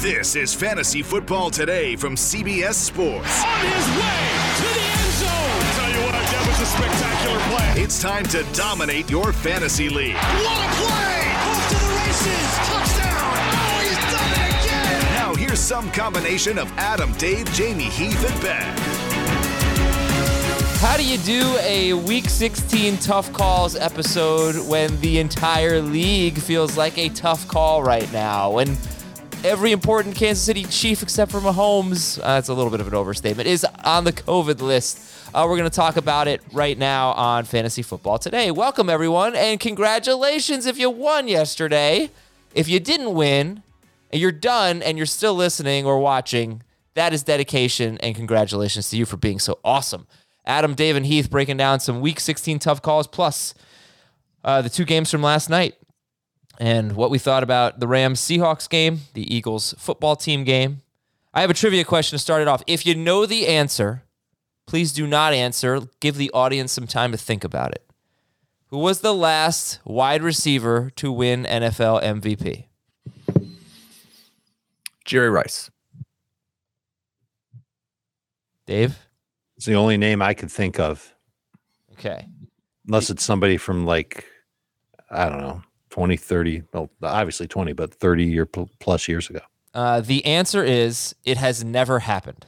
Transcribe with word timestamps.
This 0.00 0.36
is 0.36 0.54
Fantasy 0.54 1.02
Football 1.02 1.50
Today 1.50 1.96
from 1.96 2.14
CBS 2.14 2.74
Sports. 2.74 3.42
On 3.42 3.58
his 3.66 3.88
way 3.98 4.30
to 4.54 4.62
the 4.62 4.86
end 4.94 5.12
zone. 5.18 5.58
Tell 5.74 5.90
you 5.90 6.00
what, 6.06 6.12
that 6.14 6.44
was 6.46 6.60
a 6.60 6.66
spectacular 6.70 7.40
play. 7.50 7.82
It's 7.82 8.00
time 8.00 8.22
to 8.26 8.44
dominate 8.56 9.10
your 9.10 9.32
fantasy 9.32 9.88
league. 9.88 10.14
What 10.14 10.22
a 10.22 10.70
play! 10.78 11.34
Off 11.34 11.68
to 11.70 11.74
the 11.74 11.90
races. 11.98 12.46
Touchdown. 12.70 13.42
Oh, 13.58 13.82
he's 13.82 13.98
done 14.14 14.30
it 14.38 14.62
again. 14.62 15.14
Now 15.14 15.34
here's 15.34 15.58
some 15.58 15.90
combination 15.90 16.58
of 16.58 16.70
Adam, 16.78 17.12
Dave, 17.14 17.48
Jamey, 17.48 17.90
Heath, 17.90 18.24
and 18.30 18.40
Ben. 18.40 18.78
How 20.78 20.96
do 20.96 21.04
you 21.04 21.18
do 21.18 21.56
a 21.62 21.94
Week 21.94 22.28
16 22.28 22.98
Tough 22.98 23.32
Calls 23.32 23.74
episode 23.74 24.64
when 24.68 25.00
the 25.00 25.18
entire 25.18 25.80
league 25.82 26.38
feels 26.38 26.76
like 26.76 26.96
a 26.98 27.08
tough 27.08 27.48
call 27.48 27.82
right 27.82 28.10
now? 28.12 28.52
When 28.52 28.76
every 29.44 29.72
important 29.72 30.16
Kansas 30.16 30.44
City 30.44 30.64
Chief 30.64 31.02
except 31.02 31.30
for 31.30 31.40
Mahomes, 31.40 32.18
uh, 32.18 32.22
that's 32.22 32.48
a 32.48 32.54
little 32.54 32.70
bit 32.70 32.80
of 32.80 32.88
an 32.88 32.94
overstatement, 32.94 33.48
is 33.48 33.64
on 33.84 34.04
the 34.04 34.12
COVID 34.12 34.60
list. 34.60 35.00
Uh, 35.34 35.46
we're 35.48 35.56
going 35.56 35.68
to 35.68 35.74
talk 35.74 35.96
about 35.96 36.28
it 36.28 36.40
right 36.52 36.76
now 36.76 37.12
on 37.12 37.44
Fantasy 37.44 37.82
Football 37.82 38.18
Today. 38.18 38.50
Welcome, 38.50 38.90
everyone, 38.90 39.36
and 39.36 39.60
congratulations 39.60 40.66
if 40.66 40.78
you 40.78 40.90
won 40.90 41.28
yesterday. 41.28 42.10
If 42.54 42.68
you 42.68 42.80
didn't 42.80 43.14
win, 43.14 43.62
and 44.10 44.20
you're 44.20 44.32
done 44.32 44.82
and 44.82 44.96
you're 44.96 45.06
still 45.06 45.34
listening 45.34 45.86
or 45.86 45.98
watching, 45.98 46.62
that 46.94 47.12
is 47.12 47.22
dedication, 47.22 47.98
and 47.98 48.14
congratulations 48.14 48.90
to 48.90 48.96
you 48.96 49.04
for 49.04 49.16
being 49.16 49.38
so 49.38 49.58
awesome. 49.64 50.06
Adam, 50.46 50.74
Dave, 50.74 50.96
and 50.96 51.06
Heath 51.06 51.30
breaking 51.30 51.58
down 51.58 51.80
some 51.80 52.00
Week 52.00 52.18
16 52.20 52.58
tough 52.58 52.82
calls, 52.82 53.06
plus 53.06 53.54
uh, 54.44 54.62
the 54.62 54.70
two 54.70 54.84
games 54.84 55.10
from 55.10 55.22
last 55.22 55.50
night 55.50 55.74
and 56.58 56.94
what 56.96 57.10
we 57.10 57.18
thought 57.18 57.42
about 57.42 57.80
the 57.80 57.88
Rams 57.88 58.20
Seahawks 58.20 58.68
game, 58.68 59.00
the 59.14 59.32
Eagles 59.34 59.74
football 59.78 60.16
team 60.16 60.44
game. 60.44 60.82
I 61.32 61.40
have 61.40 61.50
a 61.50 61.54
trivia 61.54 61.84
question 61.84 62.16
to 62.16 62.22
start 62.22 62.42
it 62.42 62.48
off. 62.48 62.62
If 62.66 62.84
you 62.84 62.94
know 62.94 63.26
the 63.26 63.46
answer, 63.46 64.02
please 64.66 64.92
do 64.92 65.06
not 65.06 65.32
answer. 65.32 65.82
Give 66.00 66.16
the 66.16 66.30
audience 66.32 66.72
some 66.72 66.86
time 66.86 67.12
to 67.12 67.18
think 67.18 67.44
about 67.44 67.72
it. 67.72 67.84
Who 68.68 68.78
was 68.78 69.00
the 69.00 69.14
last 69.14 69.78
wide 69.84 70.22
receiver 70.22 70.90
to 70.96 71.12
win 71.12 71.44
NFL 71.44 72.02
MVP? 72.02 72.64
Jerry 75.04 75.30
Rice. 75.30 75.70
Dave? 78.66 78.98
It's 79.56 79.66
the 79.66 79.74
only 79.74 79.96
name 79.96 80.20
I 80.22 80.34
could 80.34 80.50
think 80.50 80.78
of, 80.78 81.14
Okay. 81.92 82.26
unless 82.86 83.10
it's 83.10 83.24
somebody 83.24 83.56
from 83.56 83.86
like, 83.86 84.24
I 85.10 85.28
don't 85.28 85.40
know, 85.40 85.62
20, 85.98 86.16
30, 86.16 86.62
well, 86.72 86.88
obviously 87.02 87.48
20, 87.48 87.72
but 87.72 87.92
30 87.92 88.24
year 88.24 88.46
pl- 88.46 88.70
plus 88.78 89.08
years 89.08 89.28
ago. 89.28 89.40
Uh, 89.74 90.00
the 90.00 90.24
answer 90.24 90.62
is 90.62 91.16
it 91.24 91.38
has 91.38 91.64
never 91.64 91.98
happened. 91.98 92.46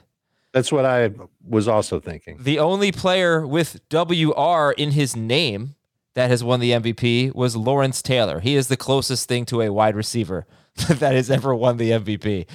That's 0.53 0.71
what 0.71 0.85
I 0.85 1.11
was 1.45 1.67
also 1.67 1.99
thinking. 1.99 2.39
The 2.41 2.61
only 2.61 2.93
player 2.93 3.45
with 3.45 3.81
WR 3.93 4.71
in 4.77 4.93
his 4.93 5.17
name 5.17 5.75
that 6.15 6.31
has 6.31 6.45
won 6.45 6.61
the 6.61 6.71
MVP 6.71 7.35
was 7.35 7.57
Lawrence 7.57 8.03
Taylor. 8.03 8.39
He 8.39 8.55
is 8.55 8.69
the 8.69 8.77
closest 8.77 9.29
thing 9.29 9.45
to 9.47 9.63
a 9.63 9.73
wide 9.73 9.97
receiver 9.97 10.47
that 10.89 11.13
has 11.15 11.29
ever 11.29 11.53
won 11.53 11.77
the 11.77 11.91
MVP. 11.91 12.47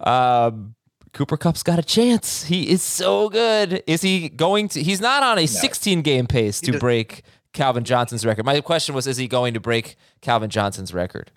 Um, 0.00 0.74
Cooper 1.12 1.36
Kupp's 1.36 1.62
got 1.62 1.78
a 1.78 1.82
chance. 1.82 2.44
He 2.44 2.70
is 2.70 2.82
so 2.82 3.28
good. 3.28 3.82
Is 3.86 4.00
he 4.00 4.30
going 4.30 4.68
to? 4.68 4.82
He's 4.82 5.00
not 5.00 5.22
on 5.22 5.38
a 5.38 5.46
16 5.46 6.00
game 6.00 6.26
pace 6.26 6.58
to 6.62 6.72
does- 6.72 6.80
break 6.80 7.22
Calvin 7.52 7.84
Johnson's 7.84 8.24
record. 8.24 8.44
My 8.44 8.60
question 8.60 8.94
was, 8.94 9.06
is 9.06 9.16
he 9.16 9.28
going 9.28 9.54
to 9.54 9.60
break 9.60 9.96
Calvin 10.20 10.50
Johnson's 10.50 10.94
record? 10.94 11.30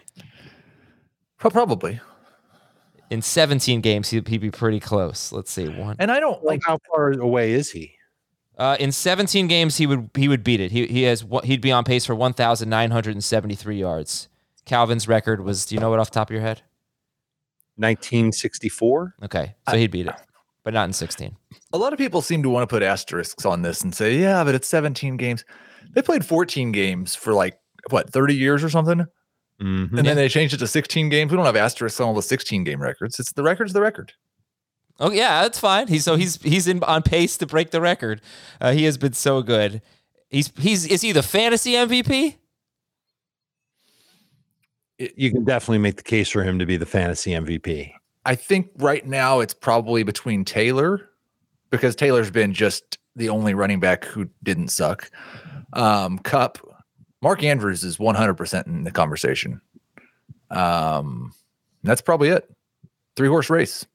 Probably. 1.37 1.99
In 3.09 3.21
17 3.21 3.81
games, 3.81 4.09
he'd, 4.09 4.27
he'd 4.27 4.39
be 4.41 4.51
pretty 4.51 4.79
close. 4.79 5.31
Let's 5.31 5.51
see. 5.51 5.67
One. 5.67 5.95
And 5.99 6.11
I 6.11 6.19
don't 6.19 6.43
Like, 6.43 6.59
like 6.59 6.63
how 6.65 6.79
far 6.89 7.11
away 7.11 7.51
is 7.51 7.71
he? 7.71 7.91
Uh, 8.57 8.77
in 8.79 8.91
17 8.91 9.47
games, 9.47 9.77
he 9.77 9.85
would 9.85 10.09
he 10.15 10.29
would 10.29 10.41
beat 10.41 10.61
it. 10.61 10.71
He 10.71 10.87
he 10.87 11.03
has 11.03 11.25
what 11.25 11.43
he'd 11.43 11.59
be 11.59 11.73
on 11.73 11.83
pace 11.83 12.05
for 12.05 12.15
1,973 12.15 13.77
yards. 13.77 14.29
Calvin's 14.63 15.09
record 15.09 15.43
was. 15.43 15.65
Do 15.65 15.75
you 15.75 15.81
know 15.81 15.93
it 15.93 15.99
off 15.99 16.09
the 16.09 16.13
top 16.13 16.29
of 16.29 16.33
your 16.33 16.41
head? 16.41 16.61
1964? 17.77 19.15
Okay, 19.23 19.55
so 19.69 19.75
he'd 19.75 19.91
beat 19.91 20.07
it, 20.07 20.15
but 20.63 20.73
not 20.73 20.85
in 20.87 20.93
16. 20.93 21.35
a 21.73 21.77
lot 21.77 21.91
of 21.91 21.99
people 21.99 22.21
seem 22.21 22.41
to 22.43 22.49
want 22.49 22.63
to 22.63 22.73
put 22.73 22.81
asterisks 22.81 23.45
on 23.45 23.61
this 23.61 23.81
and 23.81 23.93
say, 23.93 24.17
yeah, 24.17 24.43
but 24.45 24.55
it's 24.55 24.67
17 24.69 25.17
games. 25.17 25.43
They 25.94 26.01
played 26.01 26.25
14 26.25 26.72
games 26.72 27.16
for 27.16 27.34
like 27.34 27.57
what 27.90 28.09
30 28.12 28.35
years 28.35 28.63
or 28.63 28.69
something, 28.69 29.06
Mm-hmm. 29.62 29.97
and 29.97 30.06
then 30.06 30.18
they 30.18 30.28
changed 30.28 30.53
it 30.53 30.57
to 30.57 30.68
16 30.68 31.07
games. 31.07 31.31
We 31.31 31.38
don't 31.38 31.46
have 31.46 31.56
asterisks 31.56 32.01
on 32.01 32.07
all 32.07 32.13
the 32.13 32.22
16 32.22 32.66
game 32.66 32.81
records. 32.81 33.19
It's 33.22 33.31
the 33.31 33.41
record's 33.44 33.72
the 33.72 33.79
record. 33.81 34.12
Oh 35.00 35.12
yeah, 35.12 35.44
that's 35.44 35.59
fine. 35.59 35.88
He's 35.88 36.03
so 36.03 36.16
he's 36.18 36.41
he's 36.41 36.68
in 36.68 36.84
on 36.84 37.03
pace 37.03 37.38
to 37.38 37.45
break 37.45 37.72
the 37.72 37.79
record. 37.81 38.19
Uh, 38.59 38.74
he 38.74 38.84
has 38.84 38.97
been 38.97 39.13
so 39.13 39.41
good. 39.41 39.81
He's 40.29 40.51
he's 40.57 40.85
is 40.85 41.01
he 41.01 41.12
the 41.13 41.24
fantasy 41.24 41.72
MVP? 41.74 42.35
You 44.97 45.31
can 45.31 45.44
definitely 45.44 45.79
make 45.79 45.97
the 45.97 46.03
case 46.03 46.29
for 46.29 46.44
him 46.44 46.57
to 46.59 46.66
be 46.66 46.78
the 46.78 46.85
fantasy 46.85 47.31
MVP. 47.31 47.91
I 48.25 48.35
think 48.35 48.69
right 48.78 49.06
now 49.06 49.41
it's 49.41 49.53
probably 49.53 50.03
between 50.03 50.45
Taylor 50.45 51.09
because 51.69 51.95
Taylor's 51.95 52.31
been 52.31 52.53
just 52.53 52.97
the 53.16 53.29
only 53.29 53.53
running 53.53 53.79
back 53.81 54.06
who 54.06 54.29
didn't 54.44 54.69
suck. 54.69 55.12
Um, 55.75 56.19
Kupp, 56.19 56.58
Mark 57.22 57.44
Andrews 57.44 57.84
is 57.84 57.97
100% 57.97 58.68
in 58.68 58.84
the 58.84 58.91
conversation. 58.91 59.62
Um, 60.50 61.34
that's 61.84 62.02
probably 62.02 62.30
it. 62.30 62.50
Three 63.16 63.28
horse 63.28 63.50
race. 63.50 63.86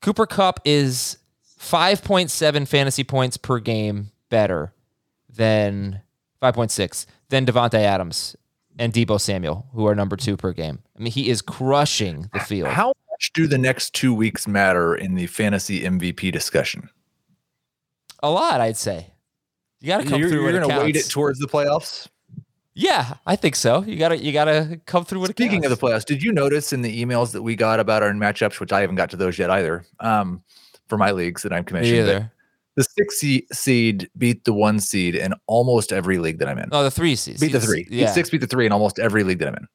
Cooper 0.00 0.26
Kupp 0.26 0.60
is 0.64 1.18
5.7 1.58 2.66
fantasy 2.66 3.04
points 3.04 3.36
per 3.36 3.58
game 3.58 4.10
better 4.30 4.72
than 5.28 6.00
5.6 6.40 7.06
than 7.28 7.44
Davante 7.44 7.74
Adams 7.74 8.36
and 8.78 8.92
Deebo 8.92 9.20
Samuel, 9.20 9.66
who 9.74 9.86
are 9.86 9.94
number 9.94 10.16
two 10.16 10.36
per 10.36 10.52
game. 10.52 10.78
I 10.96 11.02
mean, 11.02 11.12
he 11.12 11.28
is 11.28 11.42
crushing 11.42 12.30
the 12.32 12.40
field. 12.40 12.70
How 12.70 12.94
much 13.10 13.32
do 13.34 13.46
the 13.46 13.58
next 13.58 13.94
two 13.94 14.14
weeks 14.14 14.48
matter 14.48 14.94
in 14.94 15.14
the 15.14 15.26
fantasy 15.26 15.82
MVP 15.82 16.32
discussion? 16.32 16.88
A 18.22 18.30
lot, 18.30 18.60
I'd 18.60 18.76
say. 18.76 19.12
You 19.80 19.88
got 19.88 20.02
to 20.02 20.08
come 20.08 20.20
you're 20.20 20.28
through 20.28 20.42
you're 20.42 20.52
going 20.60 20.68
to 20.68 20.78
weight 20.78 20.96
it 20.96 21.08
towards 21.08 21.38
the 21.38 21.46
playoffs. 21.48 22.08
yeah, 22.74 23.14
I 23.26 23.36
think 23.36 23.56
so. 23.56 23.82
You 23.82 23.96
got 23.96 24.10
to 24.10 24.18
you 24.18 24.32
got 24.32 24.44
to 24.46 24.80
come 24.86 25.04
through 25.04 25.24
it 25.24 25.30
Speaking 25.30 25.62
counts. 25.62 25.72
of 25.72 25.80
the 25.80 25.86
playoffs, 25.86 26.04
did 26.04 26.22
you 26.22 26.32
notice 26.32 26.72
in 26.72 26.82
the 26.82 27.04
emails 27.04 27.32
that 27.32 27.42
we 27.42 27.56
got 27.56 27.80
about 27.80 28.02
our 28.02 28.12
matchups, 28.12 28.60
which 28.60 28.72
I 28.72 28.80
haven't 28.80 28.96
got 28.96 29.10
to 29.10 29.16
those 29.16 29.38
yet 29.38 29.50
either, 29.50 29.84
um, 30.00 30.42
for 30.88 30.98
my 30.98 31.10
leagues 31.12 31.42
that 31.42 31.52
I'm 31.52 31.64
commissioned, 31.64 32.08
that 32.08 32.30
the 32.76 32.84
six 32.84 33.20
seed 33.52 34.10
beat 34.16 34.44
the 34.44 34.52
one 34.52 34.80
seed 34.80 35.14
in 35.14 35.34
almost 35.46 35.92
every 35.92 36.18
league 36.18 36.38
that 36.38 36.48
I'm 36.48 36.58
in. 36.58 36.68
No, 36.70 36.82
the 36.82 36.90
three 36.90 37.16
seeds. 37.16 37.40
beat 37.40 37.52
the 37.52 37.60
three. 37.60 37.84
Beat 37.84 37.92
Yeah, 37.92 38.12
six 38.12 38.30
beat 38.30 38.40
the 38.40 38.46
three 38.46 38.66
in 38.66 38.72
almost 38.72 38.98
every 38.98 39.24
league 39.24 39.38
that 39.40 39.48
I'm 39.48 39.54
in. 39.56 39.66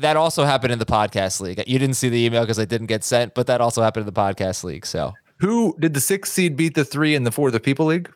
that 0.00 0.16
also 0.16 0.44
happened 0.44 0.72
in 0.72 0.78
the 0.78 0.86
podcast 0.86 1.40
league. 1.40 1.62
You 1.66 1.78
didn't 1.78 1.96
see 1.96 2.08
the 2.08 2.24
email 2.24 2.42
because 2.42 2.58
I 2.58 2.64
didn't 2.64 2.86
get 2.86 3.04
sent, 3.04 3.34
but 3.34 3.46
that 3.46 3.60
also 3.60 3.82
happened 3.82 4.08
in 4.08 4.12
the 4.12 4.18
podcast 4.20 4.64
league. 4.64 4.86
So 4.86 5.12
Who 5.40 5.76
did 5.78 5.94
the 5.94 6.00
six 6.00 6.32
seed 6.32 6.56
beat 6.56 6.74
the 6.74 6.84
three 6.84 7.14
in 7.14 7.24
the 7.24 7.30
for 7.30 7.50
the 7.50 7.60
people 7.60 7.86
league? 7.86 8.10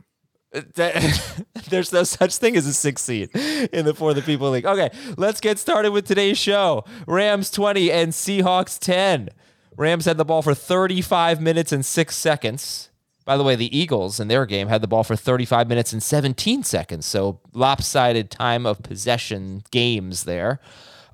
There's 0.75 1.93
no 1.93 2.05
such 2.05 2.37
thing 2.37 2.57
as 2.57 2.67
a 2.67 2.75
six 2.75 3.03
seed 3.03 3.35
in 3.73 3.87
the 3.87 3.95
For 3.95 4.13
the 4.13 4.21
People 4.21 4.51
League. 4.51 4.67
Okay, 4.67 4.91
let's 5.17 5.41
get 5.41 5.59
started 5.59 5.93
with 5.93 6.07
today's 6.07 6.37
show. 6.37 6.85
Rams 7.07 7.51
20 7.51 7.91
and 7.91 8.13
Seahawks 8.13 8.79
10. 8.79 9.31
Rams 9.77 10.05
had 10.05 10.19
the 10.19 10.25
ball 10.25 10.43
for 10.43 10.55
35 10.55 11.41
minutes 11.41 11.73
and 11.73 11.85
six 11.85 12.17
seconds. 12.17 12.91
By 13.25 13.37
the 13.37 13.45
way, 13.45 13.55
the 13.57 13.77
Eagles 13.77 14.21
in 14.21 14.29
their 14.29 14.45
game 14.45 14.69
had 14.69 14.83
the 14.83 14.89
ball 14.89 15.05
for 15.05 15.17
35 15.17 15.69
minutes 15.69 15.93
and 15.93 16.03
17 16.03 16.65
seconds. 16.65 17.07
So 17.07 17.41
lopsided 17.55 18.31
time 18.31 18.67
of 18.67 18.83
possession 18.83 19.63
games 19.71 20.25
there. 20.25 20.61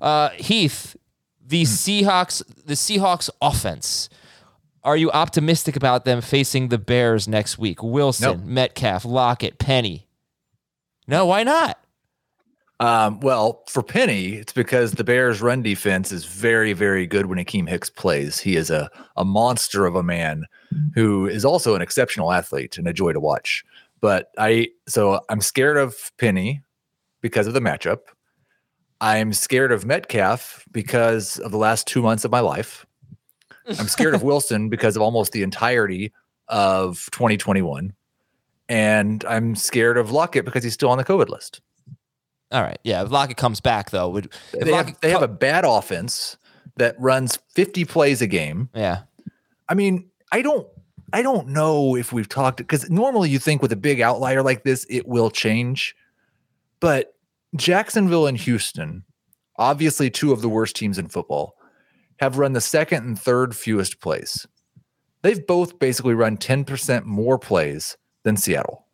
Uh, 0.01 0.29
Heath, 0.29 0.97
the 1.45 1.63
Seahawks, 1.63 2.43
the 2.65 2.73
Seahawks 2.73 3.29
offense. 3.41 4.09
Are 4.83 4.97
you 4.97 5.11
optimistic 5.11 5.75
about 5.75 6.05
them 6.05 6.21
facing 6.21 6.69
the 6.69 6.77
Bears 6.77 7.27
next 7.27 7.57
week? 7.57 7.83
Wilson, 7.83 8.37
Nope. 8.37 8.45
Metcalf, 8.45 9.05
Lockett, 9.05 9.59
Penny. 9.59 10.07
No, 11.07 11.25
why 11.25 11.43
not? 11.43 11.79
Um, 12.79 13.19
well, 13.19 13.63
for 13.67 13.83
Penny, 13.83 14.35
it's 14.35 14.53
because 14.53 14.93
the 14.93 15.03
Bears' 15.03 15.41
run 15.41 15.61
defense 15.61 16.13
is 16.13 16.23
very, 16.23 16.71
very 16.71 17.05
good 17.05 17.25
when 17.25 17.37
Akiem 17.37 17.67
Hicks 17.67 17.89
plays. 17.89 18.39
He 18.39 18.55
is 18.55 18.69
a, 18.69 18.89
a 19.17 19.25
monster 19.25 19.85
of 19.85 19.95
a 19.95 20.03
man 20.03 20.45
who 20.95 21.27
is 21.27 21.43
also 21.43 21.75
an 21.75 21.81
exceptional 21.81 22.31
athlete 22.31 22.77
and 22.77 22.87
a 22.87 22.93
joy 22.93 23.11
to 23.11 23.19
watch. 23.19 23.65
But 23.99 24.31
I, 24.37 24.69
so 24.87 25.19
I'm 25.29 25.41
scared 25.41 25.75
of 25.75 25.95
Penny 26.17 26.61
because 27.21 27.47
of 27.47 27.53
the 27.53 27.59
matchup. 27.59 27.99
I'm 29.01 29.33
scared 29.33 29.73
of 29.73 29.85
Metcalf 29.85 30.63
because 30.71 31.37
of 31.39 31.51
the 31.51 31.57
last 31.57 31.85
two 31.85 32.01
months 32.01 32.23
of 32.23 32.31
my 32.31 32.39
life. 32.39 32.85
I'm 33.77 33.87
scared 33.87 34.15
of 34.15 34.23
Wilson 34.23 34.69
because 34.69 34.95
of 34.95 35.01
almost 35.01 35.31
the 35.31 35.43
entirety 35.43 36.11
of 36.47 37.07
2021. 37.11 37.93
And 38.67 39.25
I'm 39.25 39.55
scared 39.55 39.97
of 39.97 40.11
Lockett 40.11 40.45
because 40.45 40.63
he's 40.63 40.73
still 40.73 40.89
on 40.89 40.97
the 40.97 41.05
COVID 41.05 41.29
list. 41.29 41.61
All 42.51 42.61
right. 42.61 42.79
Yeah. 42.83 43.03
If 43.03 43.11
Lockett 43.11 43.37
comes 43.37 43.59
back, 43.59 43.89
though, 43.91 44.09
would 44.09 44.25
if 44.53 44.65
They 44.65 44.71
Lockett 44.71 44.89
have, 44.89 45.01
they 45.01 45.09
have 45.11 45.21
a 45.21 45.27
bad 45.27 45.65
offense 45.65 46.37
that 46.77 46.95
runs 46.99 47.37
50 47.53 47.85
plays 47.85 48.21
a 48.21 48.27
game. 48.27 48.69
yeah. 48.73 49.01
I 49.67 49.75
mean, 49.75 50.09
I 50.31 50.41
don't 50.41 50.67
I 51.13 51.21
don't 51.21 51.49
know 51.49 51.95
if 51.95 52.11
we've 52.11 52.29
talked 52.29 52.57
because 52.57 52.89
normally 52.89 53.29
you 53.29 53.39
think 53.39 53.61
with 53.61 53.71
a 53.71 53.75
big 53.75 54.01
outlier 54.01 54.41
like 54.41 54.63
this, 54.63 54.85
it 54.89 55.07
will 55.07 55.29
change. 55.29 55.95
But 56.79 57.15
Jacksonville 57.55 58.27
and 58.27 58.37
Houston, 58.37 59.03
obviously 59.57 60.09
two 60.09 60.31
of 60.31 60.41
the 60.41 60.49
worst 60.49 60.75
teams 60.75 60.97
in 60.97 61.07
football, 61.07 61.55
have 62.19 62.37
run 62.37 62.53
the 62.53 62.61
second 62.61 63.05
and 63.05 63.19
third 63.19 63.55
fewest 63.55 63.99
plays. 64.01 64.45
They've 65.21 65.45
both 65.45 65.79
basically 65.79 66.13
run 66.13 66.37
10% 66.37 67.03
more 67.05 67.37
plays 67.37 67.97
than 68.23 68.37
Seattle. 68.37 68.85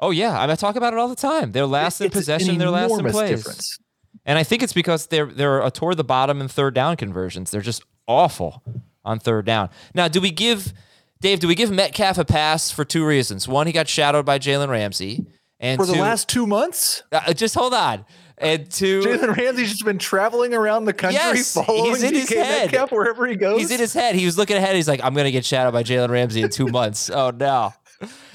Oh 0.00 0.10
yeah. 0.10 0.38
I, 0.38 0.42
mean, 0.42 0.50
I 0.50 0.54
talk 0.54 0.76
about 0.76 0.92
it 0.92 0.98
all 0.98 1.08
the 1.08 1.16
time. 1.16 1.52
They're 1.52 1.66
last 1.66 2.00
in 2.00 2.10
possession. 2.10 2.58
They're 2.58 2.70
last 2.70 2.98
in 2.98 3.04
plays. 3.06 3.30
difference. 3.30 3.78
And 4.24 4.38
I 4.38 4.42
think 4.44 4.62
it's 4.62 4.72
because 4.72 5.06
they're 5.06 5.26
they're 5.26 5.60
a 5.60 5.70
toward 5.70 5.96
the 5.96 6.04
bottom 6.04 6.40
in 6.40 6.48
third 6.48 6.74
down 6.74 6.96
conversions. 6.96 7.50
They're 7.50 7.60
just 7.60 7.82
awful 8.06 8.62
on 9.04 9.18
third 9.18 9.44
down. 9.46 9.70
Now, 9.94 10.06
do 10.08 10.20
we 10.20 10.30
give 10.30 10.72
Dave? 11.20 11.40
Do 11.40 11.48
we 11.48 11.54
give 11.54 11.70
Metcalf 11.70 12.18
a 12.18 12.24
pass 12.24 12.70
for 12.70 12.84
two 12.84 13.04
reasons? 13.06 13.48
One, 13.48 13.66
he 13.66 13.72
got 13.72 13.88
shadowed 13.88 14.24
by 14.26 14.38
Jalen 14.38 14.68
Ramsey, 14.68 15.26
and 15.58 15.78
For 15.80 15.86
the 15.86 15.94
two- 15.94 16.00
last 16.00 16.28
two 16.28 16.46
months, 16.46 17.02
uh, 17.10 17.32
just 17.32 17.54
hold 17.54 17.74
on. 17.74 18.04
And 18.40 18.70
two, 18.70 19.00
Jalen 19.02 19.36
Ramsey's 19.36 19.70
just 19.70 19.84
been 19.84 19.98
traveling 19.98 20.54
around 20.54 20.84
the 20.84 20.92
country 20.92 21.14
Yes, 21.16 21.54
following 21.54 21.90
he's 21.90 22.02
in 22.02 22.14
his 22.14 22.28
head. 22.28 22.70
Metcalf 22.70 22.92
wherever 22.92 23.26
he 23.26 23.34
goes. 23.36 23.58
he's 23.60 23.70
in 23.70 23.80
his 23.80 23.92
head. 23.92 24.14
He 24.14 24.24
was 24.26 24.38
looking 24.38 24.56
ahead. 24.56 24.76
He's 24.76 24.88
like, 24.88 25.02
I'm 25.02 25.14
gonna 25.14 25.30
get 25.30 25.44
shadowed 25.44 25.72
by 25.72 25.82
Jalen 25.82 26.10
Ramsey 26.10 26.42
in 26.42 26.50
two 26.50 26.66
months. 26.68 27.10
Oh 27.10 27.30
no! 27.30 27.72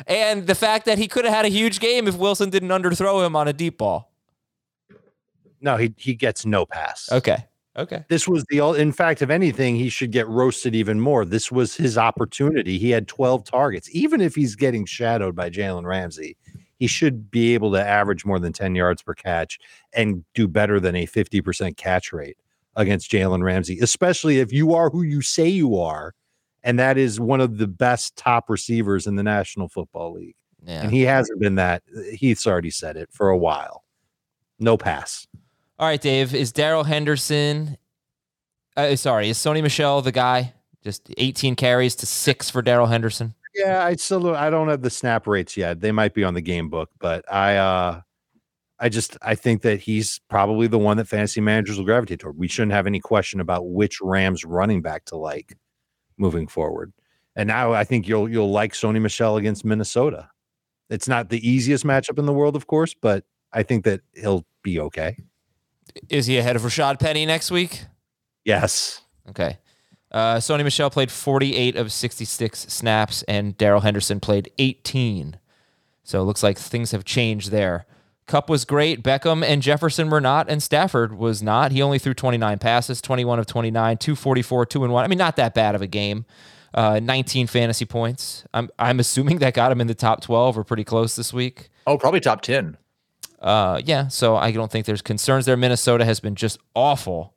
And 0.07 0.45
the 0.45 0.55
fact 0.55 0.85
that 0.85 0.97
he 0.97 1.07
could 1.07 1.23
have 1.25 1.33
had 1.33 1.45
a 1.45 1.49
huge 1.49 1.79
game 1.79 2.07
if 2.07 2.17
Wilson 2.17 2.49
didn't 2.49 2.69
underthrow 2.69 3.25
him 3.25 3.35
on 3.35 3.47
a 3.47 3.53
deep 3.53 3.77
ball. 3.77 4.11
No, 5.61 5.77
he 5.77 5.93
he 5.97 6.13
gets 6.15 6.45
no 6.45 6.65
pass. 6.65 7.09
Okay. 7.11 7.37
Okay. 7.75 8.05
This 8.07 8.27
was 8.27 8.45
the 8.49 8.59
in 8.73 8.91
fact, 8.91 9.21
if 9.23 9.29
anything, 9.31 9.75
he 9.75 9.89
should 9.89 10.11
get 10.11 10.27
roasted 10.27 10.75
even 10.75 10.99
more. 10.99 11.25
This 11.25 11.51
was 11.51 11.75
his 11.75 11.97
opportunity. 11.97 12.77
He 12.77 12.91
had 12.91 13.07
12 13.07 13.45
targets. 13.45 13.89
Even 13.95 14.21
if 14.21 14.35
he's 14.35 14.55
getting 14.55 14.85
shadowed 14.85 15.35
by 15.35 15.49
Jalen 15.49 15.85
Ramsey, 15.85 16.37
he 16.79 16.87
should 16.87 17.29
be 17.31 17.53
able 17.53 17.71
to 17.71 17.85
average 17.85 18.25
more 18.25 18.39
than 18.39 18.53
10 18.53 18.75
yards 18.75 19.01
per 19.01 19.13
catch 19.13 19.59
and 19.93 20.23
do 20.33 20.47
better 20.47 20.79
than 20.79 20.95
a 20.95 21.07
50% 21.07 21.77
catch 21.77 22.11
rate 22.11 22.37
against 22.75 23.11
Jalen 23.11 23.43
Ramsey, 23.43 23.79
especially 23.79 24.39
if 24.39 24.51
you 24.51 24.73
are 24.73 24.89
who 24.89 25.03
you 25.03 25.21
say 25.21 25.47
you 25.47 25.77
are. 25.77 26.13
And 26.63 26.79
that 26.79 26.97
is 26.97 27.19
one 27.19 27.41
of 27.41 27.57
the 27.57 27.67
best 27.67 28.15
top 28.15 28.49
receivers 28.49 29.05
in 29.05 29.15
the 29.15 29.23
National 29.23 29.67
Football 29.67 30.13
League. 30.13 30.35
Yeah. 30.65 30.83
And 30.83 30.91
he 30.91 31.01
hasn't 31.01 31.39
been 31.39 31.55
that. 31.55 31.83
Heath's 32.13 32.47
already 32.47 32.71
said 32.71 32.95
it 32.95 33.09
for 33.11 33.29
a 33.29 33.37
while. 33.37 33.83
No 34.59 34.77
pass. 34.77 35.27
All 35.77 35.87
right, 35.87 35.99
Dave. 35.99 36.33
Is 36.33 36.51
Darrell 36.51 36.85
Henderson? 36.85 37.77
Uh, 38.77 38.95
sorry, 38.95 39.29
is 39.29 39.37
Sony 39.37 39.61
Michel 39.61 40.01
the 40.01 40.11
guy? 40.11 40.53
Just 40.83 41.13
18 41.17 41.55
carries 41.55 41.95
to 41.97 42.05
six 42.05 42.49
for 42.49 42.61
Darrell 42.61 42.87
Henderson. 42.87 43.33
Yeah, 43.55 43.85
I 43.85 43.95
still 43.95 44.19
don't- 44.19 44.35
I 44.35 44.49
don't 44.49 44.67
have 44.69 44.81
the 44.81 44.89
snap 44.89 45.27
rates 45.27 45.55
yet. 45.55 45.79
They 45.79 45.91
might 45.91 46.13
be 46.13 46.23
on 46.23 46.33
the 46.33 46.41
game 46.41 46.69
book, 46.69 46.89
but 46.99 47.23
I 47.31 47.57
uh 47.57 48.01
I 48.79 48.89
just 48.89 49.17
I 49.21 49.35
think 49.35 49.61
that 49.61 49.79
he's 49.79 50.19
probably 50.29 50.67
the 50.67 50.79
one 50.79 50.97
that 50.97 51.07
fantasy 51.07 51.39
managers 51.41 51.77
will 51.77 51.85
gravitate 51.85 52.19
toward. 52.19 52.37
We 52.37 52.47
shouldn't 52.47 52.71
have 52.73 52.87
any 52.87 52.99
question 52.99 53.39
about 53.39 53.67
which 53.69 54.01
Rams 54.01 54.43
running 54.43 54.81
back 54.81 55.05
to 55.05 55.15
like 55.15 55.55
moving 56.17 56.47
forward. 56.47 56.91
And 57.35 57.47
now 57.47 57.73
I 57.73 57.83
think 57.83 58.07
you'll 58.07 58.27
you'll 58.29 58.51
like 58.51 58.73
Sony 58.73 59.01
Michel 59.01 59.37
against 59.37 59.63
Minnesota. 59.65 60.29
It's 60.89 61.07
not 61.07 61.29
the 61.29 61.47
easiest 61.47 61.85
matchup 61.85 62.19
in 62.19 62.25
the 62.25 62.33
world, 62.33 62.55
of 62.55 62.67
course, 62.67 62.93
but 62.93 63.23
I 63.53 63.63
think 63.63 63.85
that 63.85 64.01
he'll 64.13 64.45
be 64.63 64.79
okay. 64.79 65.17
Is 66.09 66.25
he 66.25 66.37
ahead 66.37 66.55
of 66.55 66.63
Rashaad 66.63 66.99
Penny 66.99 67.25
next 67.25 67.51
week? 67.51 67.85
Yes. 68.45 69.01
Okay. 69.29 69.57
Uh, 70.13 70.35
Sony 70.35 70.63
Michel 70.63 70.89
played 70.89 71.11
48 71.11 71.75
of 71.75 71.91
66 71.91 72.59
snaps, 72.59 73.23
and 73.23 73.57
Darrell 73.57 73.81
Henderson 73.81 74.19
played 74.19 74.51
18. 74.59 75.37
So 76.03 76.21
it 76.21 76.25
looks 76.25 76.43
like 76.43 76.57
things 76.57 76.91
have 76.91 77.03
changed 77.03 77.49
there. 77.51 77.85
Kupp 78.27 78.49
was 78.49 78.63
great. 78.63 79.03
Beckham 79.03 79.43
and 79.43 79.61
Jefferson 79.61 80.09
were 80.09 80.21
not, 80.21 80.49
and 80.49 80.61
Stafford 80.61 81.17
was 81.17 81.41
not. 81.41 81.71
He 81.71 81.81
only 81.81 81.99
threw 81.99 82.13
29 82.13 82.59
passes, 82.59 83.01
21 83.01 83.39
of 83.39 83.45
29, 83.47 83.97
244, 83.97 84.65
2 84.65 84.83
and 84.83 84.93
1. 84.93 85.03
I 85.03 85.07
mean, 85.07 85.17
not 85.17 85.35
that 85.37 85.53
bad 85.53 85.75
of 85.75 85.81
a 85.81 85.87
game. 85.87 86.25
Uh, 86.73 86.99
19 87.01 87.47
fantasy 87.47 87.85
points. 87.85 88.45
I'm, 88.53 88.69
I'm 88.79 88.99
assuming 88.99 89.39
that 89.39 89.53
got 89.53 89.71
him 89.71 89.81
in 89.81 89.87
the 89.87 89.93
top 89.93 90.21
12 90.21 90.57
or 90.57 90.63
pretty 90.63 90.83
close 90.83 91.15
this 91.15 91.31
week. 91.33 91.69
oh, 91.85 91.97
probably 91.97 92.19
top 92.19 92.41
10. 92.41 92.77
Uh, 93.39 93.81
yeah, 93.83 94.07
so 94.07 94.37
I 94.37 94.51
don't 94.51 94.71
think 94.71 94.85
there's 94.85 95.01
concerns 95.01 95.45
there. 95.45 95.57
Minnesota 95.57 96.05
has 96.05 96.19
been 96.19 96.35
just 96.35 96.59
awful 96.75 97.33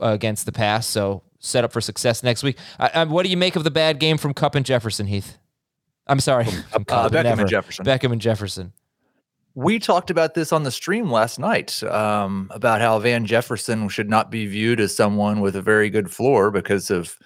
against 0.00 0.46
the 0.46 0.52
pass, 0.52 0.86
so 0.86 1.22
set 1.44 1.64
up 1.64 1.72
for 1.72 1.80
success 1.80 2.22
next 2.22 2.42
week. 2.42 2.58
I, 2.78 2.90
I, 2.94 3.04
what 3.04 3.24
do 3.24 3.30
you 3.30 3.36
make 3.36 3.56
of 3.56 3.64
the 3.64 3.70
bad 3.70 3.98
game 3.98 4.18
from 4.18 4.34
Kupp 4.34 4.54
and 4.54 4.64
Jefferson, 4.64 5.06
Heath? 5.06 5.38
I'm 6.06 6.20
sorry, 6.20 6.44
from 6.44 6.84
Uh, 6.88 7.08
Beckham 7.08 7.14
and 7.14 7.24
never. 7.24 7.44
Jefferson. 7.44 7.84
Beckham 7.84 8.12
and 8.12 8.20
Jefferson. 8.20 8.72
We 9.54 9.78
talked 9.78 10.10
about 10.10 10.34
this 10.34 10.52
on 10.52 10.64
the 10.64 10.72
stream 10.72 11.10
last 11.12 11.38
night 11.38 11.80
um, 11.84 12.50
about 12.52 12.80
how 12.80 12.98
Van 12.98 13.24
Jefferson 13.24 13.88
should 13.88 14.10
not 14.10 14.30
be 14.30 14.46
viewed 14.46 14.80
as 14.80 14.96
someone 14.96 15.40
with 15.40 15.54
a 15.54 15.62
very 15.62 15.90
good 15.90 16.10
floor 16.10 16.50
because 16.50 16.90
of 16.90 17.16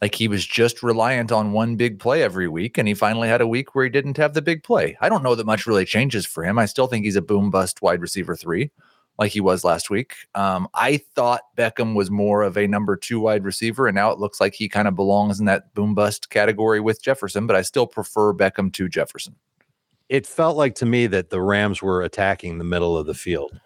like 0.00 0.14
he 0.14 0.28
was 0.28 0.46
just 0.46 0.82
reliant 0.82 1.32
on 1.32 1.52
one 1.52 1.76
big 1.76 1.98
play 1.98 2.22
every 2.22 2.48
week, 2.48 2.78
and 2.78 2.86
he 2.88 2.94
finally 2.94 3.28
had 3.28 3.40
a 3.40 3.46
week 3.46 3.74
where 3.74 3.84
he 3.84 3.90
didn't 3.90 4.16
have 4.16 4.34
the 4.34 4.42
big 4.42 4.62
play. 4.62 4.96
I 5.00 5.08
don't 5.08 5.22
know 5.22 5.34
that 5.34 5.46
much 5.46 5.66
really 5.66 5.84
changes 5.84 6.26
for 6.26 6.44
him. 6.44 6.58
I 6.58 6.66
still 6.66 6.86
think 6.86 7.04
he's 7.04 7.16
a 7.16 7.22
boom 7.22 7.50
bust 7.50 7.80
wide 7.82 8.00
receiver 8.00 8.36
three, 8.36 8.70
like 9.18 9.32
he 9.32 9.40
was 9.40 9.64
last 9.64 9.88
week. 9.90 10.14
Um, 10.34 10.68
I 10.74 10.98
thought 11.14 11.42
Beckham 11.56 11.94
was 11.94 12.10
more 12.10 12.42
of 12.42 12.56
a 12.58 12.66
number 12.66 12.96
two 12.96 13.18
wide 13.20 13.44
receiver, 13.44 13.86
and 13.86 13.94
now 13.94 14.10
it 14.10 14.18
looks 14.18 14.40
like 14.40 14.54
he 14.54 14.68
kind 14.68 14.86
of 14.86 14.94
belongs 14.94 15.40
in 15.40 15.46
that 15.46 15.72
boom 15.74 15.94
bust 15.94 16.28
category 16.30 16.80
with 16.80 17.02
Jefferson, 17.02 17.46
but 17.46 17.56
I 17.56 17.62
still 17.62 17.86
prefer 17.86 18.34
Beckham 18.34 18.72
to 18.74 18.88
Jefferson. 18.88 19.36
it 20.08 20.26
felt 20.26 20.56
like 20.56 20.74
to 20.76 20.86
me 20.86 21.06
that 21.08 21.30
the 21.30 21.40
Rams 21.40 21.82
were 21.82 22.02
attacking 22.02 22.58
the 22.58 22.64
middle 22.64 22.96
of 22.96 23.06
the 23.06 23.14
field. 23.14 23.58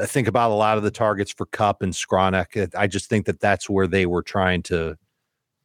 I 0.00 0.06
think 0.06 0.26
about 0.28 0.50
a 0.50 0.54
lot 0.54 0.76
of 0.76 0.82
the 0.82 0.90
targets 0.90 1.32
for 1.32 1.46
Kupp 1.46 1.80
and 1.80 1.92
Skowronek. 1.92 2.74
I 2.74 2.86
just 2.86 3.08
think 3.08 3.26
that 3.26 3.40
that's 3.40 3.70
where 3.70 3.86
they 3.86 4.06
were 4.06 4.22
trying 4.22 4.62
to 4.64 4.96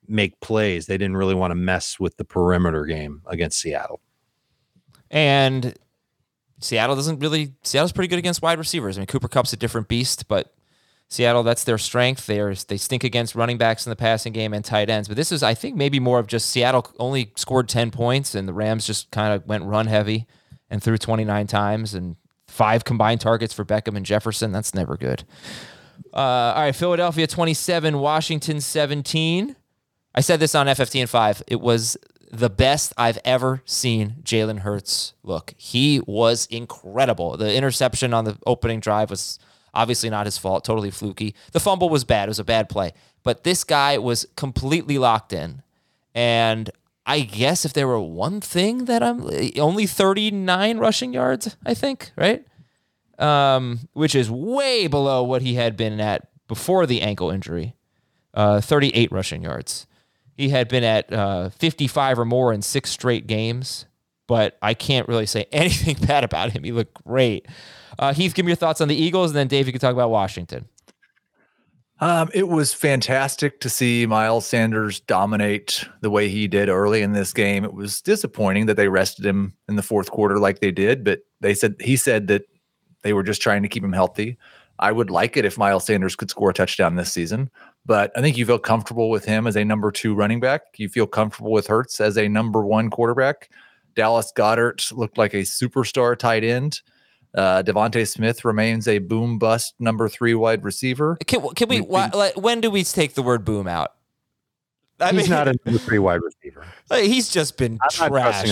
make 0.07 0.39
plays. 0.39 0.85
They 0.85 0.97
didn't 0.97 1.17
really 1.17 1.35
want 1.35 1.51
to 1.51 1.55
mess 1.55 1.99
with 1.99 2.17
the 2.17 2.25
perimeter 2.25 2.85
game 2.85 3.21
against 3.25 3.59
Seattle. 3.59 4.01
And 5.09 5.75
Seattle 6.59 6.95
doesn't 6.95 7.19
really. 7.19 7.53
Seattle's 7.63 7.91
pretty 7.91 8.07
good 8.07 8.19
against 8.19 8.41
wide 8.41 8.59
receivers. 8.59 8.97
I 8.97 9.01
mean, 9.01 9.07
Cooper 9.07 9.27
Kupp's 9.27 9.53
a 9.53 9.57
different 9.57 9.87
beast, 9.87 10.27
but 10.27 10.53
Seattle 11.07 11.41
that's 11.41 11.63
their 11.63 11.77
strength. 11.77 12.27
They 12.27 12.39
are 12.39 12.53
they 12.53 12.77
stink 12.77 13.03
against 13.03 13.33
running 13.33 13.57
backs 13.57 13.85
in 13.85 13.89
the 13.89 13.95
passing 13.95 14.33
game 14.33 14.53
and 14.53 14.63
tight 14.63 14.89
ends. 14.89 15.07
But 15.07 15.17
this 15.17 15.31
is, 15.31 15.41
I 15.41 15.53
think, 15.53 15.75
maybe 15.75 15.99
more 15.99 16.19
of 16.19 16.27
just 16.27 16.49
Seattle 16.49 16.87
only 16.99 17.31
scored 17.35 17.67
ten 17.67 17.91
points, 17.91 18.35
and 18.35 18.47
the 18.47 18.53
Rams 18.53 18.85
just 18.85 19.09
kind 19.11 19.33
of 19.33 19.47
went 19.47 19.63
run 19.63 19.87
heavy 19.87 20.27
and 20.69 20.83
threw 20.83 20.97
twenty 20.97 21.25
nine 21.25 21.47
times 21.47 21.93
and 21.93 22.15
five 22.47 22.83
combined 22.83 23.21
targets 23.21 23.53
for 23.53 23.65
Beckham 23.65 23.95
and 23.95 24.05
Jefferson. 24.05 24.51
That's 24.51 24.73
never 24.73 24.97
good. 24.97 25.23
Uh, 26.13 26.17
all 26.17 26.61
right, 26.61 26.75
Philadelphia 26.75 27.25
twenty 27.25 27.53
seven, 27.53 27.99
Washington 27.99 28.61
seventeen. 28.61 29.55
I 30.13 30.21
said 30.21 30.39
this 30.39 30.53
on 30.53 30.67
FFT 30.67 30.99
and 30.99 31.09
five. 31.09 31.41
It 31.47 31.61
was 31.61 31.97
the 32.31 32.49
best 32.49 32.93
I've 32.97 33.19
ever 33.25 33.61
seen 33.65 34.17
Jalen 34.23 34.59
Hurts 34.59 35.13
look. 35.23 35.53
He 35.57 36.01
was 36.05 36.47
incredible. 36.51 37.37
The 37.37 37.53
interception 37.53 38.13
on 38.13 38.25
the 38.25 38.37
opening 38.45 38.79
drive 38.79 39.09
was 39.09 39.39
obviously 39.73 40.09
not 40.09 40.25
his 40.25 40.37
fault, 40.37 40.63
totally 40.63 40.91
fluky. 40.91 41.35
The 41.51 41.59
fumble 41.59 41.89
was 41.89 42.03
bad. 42.03 42.27
It 42.27 42.31
was 42.31 42.39
a 42.39 42.43
bad 42.43 42.69
play. 42.69 42.93
But 43.23 43.43
this 43.43 43.63
guy 43.63 43.97
was 43.97 44.27
completely 44.35 44.97
locked 44.97 45.33
in. 45.33 45.61
And 46.13 46.69
I 47.05 47.21
guess 47.21 47.65
if 47.65 47.73
there 47.73 47.87
were 47.87 47.99
one 47.99 48.41
thing 48.41 48.85
that 48.85 49.01
I'm 49.01 49.27
only 49.57 49.85
39 49.85 50.77
rushing 50.77 51.13
yards, 51.13 51.55
I 51.65 51.73
think, 51.73 52.11
right? 52.15 52.45
Um, 53.17 53.89
which 53.93 54.15
is 54.15 54.29
way 54.29 54.87
below 54.87 55.23
what 55.23 55.41
he 55.41 55.55
had 55.55 55.75
been 55.75 55.99
at 55.99 56.27
before 56.47 56.85
the 56.85 57.01
ankle 57.01 57.31
injury. 57.31 57.75
Uh, 58.33 58.61
38 58.61 59.11
rushing 59.11 59.41
yards. 59.43 59.87
He 60.39 60.47
had 60.47 60.69
been 60.69 60.85
at 60.85 61.11
uh, 61.11 61.49
55 61.49 62.17
or 62.17 62.23
more 62.23 62.53
in 62.53 62.61
six 62.61 62.91
straight 62.91 63.27
games. 63.27 63.85
but 64.25 64.57
I 64.61 64.73
can't 64.73 65.07
really 65.07 65.25
say 65.25 65.47
anything 65.51 65.97
bad 66.05 66.23
about 66.23 66.51
him. 66.51 66.63
He 66.63 66.71
looked 66.71 66.93
great. 67.03 67.47
Uh, 67.97 68.13
Heath, 68.13 68.33
give 68.33 68.45
me 68.45 68.51
your 68.51 68.55
thoughts 68.55 68.79
on 68.79 68.87
the 68.87 68.95
Eagles, 68.95 69.31
and 69.31 69.37
then 69.37 69.47
Dave, 69.49 69.65
you 69.65 69.73
can 69.73 69.81
talk 69.81 69.91
about 69.91 70.11
Washington. 70.11 70.69
Um, 71.99 72.29
it 72.33 72.47
was 72.47 72.73
fantastic 72.73 73.59
to 73.59 73.69
see 73.69 74.05
Miles 74.05 74.45
Sanders 74.45 75.01
dominate 75.01 75.83
the 75.99 76.09
way 76.09 76.29
he 76.29 76.47
did 76.47 76.69
early 76.69 77.01
in 77.01 77.11
this 77.11 77.33
game. 77.33 77.65
It 77.65 77.73
was 77.73 78.01
disappointing 78.01 78.67
that 78.67 78.77
they 78.77 78.87
rested 78.87 79.25
him 79.25 79.55
in 79.67 79.75
the 79.75 79.83
fourth 79.83 80.09
quarter 80.09 80.39
like 80.39 80.59
they 80.59 80.71
did, 80.71 81.03
but 81.03 81.23
they 81.41 81.53
said 81.53 81.75
he 81.81 81.97
said 81.97 82.27
that 82.27 82.43
they 83.01 83.11
were 83.11 83.23
just 83.23 83.41
trying 83.41 83.63
to 83.63 83.67
keep 83.67 83.83
him 83.83 83.91
healthy. 83.91 84.37
I 84.79 84.93
would 84.93 85.09
like 85.09 85.35
it 85.35 85.43
if 85.43 85.57
Miles 85.57 85.85
Sanders 85.85 86.15
could 86.15 86.29
score 86.29 86.51
a 86.51 86.53
touchdown 86.53 86.95
this 86.95 87.11
season, 87.11 87.49
but 87.85 88.11
I 88.15 88.21
think 88.21 88.37
you 88.37 88.45
feel 88.45 88.59
comfortable 88.59 89.09
with 89.09 89.25
him 89.25 89.47
as 89.47 89.55
a 89.55 89.65
number 89.65 89.91
two 89.91 90.13
running 90.13 90.39
back. 90.39 90.61
You 90.77 90.89
feel 90.89 91.07
comfortable 91.07 91.51
with 91.51 91.67
Hurts 91.67 91.99
as 91.99 92.17
a 92.17 92.27
number 92.27 92.65
one 92.65 92.89
quarterback. 92.89 93.49
Dallas 93.95 94.31
Goedert 94.35 94.91
looked 94.95 95.17
like 95.17 95.33
a 95.33 95.41
superstar 95.41 96.17
tight 96.17 96.43
end. 96.43 96.81
Uh, 97.35 97.61
DeVonta 97.61 98.07
Smith 98.07 98.43
remains 98.43 98.87
a 98.87 98.97
boom 98.99 99.37
bust 99.37 99.75
number 99.79 100.09
three 100.09 100.33
wide 100.33 100.63
receiver. 100.63 101.17
Can, 101.27 101.47
can 101.55 101.69
we? 101.69 101.81
Why, 101.81 102.09
like, 102.13 102.35
when 102.35 102.61
do 102.61 102.71
we 102.71 102.83
take 102.83 103.13
the 103.13 103.21
word 103.21 103.45
boom 103.45 103.67
out? 103.67 103.93
I 104.99 105.11
he's 105.11 105.23
mean, 105.23 105.29
not 105.29 105.47
a 105.47 105.55
number 105.65 105.79
three 105.79 105.99
wide 105.99 106.21
receiver. 106.21 106.65
He's 106.91 107.29
just 107.29 107.57
been 107.57 107.79
I'm 107.81 108.09
trash. 108.09 108.47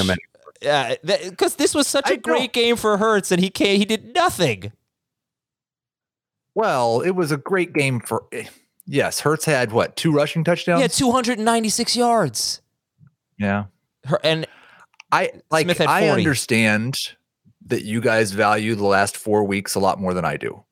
Yeah, 0.62 0.96
because 1.04 1.56
this 1.56 1.76
was 1.76 1.88
such 1.88 2.10
a 2.10 2.14
I 2.14 2.18
great 2.18 2.54
game 2.54 2.76
for 2.76 2.98
Hurts, 2.98 3.32
and 3.32 3.42
he 3.42 3.50
came, 3.50 3.78
he 3.78 3.86
did 3.86 4.14
nothing. 4.14 4.72
Well, 6.56 7.02
it 7.02 7.12
was 7.12 7.32
a 7.32 7.38
great 7.38 7.74
game 7.74 8.00
for. 8.00 8.26
Yes, 8.88 9.20
Hurts 9.20 9.46
had 9.46 9.72
what 9.74 9.96
two 9.98 10.12
rushing 10.12 10.44
touchdowns? 10.44 10.82
Yeah, 10.82 10.88
two 10.88 11.12
hundred 11.12 11.38
and 11.38 11.46
ninety 11.46 11.70
six 11.70 11.96
yards. 11.96 12.62
Yeah, 13.38 13.66
Her, 14.06 14.20
and 14.24 14.48
I 15.12 15.32
like. 15.52 15.80
I 15.82 16.08
understand 16.08 16.96
that 17.66 17.84
you 17.84 18.00
guys 18.00 18.32
value 18.32 18.76
the 18.76 18.86
last 18.86 19.18
four 19.18 19.44
weeks 19.44 19.76
a 19.76 19.80
lot 19.80 20.00
more 20.00 20.14
than 20.14 20.24
I 20.26 20.38
do. 20.38 20.64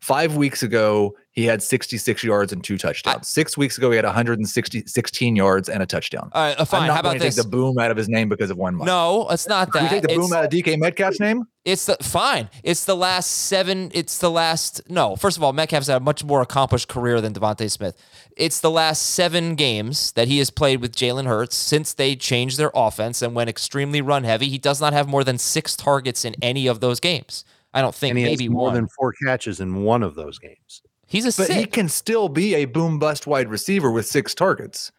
Five 0.00 0.34
weeks 0.36 0.62
ago, 0.62 1.14
he 1.38 1.44
had 1.44 1.62
66 1.62 2.24
yards 2.24 2.52
and 2.52 2.64
two 2.64 2.76
touchdowns. 2.76 3.16
I, 3.16 3.22
Six 3.22 3.56
weeks 3.56 3.78
ago, 3.78 3.92
he 3.92 3.96
had 3.96 4.04
160, 4.04 4.82
16 4.86 5.36
yards 5.36 5.68
and 5.68 5.80
a 5.80 5.86
touchdown. 5.86 6.30
All 6.32 6.42
right, 6.42 6.58
uh, 6.58 6.64
fine. 6.64 6.82
I'm 6.82 6.86
not 6.88 6.94
How 6.94 7.00
about 7.00 7.08
going 7.10 7.20
to 7.20 7.26
take 7.26 7.36
the 7.36 7.48
boom 7.48 7.78
out 7.78 7.92
of 7.92 7.96
his 7.96 8.08
name 8.08 8.28
because 8.28 8.50
of 8.50 8.56
one 8.56 8.74
month. 8.74 8.86
No, 8.88 9.28
it's 9.30 9.46
not 9.46 9.72
that. 9.72 9.84
you 9.84 9.88
take 9.88 10.02
the 10.02 10.16
boom 10.16 10.32
out 10.32 10.44
of 10.44 10.50
DK 10.50 10.80
Metcalf's 10.80 11.20
name? 11.20 11.44
It's 11.64 11.86
the 11.86 11.96
fine. 12.02 12.50
It's 12.64 12.86
the 12.86 12.96
last 12.96 13.28
seven. 13.28 13.92
It's 13.94 14.18
the 14.18 14.32
last. 14.32 14.80
No, 14.90 15.14
first 15.14 15.36
of 15.36 15.44
all, 15.44 15.52
Metcalf's 15.52 15.86
had 15.86 15.98
a 15.98 16.00
much 16.00 16.24
more 16.24 16.42
accomplished 16.42 16.88
career 16.88 17.20
than 17.20 17.34
DeVonta 17.34 17.70
Smith. 17.70 17.94
It's 18.36 18.58
the 18.58 18.70
last 18.70 19.02
seven 19.02 19.54
games 19.54 20.10
that 20.12 20.26
he 20.26 20.38
has 20.38 20.50
played 20.50 20.80
with 20.80 20.96
Jalen 20.96 21.26
Hurts 21.26 21.54
since 21.54 21.94
they 21.94 22.16
changed 22.16 22.58
their 22.58 22.72
offense 22.74 23.22
and 23.22 23.36
went 23.36 23.48
extremely 23.48 24.00
run 24.00 24.24
heavy. 24.24 24.48
He 24.48 24.58
does 24.58 24.80
not 24.80 24.92
have 24.92 25.06
more 25.06 25.22
than 25.22 25.38
six 25.38 25.76
targets 25.76 26.24
in 26.24 26.34
any 26.42 26.66
of 26.66 26.80
those 26.80 26.98
games. 26.98 27.44
I 27.72 27.80
don't 27.80 27.94
think 27.94 28.16
maybe 28.16 28.48
more 28.48 28.64
one. 28.64 28.74
than 28.74 28.88
four 28.88 29.14
catches 29.24 29.60
in 29.60 29.84
one 29.84 30.02
of 30.02 30.16
those 30.16 30.40
games. 30.40 30.82
He's 31.08 31.24
a 31.24 31.28
but 31.28 31.46
sick. 31.46 31.56
he 31.56 31.64
can 31.64 31.88
still 31.88 32.28
be 32.28 32.54
a 32.54 32.66
boom 32.66 32.98
bust 32.98 33.26
wide 33.26 33.48
receiver 33.48 33.90
with 33.90 34.06
six 34.06 34.34
targets. 34.34 34.92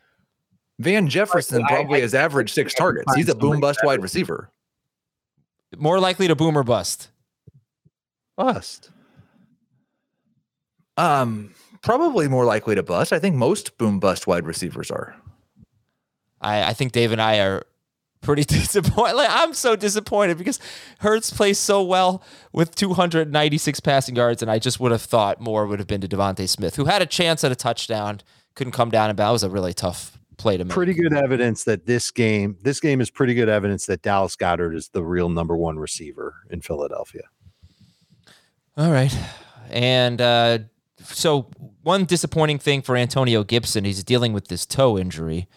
Van 0.79 1.07
Jefferson 1.07 1.63
probably 1.67 2.01
has 2.01 2.15
averaged 2.15 2.53
six 2.53 2.73
targets. 2.73 3.13
He's 3.15 3.29
a 3.29 3.35
boom 3.35 3.59
bust 3.59 3.79
wide 3.83 4.01
receiver. 4.01 4.49
More 5.77 5.99
likely 5.99 6.27
to 6.27 6.35
boom 6.35 6.57
or 6.57 6.63
bust. 6.63 7.11
Bust. 8.35 8.89
Um, 10.97 11.53
probably 11.83 12.27
more 12.27 12.45
likely 12.45 12.73
to 12.73 12.81
bust. 12.81 13.13
I 13.13 13.19
think 13.19 13.35
most 13.35 13.77
boom 13.77 13.99
bust 13.99 14.25
wide 14.25 14.47
receivers 14.47 14.89
are. 14.89 15.15
I, 16.41 16.63
I 16.63 16.73
think 16.73 16.91
Dave 16.91 17.11
and 17.11 17.21
I 17.21 17.39
are 17.39 17.63
pretty 18.21 18.43
disappointed. 18.45 19.15
Like, 19.15 19.29
I'm 19.31 19.53
so 19.53 19.75
disappointed 19.75 20.37
because 20.37 20.59
Hurts 20.99 21.31
plays 21.31 21.57
so 21.57 21.83
well 21.83 22.23
with 22.51 22.75
296 22.75 23.79
passing 23.79 24.15
yards, 24.15 24.41
and 24.41 24.51
I 24.51 24.59
just 24.59 24.79
would 24.79 24.91
have 24.91 25.01
thought 25.01 25.39
more 25.41 25.65
would 25.65 25.79
have 25.79 25.87
been 25.87 26.01
to 26.01 26.07
DeVonta 26.07 26.47
Smith, 26.47 26.75
who 26.75 26.85
had 26.85 27.01
a 27.01 27.05
chance 27.05 27.43
at 27.43 27.51
a 27.51 27.55
touchdown, 27.55 28.21
couldn't 28.55 28.73
come 28.73 28.89
down 28.89 29.09
and 29.09 29.17
that 29.19 29.29
was 29.29 29.43
a 29.43 29.49
really 29.49 29.73
tough 29.73 30.17
play 30.37 30.57
to 30.57 30.65
make. 30.65 30.73
Pretty 30.73 30.93
good 30.93 31.13
evidence 31.13 31.63
that 31.65 31.85
this 31.85 32.11
game, 32.11 32.57
this 32.61 32.79
game 32.79 33.01
is 33.01 33.09
pretty 33.09 33.33
good 33.33 33.49
evidence 33.49 33.85
that 33.85 34.01
Dallas 34.01 34.35
Goedert 34.35 34.75
is 34.75 34.89
the 34.89 35.03
real 35.03 35.29
number 35.29 35.55
one 35.55 35.77
receiver 35.77 36.35
in 36.49 36.61
Philadelphia. 36.61 37.23
All 38.75 38.91
right, 38.91 39.15
and 39.69 40.21
uh, 40.21 40.59
so 41.03 41.49
one 41.83 42.05
disappointing 42.05 42.59
thing 42.59 42.81
for 42.81 42.95
Antonio 42.95 43.43
Gibson, 43.43 43.83
he's 43.83 44.03
dealing 44.03 44.33
with 44.33 44.47
this 44.47 44.65
toe 44.65 44.97
injury. 44.97 45.47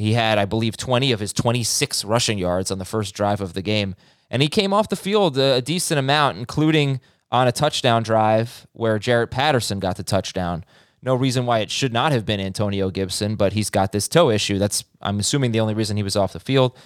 He 0.00 0.14
had, 0.14 0.38
I 0.38 0.46
believe, 0.46 0.78
20 0.78 1.12
of 1.12 1.20
his 1.20 1.32
26 1.34 2.06
rushing 2.06 2.38
yards 2.38 2.70
on 2.70 2.78
the 2.78 2.86
first 2.86 3.14
drive 3.14 3.42
of 3.42 3.52
the 3.52 3.60
game. 3.60 3.94
And 4.30 4.40
he 4.40 4.48
came 4.48 4.72
off 4.72 4.88
the 4.88 4.96
field 4.96 5.36
a, 5.36 5.60
decent 5.60 5.98
amount, 5.98 6.38
including 6.38 7.00
on 7.30 7.46
a 7.46 7.52
touchdown 7.52 8.02
drive 8.02 8.66
where 8.72 8.98
Jaret 8.98 9.30
Patterson 9.30 9.78
got 9.78 9.96
the 9.96 10.02
touchdown. 10.02 10.64
No 11.02 11.14
reason 11.14 11.44
why 11.44 11.58
it 11.58 11.70
should 11.70 11.92
not 11.92 12.12
have 12.12 12.24
been 12.24 12.40
Antonio 12.40 12.88
Gibson, 12.90 13.36
but 13.36 13.52
he's 13.52 13.68
got 13.68 13.92
this 13.92 14.08
toe 14.08 14.30
issue. 14.30 14.58
That's, 14.58 14.84
I'm 15.02 15.18
assuming, 15.18 15.52
the 15.52 15.60
only 15.60 15.74
reason 15.74 15.98
he 15.98 16.02
was 16.02 16.16
off 16.16 16.32
the 16.32 16.40
field. 16.40 16.78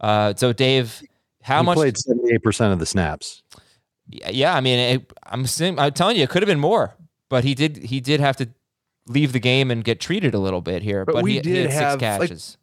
Uh, 0.00 0.32
so, 0.34 0.54
Dave, 0.54 1.02
how 1.42 1.60
he 1.60 1.66
much? 1.66 1.76
played 1.76 1.96
78% 1.96 2.72
of 2.72 2.78
the 2.78 2.86
snaps. 2.86 3.42
Yeah, 4.08 4.54
I 4.54 4.62
mean, 4.62 4.78
it, 4.78 5.12
I'm, 5.24 5.44
I'm 5.78 5.92
telling 5.92 6.16
you, 6.16 6.22
it 6.22 6.30
could 6.30 6.42
have 6.42 6.48
been 6.48 6.60
more, 6.60 6.96
but 7.28 7.44
he 7.44 7.54
did, 7.54 7.76
he 7.76 8.00
did 8.00 8.20
have 8.20 8.36
to 8.38 8.48
leave 9.06 9.32
the 9.32 9.40
game 9.40 9.70
and 9.70 9.84
get 9.84 10.00
treated 10.00 10.32
a 10.32 10.38
little 10.38 10.62
bit 10.62 10.82
here. 10.82 11.04
But, 11.04 11.16
but 11.16 11.24
we 11.24 11.34
he, 11.34 11.40
did 11.40 11.54
he 11.54 11.62
had 11.62 11.70
have, 11.70 11.92
six 11.92 12.00
catches. 12.00 12.56
Like, 12.56 12.61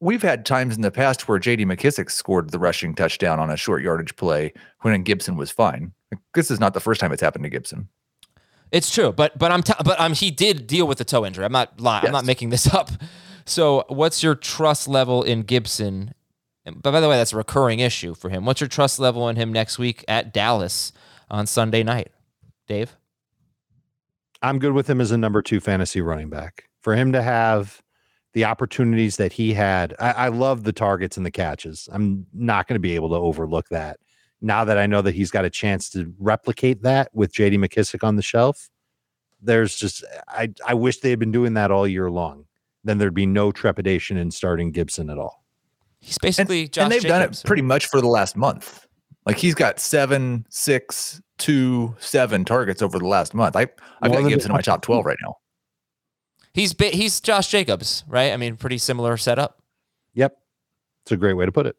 we've 0.00 0.22
had 0.22 0.46
times 0.46 0.76
in 0.76 0.82
the 0.82 0.90
past 0.90 1.28
where 1.28 1.38
J.D. 1.38 1.64
McKissic 1.66 2.10
scored 2.10 2.50
the 2.50 2.58
rushing 2.58 2.94
touchdown 2.94 3.38
on 3.38 3.50
a 3.50 3.56
short 3.56 3.82
yardage 3.82 4.16
play 4.16 4.52
when 4.80 5.02
Gibson 5.02 5.36
was 5.36 5.50
fine. 5.50 5.92
This 6.34 6.50
is 6.50 6.58
not 6.58 6.74
the 6.74 6.80
first 6.80 7.00
time 7.00 7.12
it's 7.12 7.22
happened 7.22 7.44
to 7.44 7.50
Gibson. 7.50 7.88
It's 8.72 8.90
true, 8.90 9.12
but 9.12 9.36
but 9.38 9.50
I'm 9.50 9.62
t- 9.62 9.74
but 9.84 10.00
um 10.00 10.12
he 10.12 10.30
did 10.30 10.66
deal 10.66 10.86
with 10.86 10.98
the 10.98 11.04
toe 11.04 11.26
injury. 11.26 11.44
I'm 11.44 11.52
not 11.52 11.80
lying. 11.80 12.02
Yes. 12.04 12.08
I'm 12.08 12.12
not 12.12 12.24
making 12.24 12.50
this 12.50 12.72
up. 12.74 12.90
So, 13.44 13.84
what's 13.88 14.22
your 14.22 14.34
trust 14.34 14.86
level 14.86 15.22
in 15.22 15.42
Gibson? 15.42 16.14
But 16.64 16.92
by 16.92 17.00
the 17.00 17.08
way, 17.08 17.16
that's 17.16 17.32
a 17.32 17.36
recurring 17.36 17.80
issue 17.80 18.14
for 18.14 18.28
him. 18.28 18.44
What's 18.44 18.60
your 18.60 18.68
trust 18.68 19.00
level 19.00 19.28
in 19.28 19.36
him 19.36 19.52
next 19.52 19.78
week 19.78 20.04
at 20.06 20.32
Dallas 20.32 20.92
on 21.28 21.46
Sunday 21.46 21.82
night, 21.82 22.12
Dave? 22.68 22.96
I'm 24.42 24.58
good 24.58 24.72
with 24.72 24.88
him 24.88 25.00
as 25.00 25.10
a 25.10 25.18
number 25.18 25.42
two 25.42 25.58
fantasy 25.58 26.00
running 26.00 26.28
back. 26.30 26.68
For 26.80 26.94
him 26.94 27.12
to 27.12 27.22
have 27.22 27.82
the 28.32 28.44
opportunities 28.44 29.16
that 29.16 29.32
he 29.32 29.52
had. 29.52 29.94
I, 29.98 30.10
I 30.12 30.28
love 30.28 30.64
the 30.64 30.72
targets 30.72 31.16
and 31.16 31.26
the 31.26 31.30
catches. 31.30 31.88
I'm 31.92 32.26
not 32.32 32.68
going 32.68 32.76
to 32.76 32.80
be 32.80 32.94
able 32.94 33.08
to 33.10 33.16
overlook 33.16 33.68
that. 33.70 33.98
Now 34.40 34.64
that 34.64 34.78
I 34.78 34.86
know 34.86 35.02
that 35.02 35.14
he's 35.14 35.30
got 35.30 35.44
a 35.44 35.50
chance 35.50 35.90
to 35.90 36.12
replicate 36.18 36.82
that 36.82 37.10
with 37.12 37.32
JD 37.32 37.56
McKissic 37.58 38.02
on 38.06 38.16
the 38.16 38.22
shelf, 38.22 38.70
there's 39.42 39.76
just 39.76 40.04
I 40.28 40.52
I 40.66 40.74
wish 40.74 41.00
they 41.00 41.10
had 41.10 41.18
been 41.18 41.32
doing 41.32 41.54
that 41.54 41.70
all 41.70 41.86
year 41.86 42.10
long. 42.10 42.46
Then 42.84 42.98
there'd 42.98 43.14
be 43.14 43.26
no 43.26 43.52
trepidation 43.52 44.16
in 44.16 44.30
starting 44.30 44.72
Gibson 44.72 45.10
at 45.10 45.18
all. 45.18 45.44
He's 45.98 46.18
basically 46.18 46.62
and, 46.62 46.72
Josh 46.72 46.82
and 46.84 46.92
they've 46.92 47.02
Jacobs. 47.02 47.42
done 47.42 47.44
it 47.44 47.46
pretty 47.46 47.62
much 47.62 47.86
for 47.86 48.00
the 48.00 48.08
last 48.08 48.36
month. 48.36 48.86
Like 49.26 49.36
he's 49.36 49.54
got 49.54 49.78
seven, 49.78 50.46
six, 50.48 51.20
two, 51.36 51.94
seven 51.98 52.44
targets 52.44 52.80
over 52.80 52.98
the 52.98 53.06
last 53.06 53.34
month. 53.34 53.56
I 53.56 53.66
I've 54.00 54.12
got 54.12 54.26
Gibson 54.26 54.50
in 54.50 54.54
my 54.54 54.62
top 54.62 54.82
twelve 54.82 55.04
right 55.04 55.18
now. 55.22 55.36
He's 56.52 56.74
he's 56.78 57.20
Josh 57.20 57.48
Jacobs, 57.48 58.04
right? 58.08 58.32
I 58.32 58.36
mean, 58.36 58.56
pretty 58.56 58.78
similar 58.78 59.16
setup. 59.16 59.62
Yep, 60.14 60.36
it's 61.02 61.12
a 61.12 61.16
great 61.16 61.34
way 61.34 61.46
to 61.46 61.52
put 61.52 61.66
it. 61.66 61.76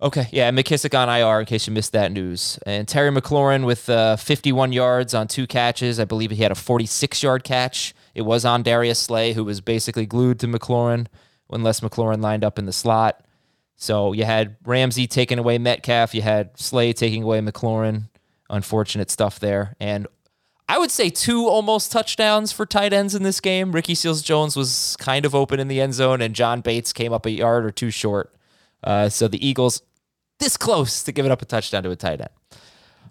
Okay, 0.00 0.28
yeah, 0.30 0.50
McKissic 0.52 0.96
on 0.96 1.08
IR 1.08 1.40
in 1.40 1.46
case 1.46 1.66
you 1.66 1.72
missed 1.72 1.92
that 1.92 2.12
news, 2.12 2.58
and 2.64 2.86
Terry 2.86 3.10
McLaurin 3.10 3.66
with 3.66 3.90
uh, 3.90 4.14
51 4.14 4.72
yards 4.72 5.12
on 5.12 5.26
two 5.26 5.46
catches. 5.46 5.98
I 5.98 6.04
believe 6.04 6.30
he 6.30 6.42
had 6.42 6.52
a 6.52 6.56
46 6.56 7.22
yard 7.22 7.42
catch. 7.42 7.94
It 8.14 8.22
was 8.22 8.44
on 8.44 8.62
Darius 8.62 9.00
Slay, 9.00 9.32
who 9.32 9.44
was 9.44 9.60
basically 9.60 10.06
glued 10.06 10.38
to 10.40 10.46
McLaurin 10.46 11.06
unless 11.50 11.80
McLaurin 11.80 12.20
lined 12.20 12.44
up 12.44 12.58
in 12.58 12.66
the 12.66 12.72
slot. 12.72 13.24
So 13.74 14.12
you 14.12 14.24
had 14.24 14.56
Ramsey 14.64 15.06
taking 15.06 15.38
away 15.38 15.58
Metcalf, 15.58 16.14
you 16.14 16.22
had 16.22 16.56
Slay 16.58 16.92
taking 16.92 17.22
away 17.22 17.40
McLaurin. 17.40 18.08
Unfortunate 18.50 19.10
stuff 19.10 19.38
there, 19.40 19.76
and 19.78 20.06
I 20.68 20.78
would 20.78 20.90
say 20.90 21.08
two 21.08 21.46
almost 21.46 21.90
touchdowns 21.90 22.52
for 22.52 22.66
tight 22.66 22.92
ends 22.92 23.14
in 23.14 23.22
this 23.22 23.40
game. 23.40 23.72
Ricky 23.72 23.94
Seals 23.94 24.20
Jones 24.20 24.54
was 24.54 24.96
kind 24.98 25.24
of 25.24 25.34
open 25.34 25.60
in 25.60 25.68
the 25.68 25.80
end 25.80 25.94
zone, 25.94 26.20
and 26.20 26.34
John 26.34 26.60
Bates 26.60 26.92
came 26.92 27.12
up 27.12 27.24
a 27.24 27.30
yard 27.30 27.64
or 27.64 27.70
two 27.70 27.90
short. 27.90 28.34
Uh, 28.84 29.08
so 29.08 29.28
the 29.28 29.44
Eagles 29.46 29.82
this 30.38 30.56
close 30.56 31.02
to 31.02 31.12
giving 31.12 31.32
up 31.32 31.42
a 31.42 31.44
touchdown 31.44 31.82
to 31.82 31.90
a 31.90 31.96
tight 31.96 32.20
end. 32.20 32.30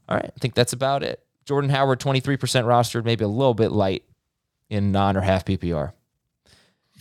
All 0.07 0.15
right, 0.15 0.31
I 0.33 0.39
think 0.39 0.53
that's 0.53 0.73
about 0.73 1.03
it. 1.03 1.21
Jordan 1.45 1.69
Howard, 1.69 1.99
23% 1.99 2.37
rostered, 2.37 3.05
maybe 3.05 3.23
a 3.23 3.27
little 3.27 3.53
bit 3.53 3.71
light 3.71 4.03
in 4.69 4.91
non 4.91 5.17
or 5.17 5.21
half 5.21 5.45
PPR. 5.45 5.93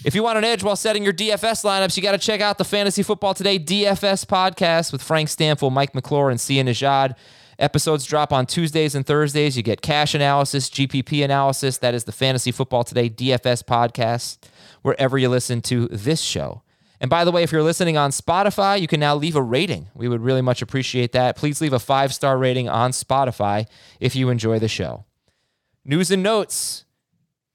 If 0.05 0.15
you 0.15 0.23
want 0.23 0.37
an 0.39 0.45
edge 0.45 0.63
while 0.63 0.77
setting 0.77 1.05
your 1.05 1.13
DFS 1.13 1.65
lineups, 1.65 1.97
you 1.97 2.03
got 2.03 2.13
to 2.13 2.19
check 2.19 2.41
out 2.41 2.59
the 2.59 2.65
Fantasy 2.65 3.03
Football 3.03 3.35
Today 3.35 3.59
DFS 3.59 4.27
podcast 4.27 4.93
with 4.93 5.03
Frank 5.03 5.29
Stampfl, 5.29 5.73
Mike 5.73 5.95
McClure, 5.95 6.31
and 6.31 6.41
Sia 6.41 6.63
Nejad. 6.65 7.17
Episodes 7.59 8.05
drop 8.05 8.33
on 8.33 8.47
Tuesdays 8.47 8.95
and 8.95 9.07
Thursdays. 9.07 9.57
You 9.57 9.63
get 9.63 9.81
cash 9.81 10.15
analysis, 10.15 10.69
GPP 10.69 11.25
analysis. 11.25 11.79
That 11.79 11.95
is 11.95 12.05
the 12.05 12.13
Fantasy 12.13 12.53
Football 12.53 12.85
Today 12.85 13.09
DFS 13.09 13.63
podcast, 13.65 14.39
wherever 14.83 15.17
you 15.17 15.29
listen 15.29 15.63
to 15.63 15.89
this 15.89 16.21
show. 16.21 16.63
And 17.01 17.11
by 17.11 17.25
the 17.25 17.33
way, 17.33 17.43
if 17.43 17.53
you're 17.53 17.63
listening 17.63 17.97
on 17.97 18.11
Spotify, 18.11 18.81
you 18.81 18.87
can 18.87 19.01
now 19.01 19.15
leave 19.15 19.37
a 19.37 19.43
rating. 19.43 19.89
We 19.95 20.09
would 20.09 20.21
really 20.21 20.43
much 20.43 20.63
appreciate 20.63 21.13
that. 21.13 21.37
Please 21.37 21.61
leave 21.61 21.73
a 21.73 21.79
five 21.79 22.13
star 22.13 22.39
rating 22.39 22.69
on 22.69 22.91
Spotify 22.91 23.67
if 24.01 24.17
you 24.17 24.29
enjoy 24.29 24.59
the 24.59 24.69
show. 24.69 25.05
News 25.85 26.11
and 26.11 26.23
notes. 26.23 26.85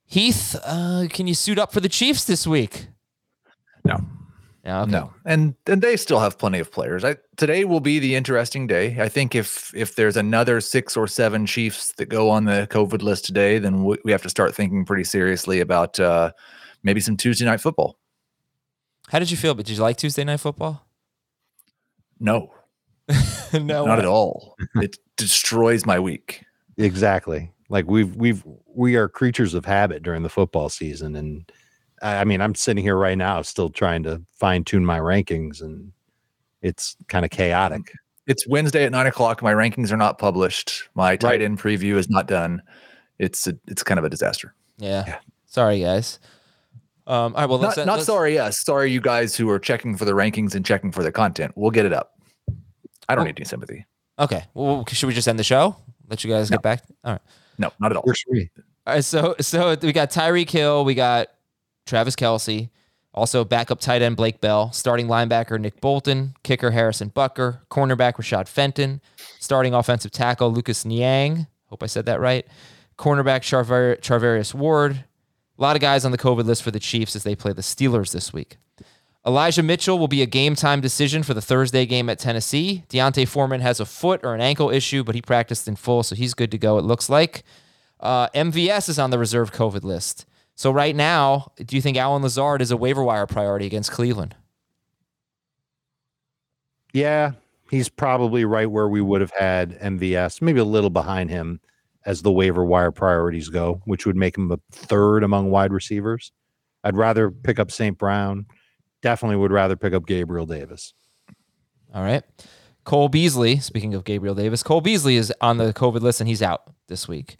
Heath, 0.05 0.55
uh, 0.63 1.05
can 1.09 1.27
you 1.27 1.33
suit 1.33 1.57
up 1.57 1.71
for 1.71 1.79
the 1.79 1.89
Chiefs 1.89 2.23
this 2.25 2.45
week? 2.45 2.87
No. 3.85 3.97
Yeah, 4.63 4.83
okay. 4.83 4.91
No, 4.91 5.13
and 5.25 5.55
and 5.65 5.81
they 5.81 5.97
still 5.97 6.19
have 6.19 6.37
plenty 6.37 6.59
of 6.59 6.71
players. 6.71 7.03
I, 7.03 7.17
today 7.35 7.65
will 7.65 7.79
be 7.79 7.97
the 7.97 8.13
interesting 8.15 8.67
day. 8.67 8.97
I 8.99 9.09
think 9.09 9.33
if 9.33 9.73
if 9.75 9.95
there's 9.95 10.17
another 10.17 10.61
six 10.61 10.95
or 10.95 11.07
seven 11.07 11.47
Chiefs 11.47 11.93
that 11.93 12.09
go 12.09 12.29
on 12.29 12.45
the 12.45 12.67
COVID 12.69 13.01
list 13.01 13.25
today, 13.25 13.57
then 13.57 13.83
we, 13.83 13.97
we 14.05 14.11
have 14.11 14.21
to 14.21 14.29
start 14.29 14.53
thinking 14.53 14.85
pretty 14.85 15.03
seriously 15.03 15.61
about 15.61 15.99
uh, 15.99 16.31
maybe 16.83 16.99
some 17.01 17.17
Tuesday 17.17 17.45
night 17.45 17.59
football. 17.59 17.97
How 19.09 19.19
did 19.19 19.31
you 19.31 19.37
feel? 19.37 19.55
But 19.55 19.65
did 19.65 19.75
you 19.75 19.81
like 19.81 19.97
Tuesday 19.97 20.23
Night 20.23 20.39
Football? 20.39 20.85
No, 22.19 22.53
no, 23.53 23.85
not 23.85 23.99
at 23.99 24.05
all. 24.05 24.55
it 24.75 24.97
destroys 25.17 25.85
my 25.85 25.99
week. 25.99 26.43
Exactly. 26.77 27.51
Like 27.67 27.87
we've 27.87 28.15
we've 28.15 28.43
we 28.73 28.95
are 28.95 29.09
creatures 29.09 29.53
of 29.53 29.65
habit 29.65 30.03
during 30.03 30.23
the 30.23 30.29
football 30.29 30.69
season, 30.69 31.15
and 31.15 31.51
I 32.01 32.17
I 32.17 32.23
mean 32.25 32.41
I'm 32.41 32.55
sitting 32.55 32.83
here 32.83 32.95
right 32.97 33.17
now 33.17 33.41
still 33.41 33.69
trying 33.69 34.03
to 34.03 34.21
fine 34.33 34.63
tune 34.63 34.85
my 34.85 34.99
rankings, 34.99 35.61
and 35.61 35.91
it's 36.61 36.95
kind 37.07 37.25
of 37.25 37.31
chaotic. 37.31 37.93
It's 38.27 38.47
Wednesday 38.47 38.85
at 38.85 38.91
nine 38.91 39.07
o'clock. 39.07 39.41
My 39.41 39.53
rankings 39.53 39.91
are 39.91 39.97
not 39.97 40.17
published. 40.19 40.89
My 40.95 41.15
tight 41.15 41.27
Right. 41.29 41.41
end 41.41 41.59
preview 41.59 41.95
is 41.95 42.09
not 42.09 42.27
done. 42.27 42.61
It's 43.19 43.47
a, 43.47 43.57
it's 43.67 43.83
kind 43.83 43.97
of 43.97 44.03
a 44.05 44.09
disaster. 44.09 44.53
Yeah. 44.77 45.03
Yeah. 45.07 45.19
Sorry, 45.47 45.79
guys. 45.81 46.19
Um, 47.07 47.33
all 47.35 47.41
right. 47.41 47.49
Well, 47.49 47.57
let's, 47.59 47.77
Not, 47.77 47.85
not 47.87 47.93
let's- 47.95 48.05
sorry. 48.05 48.35
Yes, 48.35 48.63
sorry, 48.63 48.91
you 48.91 49.01
guys 49.01 49.35
who 49.35 49.49
are 49.49 49.59
checking 49.59 49.97
for 49.97 50.05
the 50.05 50.13
rankings 50.13 50.55
and 50.55 50.63
checking 50.65 50.91
for 50.91 51.03
the 51.03 51.11
content. 51.11 51.51
We'll 51.55 51.71
get 51.71 51.85
it 51.85 51.93
up. 51.93 52.13
I 53.09 53.15
don't 53.15 53.23
Oh. 53.23 53.25
need 53.25 53.37
any 53.37 53.45
sympathy. 53.45 53.85
Okay. 54.19 54.43
Well, 54.53 54.85
should 54.87 55.07
we 55.07 55.13
just 55.13 55.27
end 55.27 55.39
the 55.39 55.43
show? 55.43 55.75
Let 56.07 56.23
you 56.23 56.29
guys 56.31 56.49
get 56.49 56.61
back. 56.61 56.83
All 57.03 57.13
right. 57.13 57.21
No, 57.57 57.71
not 57.79 57.91
at 57.91 57.97
all. 57.97 58.03
Works 58.05 58.21
for 58.21 58.33
me. 58.33 58.49
All 58.87 58.93
right. 58.93 59.03
So, 59.03 59.35
so 59.41 59.75
we 59.81 59.91
got 59.93 60.11
Tyreek 60.11 60.49
Hill. 60.49 60.85
We 60.85 60.93
got 60.93 61.27
Travis 61.85 62.15
Kelce. 62.15 62.69
Also, 63.13 63.43
backup 63.43 63.79
tight 63.79 64.01
end 64.01 64.15
Blake 64.15 64.39
Bell. 64.39 64.71
Starting 64.71 65.07
linebacker 65.07 65.59
Nick 65.59 65.81
Bolton. 65.81 66.35
Kicker 66.43 66.71
Harrison 66.71 67.09
Butker. 67.09 67.59
Cornerback 67.69 68.13
Rashad 68.15 68.47
Fenton. 68.47 69.01
Starting 69.39 69.73
offensive 69.73 70.11
tackle 70.11 70.51
Lucas 70.51 70.85
Niang. 70.85 71.47
Hope 71.67 71.83
I 71.83 71.87
said 71.87 72.05
that 72.05 72.21
right. 72.21 72.45
Cornerback 72.97 73.41
Charver- 73.41 74.53
Ward. 74.53 75.03
A 75.57 75.61
lot 75.61 75.75
of 75.75 75.81
guys 75.81 76.05
on 76.05 76.11
the 76.11 76.17
COVID 76.17 76.45
list 76.45 76.63
for 76.63 76.71
the 76.71 76.79
Chiefs 76.79 77.15
as 77.15 77.23
they 77.23 77.35
play 77.35 77.53
the 77.53 77.61
Steelers 77.61 78.11
this 78.11 78.31
week. 78.31 78.57
Elijah 79.25 79.61
Mitchell 79.61 79.99
will 79.99 80.07
be 80.07 80.23
a 80.23 80.25
game 80.25 80.55
time 80.55 80.81
decision 80.81 81.21
for 81.21 81.35
the 81.35 81.41
Thursday 81.41 81.85
game 81.85 82.09
at 82.09 82.17
Tennessee. 82.17 82.83
D'Onta 82.89 83.27
Foreman 83.27 83.61
has 83.61 83.79
a 83.79 83.85
foot 83.85 84.21
or 84.23 84.33
an 84.33 84.41
ankle 84.41 84.71
issue, 84.71 85.03
but 85.03 85.13
he 85.13 85.21
practiced 85.21 85.67
in 85.67 85.75
full, 85.75 86.01
so 86.01 86.15
he's 86.15 86.33
good 86.33 86.49
to 86.51 86.57
go, 86.57 86.79
it 86.79 86.85
looks 86.85 87.09
like. 87.09 87.43
Uh, 87.99 88.29
MVS 88.29 88.89
is 88.89 88.97
on 88.97 89.11
the 89.11 89.19
reserve 89.19 89.51
COVID 89.51 89.83
list. 89.83 90.25
So 90.61 90.69
right 90.69 90.95
now, 90.95 91.53
do 91.57 91.75
you 91.75 91.81
think 91.81 91.97
Allen 91.97 92.21
Lazard 92.21 92.61
is 92.61 92.69
a 92.69 92.77
waiver 92.77 93.03
wire 93.03 93.25
priority 93.25 93.65
against 93.65 93.91
Cleveland? 93.91 94.35
Yeah, 96.93 97.31
he's 97.71 97.89
probably 97.89 98.45
right 98.45 98.69
where 98.69 98.87
we 98.87 99.01
would 99.01 99.21
have 99.21 99.33
had 99.35 99.71
MVS, 99.79 100.39
maybe 100.39 100.59
a 100.59 100.63
little 100.63 100.91
behind 100.91 101.31
him 101.31 101.61
as 102.05 102.21
the 102.21 102.31
waiver 102.31 102.63
wire 102.63 102.91
priorities 102.91 103.49
go, 103.49 103.81
which 103.85 104.05
would 104.05 104.15
make 104.15 104.37
him 104.37 104.51
a 104.51 104.59
third 104.71 105.23
among 105.23 105.49
wide 105.49 105.73
receivers. 105.73 106.31
I'd 106.83 106.95
rather 106.95 107.31
pick 107.31 107.57
up 107.57 107.71
St. 107.71 107.97
Brown. 107.97 108.45
Definitely 109.01 109.37
would 109.37 109.51
rather 109.51 109.75
pick 109.75 109.93
up 109.95 110.05
Gabriel 110.05 110.45
Davis. 110.45 110.93
All 111.91 112.03
right. 112.03 112.21
Cole 112.83 113.09
Beasley, 113.09 113.57
speaking 113.57 113.95
of 113.95 114.03
Gabriel 114.03 114.35
Davis, 114.35 114.61
Cole 114.61 114.81
Beasley 114.81 115.15
is 115.15 115.33
on 115.41 115.57
the 115.57 115.73
COVID 115.73 116.01
list 116.01 116.21
and 116.21 116.27
he's 116.27 116.43
out 116.43 116.71
this 116.87 117.07
week. 117.07 117.37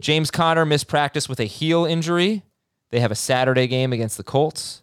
James 0.00 0.30
Conner 0.30 0.64
missed 0.64 0.86
practice 0.86 1.28
with 1.28 1.40
a 1.40 1.44
heel 1.44 1.84
injury. 1.84 2.44
They 2.92 3.00
have 3.00 3.10
a 3.10 3.16
Saturday 3.16 3.66
game 3.66 3.92
against 3.92 4.18
the 4.18 4.22
Colts. 4.22 4.82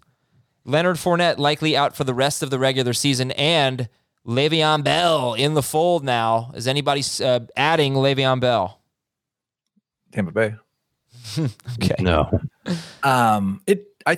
Leonard 0.65 0.97
Fournette 0.97 1.37
likely 1.37 1.77
out 1.77 1.95
for 1.95 2.03
the 2.03 2.13
rest 2.13 2.43
of 2.43 2.49
the 2.49 2.57
regular 2.59 2.91
season 2.91 3.29
and 3.31 3.87
Le'Veon 4.27 4.83
Bell 4.83 5.35
in 5.35 5.53
the 5.53 5.61
fold 5.63 6.03
now. 6.03 6.51
Is 6.55 6.67
anybody 6.67 7.03
uh, 7.23 7.41
adding 7.55 7.93
Le'Veon 7.93 8.39
Bell? 8.41 8.81
Tampa 10.11 10.31
Bay. 10.33 10.55
Okay. 11.81 11.95
No. 11.99 12.27
Um, 13.03 13.61
it 13.67 13.85
I 14.07 14.17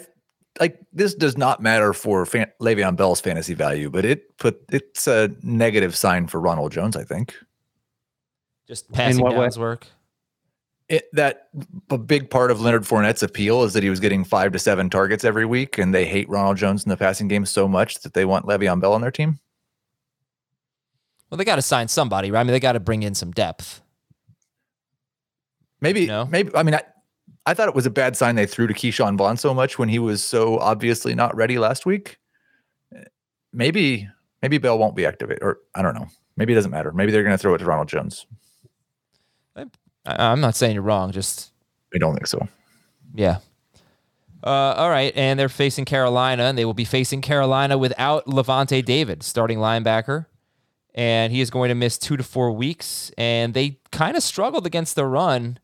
like 0.60 0.80
this 0.94 1.14
does 1.14 1.38
not 1.38 1.62
matter 1.62 1.92
for 1.94 2.26
fan, 2.26 2.48
Le'Veon 2.62 2.96
Bell's 2.96 3.20
fantasy 3.20 3.54
value, 3.54 3.90
but 3.90 4.06
it 4.06 4.38
put 4.38 4.62
it's 4.72 5.08
a 5.08 5.30
negative 5.44 5.96
sign 5.96 6.28
for 6.28 6.40
Ronald 6.40 6.72
Jones. 6.72 6.96
I 6.96 7.04
think 7.04 7.36
Just 8.68 8.90
passing 8.94 9.22
what 9.22 9.34
way? 9.34 9.40
downs 9.42 9.60
work. 9.60 9.88
It 10.92 11.08
that 11.14 11.48
a 11.90 11.98
big 11.98 12.30
part 12.30 12.52
of 12.52 12.60
Leonard 12.60 12.84
Fournette's 12.84 13.24
appeal 13.24 13.64
is 13.64 13.72
that 13.72 13.82
he 13.82 13.90
was 13.90 14.02
getting 14.02 14.26
five 14.26 14.52
to 14.52 14.60
seven 14.60 14.90
targets 14.90 15.24
every 15.24 15.46
week, 15.46 15.78
and 15.78 15.94
they 15.94 16.06
hate 16.06 16.28
Ronald 16.28 16.58
Jones 16.58 16.84
in 16.84 16.90
the 16.90 16.98
passing 16.98 17.30
game 17.30 17.46
so 17.46 17.66
much 17.66 18.02
that 18.02 18.14
they 18.14 18.26
want 18.26 18.46
Le'Veon 18.46 18.82
Bell 18.82 18.92
on 18.92 19.00
their 19.00 19.10
team. 19.10 19.40
Well, 21.30 21.38
they 21.38 21.46
got 21.46 21.56
to 21.56 21.62
sign 21.62 21.88
somebody, 21.88 22.30
right? 22.30 22.42
I 22.42 22.44
mean, 22.44 22.52
they 22.52 22.60
got 22.60 22.74
to 22.74 22.82
bring 22.82 23.04
in 23.04 23.16
some 23.16 23.32
depth. 23.32 23.82
Maybe, 25.80 26.08
No? 26.08 26.26
maybe. 26.26 26.52
I 26.54 26.62
mean, 26.64 26.76
I, 26.76 26.82
I 27.46 27.54
thought 27.54 27.70
it 27.70 27.74
was 27.74 27.86
a 27.86 27.90
bad 27.90 28.18
sign 28.18 28.36
they 28.36 28.46
threw 28.46 28.68
to 28.68 28.74
Ke'Shawn 28.74 29.18
Vaughn 29.18 29.38
so 29.38 29.54
much 29.54 29.80
when 29.80 29.88
he 29.88 29.98
was 29.98 30.22
so 30.22 30.60
obviously 30.60 31.16
not 31.16 31.34
ready 31.38 31.58
last 31.58 31.86
week. 31.86 32.18
Maybe, 33.54 34.10
maybe 34.42 34.58
Bell 34.58 34.78
won't 34.78 34.98
be 34.98 35.06
activated, 35.06 35.42
or 35.42 35.60
I 35.74 35.82
don't 35.82 35.96
know. 35.96 36.08
Maybe 36.36 36.52
it 36.52 36.58
doesn't 36.58 36.70
matter. 36.72 36.92
Maybe 36.92 37.14
they're 37.14 37.24
going 37.24 37.34
to 37.34 37.38
throw 37.38 37.56
it 37.56 37.60
to 37.60 37.66
Ronald 37.66 37.88
Jones. 37.88 38.26
I, 40.06 40.32
I'm 40.32 40.42
not 40.42 40.56
saying 40.56 40.74
you're 40.74 40.84
wrong. 40.84 41.12
Just 41.12 41.52
I 41.94 41.98
don't 41.98 42.14
think 42.14 42.28
so. 42.28 42.48
Yeah. 43.14 43.38
Uh, 44.44 44.74
all 44.76 44.90
right, 44.90 45.14
and 45.16 45.40
they're 45.40 45.50
facing 45.50 45.86
Carolina, 45.86 46.44
and 46.44 46.58
they 46.58 46.66
will 46.66 46.74
be 46.74 46.86
facing 46.86 47.22
Carolina 47.22 47.78
without 47.78 48.26
Lavonte 48.26 48.84
David, 48.84 49.22
starting 49.22 49.60
linebacker, 49.60 50.26
and 50.96 51.32
he 51.32 51.42
is 51.42 51.52
going 51.52 51.70
to 51.70 51.76
miss 51.76 52.00
two 52.00 52.18
to 52.18 52.24
four 52.24 52.52
weeks. 52.52 53.12
And 53.20 53.54
they 53.54 53.80
kind 53.92 54.18
of 54.18 54.24
struggled 54.24 54.66
against 54.66 54.96
the 54.96 55.06
run 55.06 55.60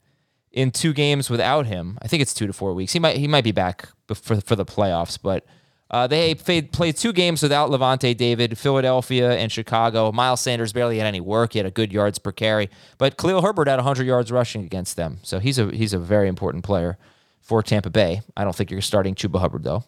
in 0.52 0.70
two 0.70 0.94
games 0.94 1.28
without 1.28 1.66
him. 1.66 1.98
I 2.04 2.08
think 2.08 2.22
it's 2.22 2.36
two 2.36 2.46
to 2.46 2.54
four 2.54 2.74
weeks. 2.74 2.94
He 2.94 3.00
might 3.00 3.18
he 3.18 3.28
might 3.28 3.44
be 3.44 3.52
back 3.52 3.90
for 4.08 4.40
for 4.42 4.56
the 4.56 4.66
playoffs, 4.66 5.18
but 5.22 5.46
uh, 5.90 6.08
they 6.08 6.36
played 6.36 6.72
played 6.72 6.98
two 6.98 7.14
games 7.14 7.42
without 7.42 7.70
Lavonte 7.70 8.16
David, 8.16 8.58
Philadelphia 8.58 9.32
and 9.32 9.52
Chicago. 9.52 10.12
Miles 10.12 10.42
Sanders 10.42 10.74
barely 10.74 10.98
had 10.98 11.08
any 11.08 11.22
work. 11.22 11.54
He 11.54 11.60
had 11.60 11.66
a 11.66 11.72
good 11.72 11.94
yards 11.94 12.20
per 12.20 12.32
carry, 12.32 12.70
but 12.98 13.18
Khalil 13.18 13.42
Herbert 13.42 13.68
had 13.68 13.78
100 13.78 14.06
yards 14.06 14.32
rushing 14.32 14.64
against 14.64 14.98
them, 14.98 15.20
so 15.24 15.40
he's 15.40 15.58
a 15.58 15.72
he's 15.72 15.94
a 15.94 16.00
very 16.00 16.28
important 16.28 16.64
player 16.64 16.98
for 17.42 17.64
Tampa 17.64 17.90
Bay. 17.90 18.22
I 18.36 18.44
don't 18.44 18.56
think 18.56 18.70
you're 18.72 18.82
starting 18.82 19.16
Chuba 19.16 19.40
Hubbard 19.40 19.64
though. 19.64 19.86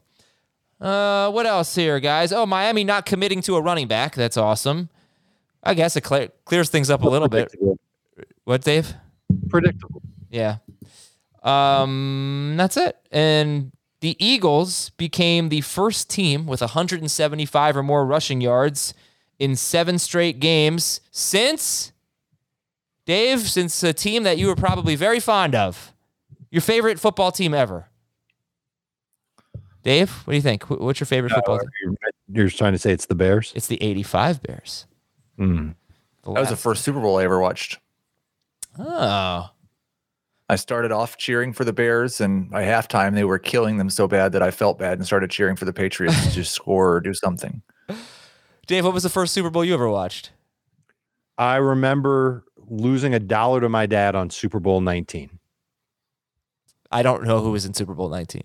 Uh, 0.80 1.30
what 1.32 1.46
else 1.46 1.76
here, 1.76 2.00
guys? 2.00 2.32
Oh, 2.32 2.46
Miami 2.46 2.86
not 2.86 3.06
committing 3.06 3.42
to 3.42 3.58
a 3.58 3.62
running 3.62 3.88
back. 3.88 4.16
That's 4.16 4.38
awesome. 4.38 4.90
I 5.62 5.74
guess 5.74 5.98
it 5.98 6.02
cle- 6.02 6.30
clears 6.46 6.70
things 6.70 6.90
up 6.90 7.04
a 7.04 7.10
little 7.10 7.28
bit. 7.28 7.54
What, 8.46 8.62
Dave? 8.62 8.94
Predictable. 9.50 10.02
Yeah. 10.30 10.58
Um, 11.44 12.56
that's 12.58 12.78
it. 12.78 12.98
And 13.12 13.74
the 14.02 14.16
Eagles 14.24 14.92
became 14.92 15.50
the 15.50 15.62
first 15.62 16.10
team 16.10 16.48
with 16.48 16.62
175 16.62 17.78
or 17.78 17.84
more 17.84 18.06
rushing 18.06 18.42
yards 18.42 18.94
in 19.38 19.56
seven 19.56 20.00
straight 20.00 20.40
games 20.40 21.02
since 21.12 21.92
Dave, 23.06 23.42
since 23.42 23.82
a 23.84 23.92
team 23.92 24.24
that 24.24 24.38
you 24.38 24.48
were 24.48 24.56
probably 24.56 24.96
very 24.96 25.20
fond 25.20 25.56
of, 25.56 25.94
your 26.52 26.62
favorite 26.62 27.00
football 27.00 27.32
team 27.32 27.54
ever. 27.54 27.88
Dave, 29.84 30.12
what 30.26 30.34
do 30.34 30.36
you 30.36 30.42
think? 30.42 30.70
What's 30.70 31.00
your 31.00 31.08
favorite 31.08 31.34
football 31.34 31.58
team? 31.58 31.70
You're, 31.82 31.96
you're 32.44 32.50
trying 32.50 32.74
to 32.74 32.78
say 32.78 32.92
it's 32.92 33.08
the 33.08 33.16
Bears? 33.16 33.52
It's 33.56 33.68
the 33.68 33.82
85 33.82 34.44
Bears. 34.44 34.86
Mm. 35.40 35.76
The 36.24 36.34
That 36.34 36.40
was 36.42 36.50
the 36.50 36.56
first 36.56 36.84
Super 36.84 37.00
Bowl 37.00 37.18
I 37.18 37.24
ever 37.24 37.40
watched. 37.40 37.80
Oh. 38.78 39.50
I 40.50 40.56
started 40.56 40.92
off 40.92 41.18
cheering 41.18 41.54
for 41.54 41.64
the 41.64 41.74
Bears, 41.74 42.20
and 42.20 42.50
by 42.50 42.64
halftime 42.64 43.14
they 43.14 43.24
were 43.24 43.38
killing 43.38 43.78
them 43.78 43.90
so 43.90 44.08
bad 44.08 44.32
that 44.32 44.42
I 44.42 44.50
felt 44.50 44.80
bad 44.80 44.98
and 44.98 45.06
started 45.06 45.30
cheering 45.30 45.56
for 45.56 45.66
the 45.66 45.74
Patriots 45.74 46.34
to 46.34 46.44
score 46.44 46.96
or 46.96 47.02
do 47.02 47.14
something. 47.14 47.62
Dave, 48.66 48.84
what 48.84 48.94
was 48.94 49.04
the 49.04 49.10
first 49.10 49.34
Super 49.34 49.50
Bowl 49.50 49.64
you 49.64 49.74
ever 49.74 49.90
watched? 49.90 50.32
I 51.38 51.56
remember 51.56 52.44
losing 52.68 53.14
a 53.14 53.20
dollar 53.20 53.62
to 53.62 53.70
my 53.70 53.86
dad 53.86 54.16
on 54.16 54.30
Super 54.30 54.60
Bowl 54.60 54.82
19. 54.82 55.40
I 56.92 57.04
don't 57.04 57.24
know 57.24 57.42
who 57.42 57.52
was 57.52 57.66
in 57.66 57.74
Super 57.74 57.94
Bowl 57.94 58.10
19. 58.10 58.44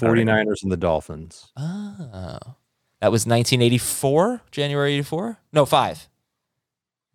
49ers 0.00 0.62
and 0.62 0.72
the 0.72 0.76
Dolphins. 0.76 1.52
Oh. 1.56 2.38
That 3.00 3.10
was 3.10 3.26
1984, 3.26 4.42
January 4.50 4.94
84? 4.94 5.38
No, 5.52 5.66
5. 5.66 6.08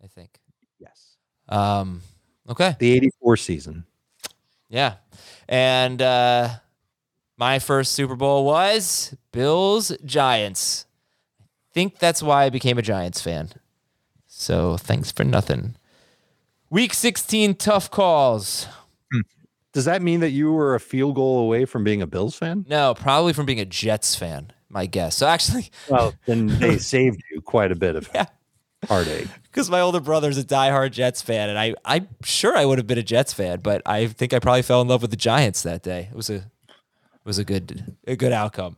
I 0.02 0.06
think. 0.06 0.38
Yes. 0.78 1.16
Um 1.48 2.02
okay. 2.48 2.76
The 2.78 2.92
84 2.92 3.36
season. 3.36 3.84
Yeah. 4.68 4.94
And 5.48 6.00
uh 6.02 6.48
My 7.36 7.58
first 7.58 7.92
Super 7.92 8.16
Bowl 8.16 8.44
was 8.44 9.14
Bills 9.32 9.92
Giants. 10.04 10.86
I 11.40 11.72
think 11.74 11.98
that's 11.98 12.22
why 12.22 12.44
I 12.44 12.50
became 12.50 12.78
a 12.78 12.82
Giants 12.82 13.20
fan. 13.20 13.50
So 14.26 14.76
thanks 14.76 15.10
for 15.12 15.24
nothing. 15.24 15.76
Week 16.70 16.92
16 16.92 17.54
tough 17.54 17.90
calls. 17.90 18.66
Does 19.72 19.84
that 19.84 20.02
mean 20.02 20.20
that 20.20 20.30
you 20.30 20.52
were 20.52 20.74
a 20.74 20.80
field 20.80 21.14
goal 21.14 21.38
away 21.40 21.64
from 21.64 21.84
being 21.84 22.02
a 22.02 22.06
Bills 22.06 22.34
fan? 22.34 22.64
No, 22.68 22.94
probably 22.94 23.32
from 23.32 23.46
being 23.46 23.60
a 23.60 23.64
Jets 23.64 24.16
fan, 24.16 24.50
my 24.68 24.86
guess. 24.86 25.16
So 25.16 25.26
actually, 25.26 25.70
Well, 25.88 26.14
then 26.26 26.46
they 26.58 26.78
saved 26.78 27.22
you 27.30 27.40
quite 27.42 27.70
a 27.70 27.76
bit 27.76 27.94
of 27.94 28.08
Yeah. 28.14 28.26
Heartache. 28.86 29.28
because 29.44 29.70
my 29.70 29.80
older 29.80 30.00
brother's 30.00 30.38
a 30.38 30.44
diehard 30.44 30.92
Jets 30.92 31.22
fan, 31.22 31.48
and 31.48 31.58
I, 31.58 31.74
I'm 31.84 32.08
sure 32.22 32.56
I 32.56 32.64
would 32.64 32.78
have 32.78 32.86
been 32.86 32.98
a 32.98 33.02
Jets 33.02 33.32
fan, 33.32 33.60
but 33.60 33.82
I 33.86 34.06
think 34.06 34.32
I 34.32 34.38
probably 34.38 34.62
fell 34.62 34.80
in 34.80 34.88
love 34.88 35.02
with 35.02 35.10
the 35.10 35.16
Giants 35.16 35.62
that 35.62 35.82
day. 35.82 36.08
It 36.10 36.16
was 36.16 36.30
a, 36.30 36.36
it 36.36 36.44
was 37.24 37.38
a 37.38 37.44
good, 37.44 37.96
a 38.06 38.16
good 38.16 38.32
outcome. 38.32 38.76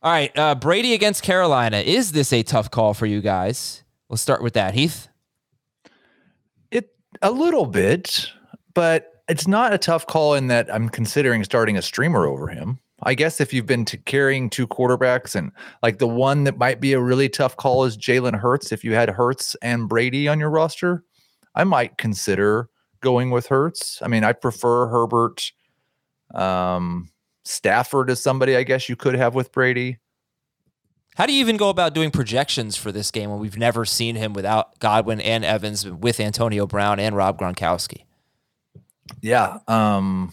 All 0.00 0.12
right, 0.12 0.36
uh, 0.38 0.54
Brady 0.54 0.94
against 0.94 1.22
Carolina. 1.22 1.78
Is 1.78 2.12
this 2.12 2.32
a 2.32 2.42
tough 2.42 2.70
call 2.70 2.94
for 2.94 3.06
you 3.06 3.20
guys? 3.20 3.82
Let's 4.08 4.22
start 4.22 4.42
with 4.42 4.54
that, 4.54 4.74
Heath. 4.74 5.08
It 6.70 6.90
a 7.20 7.30
little 7.30 7.66
bit, 7.66 8.30
but 8.74 9.22
it's 9.28 9.48
not 9.48 9.72
a 9.72 9.78
tough 9.78 10.06
call 10.06 10.34
in 10.34 10.46
that 10.48 10.72
I'm 10.72 10.88
considering 10.88 11.42
starting 11.44 11.76
a 11.76 11.82
streamer 11.82 12.26
over 12.26 12.48
him. 12.48 12.78
I 13.02 13.14
guess 13.14 13.40
if 13.40 13.52
you've 13.52 13.66
been 13.66 13.84
to 13.86 13.96
carrying 13.96 14.50
two 14.50 14.66
quarterbacks 14.66 15.36
and 15.36 15.52
like 15.82 15.98
the 15.98 16.08
one 16.08 16.44
that 16.44 16.58
might 16.58 16.80
be 16.80 16.92
a 16.92 17.00
really 17.00 17.28
tough 17.28 17.56
call 17.56 17.84
is 17.84 17.96
Jalen 17.96 18.38
Hurts. 18.38 18.72
If 18.72 18.82
you 18.82 18.94
had 18.94 19.08
Hurts 19.10 19.54
and 19.62 19.88
Brady 19.88 20.26
on 20.26 20.40
your 20.40 20.50
roster, 20.50 21.04
I 21.54 21.64
might 21.64 21.96
consider 21.96 22.68
going 23.00 23.30
with 23.30 23.46
Hurts. 23.46 24.00
I 24.02 24.08
mean, 24.08 24.24
I 24.24 24.32
prefer 24.32 24.88
Herbert. 24.88 25.52
Um, 26.34 27.10
Stafford 27.44 28.10
is 28.10 28.20
somebody 28.20 28.56
I 28.56 28.64
guess 28.64 28.88
you 28.88 28.96
could 28.96 29.14
have 29.14 29.34
with 29.34 29.52
Brady. 29.52 29.98
How 31.14 31.26
do 31.26 31.32
you 31.32 31.40
even 31.40 31.56
go 31.56 31.68
about 31.68 31.94
doing 31.94 32.10
projections 32.10 32.76
for 32.76 32.92
this 32.92 33.10
game 33.10 33.30
when 33.30 33.40
we've 33.40 33.58
never 33.58 33.84
seen 33.84 34.14
him 34.14 34.34
without 34.34 34.78
Godwin 34.78 35.20
and 35.20 35.44
Evans, 35.44 35.88
with 35.88 36.20
Antonio 36.20 36.66
Brown 36.66 37.00
and 37.00 37.16
Rob 37.16 37.40
Gronkowski? 37.40 38.04
Yeah. 39.20 39.58
Um, 39.66 40.32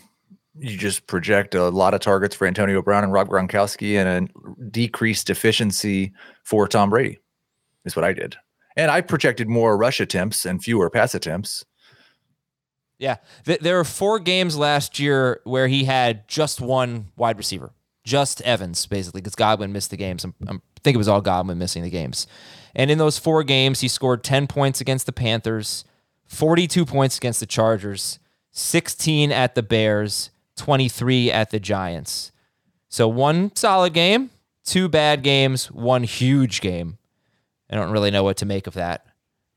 you 0.58 0.78
just 0.78 1.08
project 1.08 1.56
a 1.56 1.70
lot 1.70 1.94
of 1.94 2.00
targets 2.00 2.36
for 2.36 2.48
Antonio 2.48 2.82
Brown 2.82 3.04
and 3.04 3.12
Rob 3.12 3.28
Gronkowski 3.28 3.98
and 3.98 4.30
a 4.30 4.70
decreased 4.70 5.30
efficiency 5.30 6.14
for 6.44 6.68
Tom 6.68 6.90
Brady, 6.90 7.20
is 7.84 7.96
what 7.96 8.06
I 8.06 8.14
did. 8.14 8.36
And 8.76 8.92
I 8.92 9.02
projected 9.02 9.48
more 9.48 9.78
rush 9.78 10.00
attempts 10.00 10.46
and 10.46 10.64
fewer 10.64 10.90
pass 10.90 11.16
attempts. 11.16 11.66
Yeah, 12.98 13.18
there 13.44 13.76
were 13.76 13.84
four 13.84 14.20
games 14.20 14.58
last 14.58 15.00
year 15.00 15.42
where 15.44 15.68
he 15.68 15.84
had 15.84 16.28
just 16.30 16.62
one 16.62 17.08
wide 17.18 17.38
receiver, 17.38 17.74
just 18.06 18.42
Evans, 18.42 18.86
basically, 18.86 19.20
because 19.20 19.36
Godwin 19.36 19.74
missed 19.74 19.92
the 19.92 19.98
games. 19.98 20.24
I'm, 20.24 20.34
I 20.48 20.54
think 20.82 20.96
it 20.96 20.98
was 20.98 21.10
all 21.10 21.22
Godwin 21.22 21.58
missing 21.58 21.84
the 21.84 21.90
games. 21.90 22.26
And 22.74 22.90
in 22.90 22.98
those 22.98 23.18
four 23.18 23.44
games, 23.44 23.82
he 23.82 23.90
scored 23.90 24.24
10 24.24 24.48
points 24.48 24.80
against 24.80 25.06
the 25.08 25.12
Panthers, 25.12 25.84
42 26.26 26.86
points 26.86 27.18
against 27.18 27.42
the 27.42 27.46
Chargers, 27.46 28.20
16 28.52 29.32
at 29.32 29.56
the 29.56 29.64
Bears, 29.64 30.30
23 30.58 31.32
at 31.32 31.52
the 31.52 31.60
Giants. 31.60 32.32
So 32.90 33.08
one 33.08 33.56
solid 33.56 33.94
game, 33.94 34.30
two 34.64 34.88
bad 34.88 35.24
games, 35.24 35.72
one 35.72 36.04
huge 36.04 36.62
game. 36.62 36.98
I 37.70 37.76
don't 37.76 37.92
really 37.92 38.12
know 38.12 38.24
what 38.24 38.38
to 38.38 38.46
make 38.46 38.68
of 38.68 38.76
that. 38.76 39.06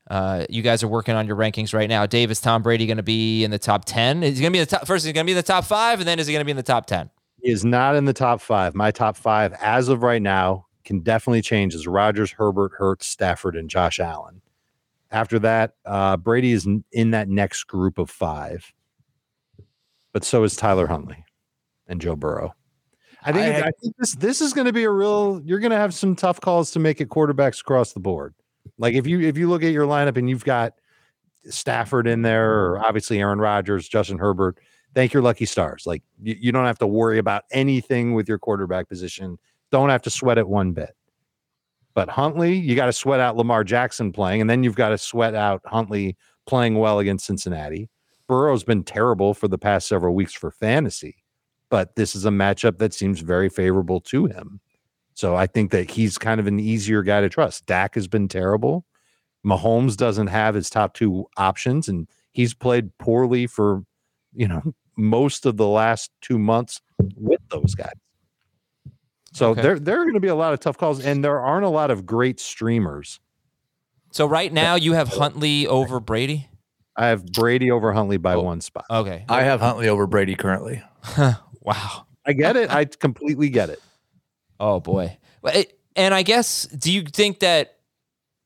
Uh, 0.09 0.45
you 0.49 0.63
guys 0.63 0.81
are 0.81 0.87
working 0.87 1.13
on 1.13 1.27
your 1.27 1.35
rankings 1.35 1.73
right 1.73 1.87
now. 1.87 2.05
Dave, 2.05 2.31
is 2.31 2.41
Tom 2.41 2.63
Brady 2.63 2.87
going 2.87 2.97
to 2.97 3.03
be 3.03 3.43
in 3.43 3.51
the 3.51 3.59
top 3.59 3.85
10? 3.85 4.23
Is 4.23 4.37
he 4.37 4.41
going 4.41 4.51
to 4.51 4.57
be 4.57 4.59
in 4.59 4.65
the 4.65 4.71
top? 4.71 4.87
First, 4.87 5.03
is 5.03 5.07
he 5.07 5.13
going 5.13 5.25
to 5.25 5.27
be 5.27 5.33
in 5.33 5.37
the 5.37 5.43
top 5.43 5.65
five? 5.65 5.99
And 5.99 6.07
then 6.07 6.19
is 6.19 6.25
he 6.25 6.33
going 6.33 6.41
to 6.41 6.45
be 6.45 6.51
in 6.51 6.57
the 6.57 6.63
top 6.63 6.87
10? 6.87 7.09
He 7.41 7.51
is 7.51 7.63
not 7.63 7.95
in 7.95 8.05
the 8.05 8.13
top 8.13 8.41
five. 8.41 8.73
My 8.73 8.91
top 8.91 9.15
five, 9.15 9.53
as 9.61 9.87
of 9.87 10.01
right 10.01 10.21
now, 10.21 10.65
can 10.83 11.01
definitely 11.01 11.43
change 11.43 11.75
as 11.75 11.87
Rodgers, 11.87 12.31
Herbert, 12.31 12.71
Hurts, 12.75 13.05
Stafford, 13.05 13.55
and 13.55 13.69
Josh 13.69 13.99
Allen. 13.99 14.41
After 15.11 15.39
that, 15.39 15.75
uh, 15.85 16.17
Brady 16.17 16.51
is 16.51 16.67
in 16.91 17.11
that 17.11 17.29
next 17.29 17.65
group 17.65 17.97
of 17.97 18.09
five, 18.09 18.73
but 20.13 20.23
so 20.23 20.43
is 20.43 20.55
Tyler 20.55 20.87
Huntley 20.87 21.23
and 21.87 22.01
Joe 22.01 22.15
Burrow. 22.15 22.53
I 23.23 23.33
think, 23.33 23.55
I 23.55 23.67
I, 23.67 23.71
think 23.81 23.95
this 23.97 24.15
this 24.15 24.41
is 24.41 24.53
going 24.53 24.67
to 24.67 24.73
be 24.73 24.85
a 24.85 24.89
real. 24.89 25.41
You're 25.43 25.59
going 25.59 25.71
to 25.71 25.77
have 25.77 25.93
some 25.93 26.15
tough 26.15 26.39
calls 26.39 26.71
to 26.71 26.79
make 26.79 27.01
it 27.01 27.09
quarterbacks 27.09 27.59
across 27.61 27.91
the 27.91 27.99
board. 27.99 28.33
Like 28.77 28.93
if 28.93 29.05
you 29.05 29.19
if 29.21 29.37
you 29.37 29.49
look 29.49 29.63
at 29.63 29.71
your 29.71 29.85
lineup 29.85 30.17
and 30.17 30.29
you've 30.29 30.45
got 30.45 30.73
Stafford 31.45 32.07
in 32.07 32.21
there, 32.21 32.53
or 32.53 32.79
obviously 32.79 33.19
Aaron 33.19 33.39
Rodgers, 33.39 33.89
Justin 33.89 34.17
Herbert, 34.17 34.57
thank 34.93 35.13
your 35.13 35.21
lucky 35.21 35.45
stars. 35.45 35.83
Like 35.85 36.01
you, 36.21 36.35
you 36.39 36.51
don't 36.51 36.65
have 36.65 36.79
to 36.79 36.87
worry 36.87 37.17
about 37.17 37.43
anything 37.51 38.13
with 38.13 38.29
your 38.29 38.39
quarterback 38.39 38.87
position. 38.87 39.37
Don't 39.71 39.89
have 39.89 40.01
to 40.03 40.09
sweat 40.09 40.37
it 40.37 40.47
one 40.47 40.71
bit. 40.71 40.95
But 41.93 42.09
Huntley, 42.09 42.55
you 42.55 42.75
got 42.75 42.85
to 42.85 42.93
sweat 42.93 43.19
out 43.19 43.35
Lamar 43.35 43.63
Jackson 43.63 44.13
playing, 44.13 44.41
and 44.41 44.49
then 44.49 44.63
you've 44.63 44.75
got 44.75 44.89
to 44.89 44.97
sweat 44.97 45.35
out 45.35 45.61
Huntley 45.65 46.15
playing 46.47 46.75
well 46.75 46.99
against 46.99 47.25
Cincinnati. 47.25 47.89
Burrow's 48.29 48.63
been 48.63 48.83
terrible 48.83 49.33
for 49.33 49.47
the 49.47 49.57
past 49.57 49.87
several 49.87 50.13
weeks 50.13 50.33
for 50.33 50.51
fantasy, 50.51 51.17
but 51.69 51.95
this 51.95 52.15
is 52.15 52.25
a 52.25 52.29
matchup 52.29 52.77
that 52.77 52.93
seems 52.93 53.21
very 53.21 53.49
favorable 53.49 53.99
to 54.01 54.27
him. 54.27 54.61
So 55.15 55.35
I 55.35 55.47
think 55.47 55.71
that 55.71 55.89
he's 55.89 56.17
kind 56.19 56.39
of 56.39 56.45
an 56.45 56.59
easier 56.59 57.01
guy 57.01 57.21
to 57.21 57.27
trust. 57.27 57.65
Dak 57.65 57.95
has 57.95 58.07
been 58.07 58.27
terrible. 58.27 58.85
Mahomes 59.45 59.97
doesn't 59.97 60.27
have 60.27 60.53
his 60.53 60.69
top 60.69 60.93
two 60.93 61.25
options, 61.37 61.87
and 61.89 62.07
he's 62.31 62.53
played 62.53 62.95
poorly 62.99 63.47
for 63.47 63.83
you 64.33 64.47
know 64.47 64.61
most 64.95 65.45
of 65.47 65.57
the 65.57 65.67
last 65.67 66.11
two 66.21 66.37
months 66.37 66.81
with 67.15 67.41
those 67.49 67.73
guys. 67.73 67.93
So 69.33 69.51
Okay. 69.51 69.61
there 69.61 69.79
there 69.79 69.95
are 70.01 70.03
going 70.03 70.13
to 70.13 70.19
be 70.19 70.27
a 70.27 70.35
lot 70.35 70.53
of 70.53 70.59
tough 70.59 70.77
calls, 70.77 71.03
and 71.03 71.23
there 71.23 71.39
aren't 71.39 71.65
a 71.65 71.69
lot 71.69 71.89
of 71.89 72.05
great 72.05 72.39
streamers. 72.39 73.19
So 74.11 74.27
right 74.27 74.53
now 74.53 74.75
you 74.75 74.93
have 74.93 75.07
Huntley 75.07 75.65
over 75.65 75.99
Brady. 75.99 76.48
I 76.99 77.07
have 77.07 77.25
Brady 77.25 77.71
over 77.71 77.93
Huntley 77.93 78.17
by 78.17 78.33
Oh. 78.35 78.41
one 78.41 78.59
spot. 78.61 78.85
Okay. 78.91 79.23
I 79.29 79.43
have 79.43 79.61
Huntley 79.61 79.87
over 79.87 80.05
Brady 80.05 80.35
currently. 80.35 80.83
wow. 81.61 82.05
I 82.25 82.33
get 82.33 82.57
it. 82.57 82.69
I 82.69 82.85
completely 82.85 83.49
get 83.49 83.69
it. 83.69 83.81
Oh 84.59 84.79
boy. 84.81 85.17
And 85.95 86.13
I 86.13 86.21
guess, 86.23 86.65
do 86.65 86.91
you 86.91 87.03
think 87.03 87.39
that 87.39 87.77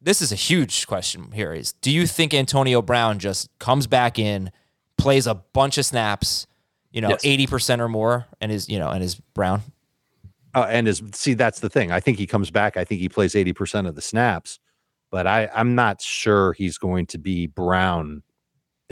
this 0.01 0.21
is 0.21 0.31
a 0.31 0.35
huge 0.35 0.85
question 0.87 1.31
here? 1.31 1.51
Is 1.53 1.73
do 1.73 1.89
you 1.91 2.05
think 2.07 2.33
Antonio 2.33 2.81
Brown 2.81 3.17
just 3.19 3.49
comes 3.59 3.87
back 3.87 4.19
in, 4.19 4.51
plays 4.97 5.25
a 5.27 5.33
bunch 5.35 5.77
of 5.79 5.85
snaps, 5.85 6.45
you 6.91 7.01
know, 7.01 7.09
Yes. 7.09 7.21
eighty 7.25 7.47
percent 7.47 7.81
or 7.81 7.89
more, 7.89 8.27
and 8.39 8.51
is 8.51 8.69
you 8.69 8.77
know, 8.79 8.89
and 8.89 9.03
is 9.03 9.15
Brown? 9.15 9.61
Uh, 10.55 10.67
and 10.69 10.87
is 10.87 11.01
see 11.13 11.33
that's 11.33 11.59
the 11.59 11.69
thing. 11.69 11.91
I 11.91 11.99
think 11.99 12.19
he 12.19 12.27
comes 12.27 12.51
back. 12.51 12.77
I 12.77 12.83
think 12.83 13.01
he 13.01 13.09
plays 13.09 13.35
eighty 13.35 13.53
percent 13.53 13.87
of 13.87 13.95
the 13.95 14.01
snaps, 14.01 14.59
but 15.09 15.25
I 15.25 15.49
I'm 15.55 15.73
not 15.73 16.01
sure 16.01 16.53
he's 16.53 16.77
going 16.77 17.07
to 17.07 17.17
be 17.17 17.47
Brown 17.47 18.21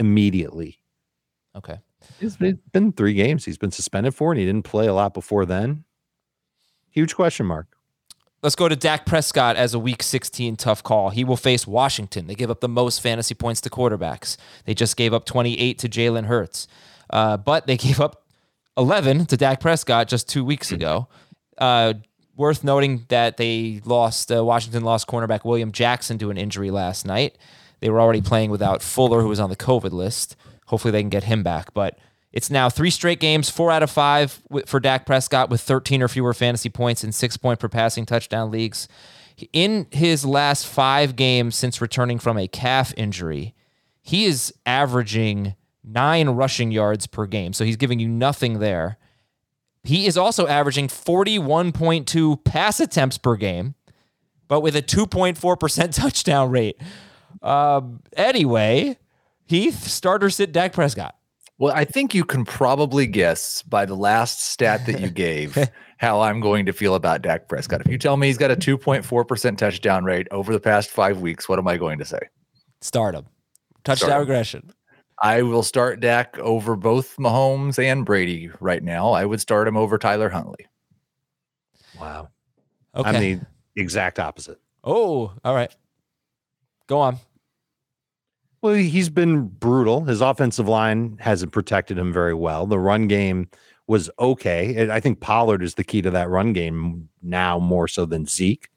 immediately. 0.02 0.80
Okay. 1.56 1.78
It's 2.20 2.36
it's 2.40 2.60
been 2.72 2.92
three 2.92 3.14
games 3.14 3.44
he's 3.44 3.58
been 3.58 3.70
suspended 3.70 4.14
for, 4.14 4.32
and 4.32 4.38
he 4.40 4.44
didn't 4.44 4.64
play 4.64 4.86
a 4.88 4.94
lot 4.94 5.14
before 5.14 5.46
then. 5.46 5.84
Huge 6.90 7.14
question 7.14 7.46
mark. 7.46 7.68
Let's 8.42 8.56
go 8.56 8.68
to 8.68 8.74
Dak 8.74 9.06
Prescott 9.06 9.54
as 9.54 9.72
a 9.72 9.78
Week 9.78 10.02
16 10.02 10.56
tough 10.56 10.82
call. 10.82 11.10
He 11.10 11.22
will 11.22 11.36
face 11.36 11.64
Washington. 11.64 12.26
They 12.26 12.34
give 12.34 12.50
up 12.50 12.60
the 12.60 12.68
most 12.68 13.00
fantasy 13.00 13.36
points 13.36 13.60
to 13.60 13.70
quarterbacks. 13.70 14.36
They 14.64 14.74
just 14.74 14.96
gave 14.96 15.14
up 15.14 15.24
28 15.24 15.78
to 15.78 15.88
Jalen 15.88 16.26
Hurts, 16.26 16.66
uh, 17.10 17.36
but 17.36 17.68
they 17.68 17.76
gave 17.88 18.00
up 18.00 18.26
11 18.76 19.26
to 19.26 19.36
Dak 19.36 19.60
Prescott 19.60 20.08
just 20.08 20.28
two 20.28 20.44
weeks 20.44 20.72
ago. 20.72 21.06
Uh, 21.56 21.94
worth 22.36 22.64
noting 22.64 23.04
that 23.08 23.36
they 23.36 23.80
lost 23.84 24.32
uh, 24.32 24.42
Washington 24.44 24.82
lost 24.82 25.06
cornerback 25.06 25.44
William 25.44 25.70
Jackson 25.70 26.18
to 26.18 26.30
an 26.30 26.36
injury 26.36 26.72
last 26.72 27.06
night. 27.06 27.38
They 27.82 27.90
were 27.90 28.00
already 28.00 28.22
playing 28.22 28.50
without 28.50 28.82
Fuller, 28.82 29.20
who 29.20 29.28
was 29.28 29.40
on 29.40 29.50
the 29.50 29.56
COVID 29.56 29.92
list. 29.92 30.36
Hopefully, 30.66 30.92
they 30.92 31.02
can 31.02 31.10
get 31.10 31.24
him 31.24 31.42
back, 31.42 31.74
but. 31.74 31.98
It's 32.32 32.48
now 32.48 32.70
three 32.70 32.88
straight 32.88 33.20
games, 33.20 33.50
four 33.50 33.70
out 33.70 33.82
of 33.82 33.90
five 33.90 34.40
for 34.64 34.80
Dak 34.80 35.04
Prescott 35.04 35.50
with 35.50 35.60
13 35.60 36.00
or 36.00 36.08
fewer 36.08 36.32
fantasy 36.32 36.70
points 36.70 37.04
in 37.04 37.12
six 37.12 37.36
point 37.36 37.60
per 37.60 37.68
passing 37.68 38.06
touchdown 38.06 38.50
leagues. 38.50 38.88
In 39.52 39.86
his 39.90 40.24
last 40.24 40.66
five 40.66 41.14
games 41.14 41.56
since 41.56 41.82
returning 41.82 42.18
from 42.18 42.38
a 42.38 42.48
calf 42.48 42.94
injury, 42.96 43.54
he 44.00 44.24
is 44.24 44.52
averaging 44.64 45.56
nine 45.84 46.30
rushing 46.30 46.70
yards 46.70 47.06
per 47.06 47.26
game. 47.26 47.52
So 47.52 47.64
he's 47.64 47.76
giving 47.76 47.98
you 47.98 48.08
nothing 48.08 48.58
there. 48.58 48.98
He 49.84 50.06
is 50.06 50.16
also 50.16 50.46
averaging 50.46 50.88
41.2 50.88 52.44
pass 52.44 52.80
attempts 52.80 53.18
per 53.18 53.36
game, 53.36 53.74
but 54.48 54.60
with 54.60 54.76
a 54.76 54.82
2.4% 54.82 55.94
touchdown 55.94 56.50
rate. 56.50 56.80
Um, 57.42 58.00
anyway, 58.16 58.98
Heath, 59.46 59.86
starter 59.86 60.30
sit 60.30 60.52
Dak 60.52 60.72
Prescott. 60.72 61.16
Well, 61.58 61.72
I 61.74 61.84
think 61.84 62.14
you 62.14 62.24
can 62.24 62.44
probably 62.44 63.06
guess 63.06 63.62
by 63.62 63.84
the 63.86 63.94
last 63.94 64.42
stat 64.42 64.86
that 64.86 65.00
you 65.00 65.10
gave 65.10 65.56
how 65.98 66.20
I'm 66.20 66.40
going 66.40 66.66
to 66.66 66.72
feel 66.72 66.94
about 66.94 67.22
Dak 67.22 67.48
Prescott. 67.48 67.80
If 67.82 67.88
you 67.88 67.98
tell 67.98 68.16
me 68.16 68.26
he's 68.26 68.38
got 68.38 68.50
a 68.50 68.56
2.4% 68.56 69.56
touchdown 69.56 70.04
rate 70.04 70.26
over 70.30 70.52
the 70.52 70.60
past 70.60 70.90
five 70.90 71.20
weeks, 71.20 71.48
what 71.48 71.58
am 71.58 71.68
I 71.68 71.76
going 71.76 71.98
to 71.98 72.04
say? 72.04 72.18
Start 72.80 73.14
him. 73.14 73.26
Touchdown 73.84 74.08
Start 74.08 74.22
him. 74.22 74.28
regression. 74.28 74.72
I 75.22 75.42
will 75.42 75.62
start 75.62 76.00
Dak 76.00 76.36
over 76.40 76.74
both 76.74 77.16
Mahomes 77.16 77.78
and 77.78 78.04
Brady 78.04 78.50
right 78.58 78.82
now. 78.82 79.12
I 79.12 79.24
would 79.24 79.40
start 79.40 79.68
him 79.68 79.76
over 79.76 79.98
Tyler 79.98 80.28
Huntley. 80.28 80.66
Wow. 82.00 82.28
Okay. 82.96 83.08
I'm 83.08 83.20
the 83.20 83.40
exact 83.76 84.18
opposite. 84.18 84.58
oh, 84.82 85.32
all 85.44 85.54
right. 85.54 85.74
Go 86.88 86.98
on. 86.98 87.18
Well, 88.62 88.74
he's 88.74 89.10
been 89.10 89.48
brutal. 89.48 90.04
His 90.04 90.20
offensive 90.20 90.68
line 90.68 91.18
hasn't 91.20 91.52
protected 91.52 91.98
him 91.98 92.12
very 92.12 92.34
well. 92.34 92.66
The 92.66 92.78
run 92.78 93.08
game 93.08 93.48
was 93.88 94.08
okay. 94.20 94.88
I 94.90 95.00
think 95.00 95.20
Pollard 95.20 95.62
is 95.62 95.74
the 95.74 95.82
key 95.84 96.00
to 96.02 96.10
that 96.12 96.28
run 96.28 96.52
game 96.52 97.08
now 97.22 97.58
more 97.58 97.88
so 97.88 98.06
than 98.06 98.26
Zeke. 98.26 98.68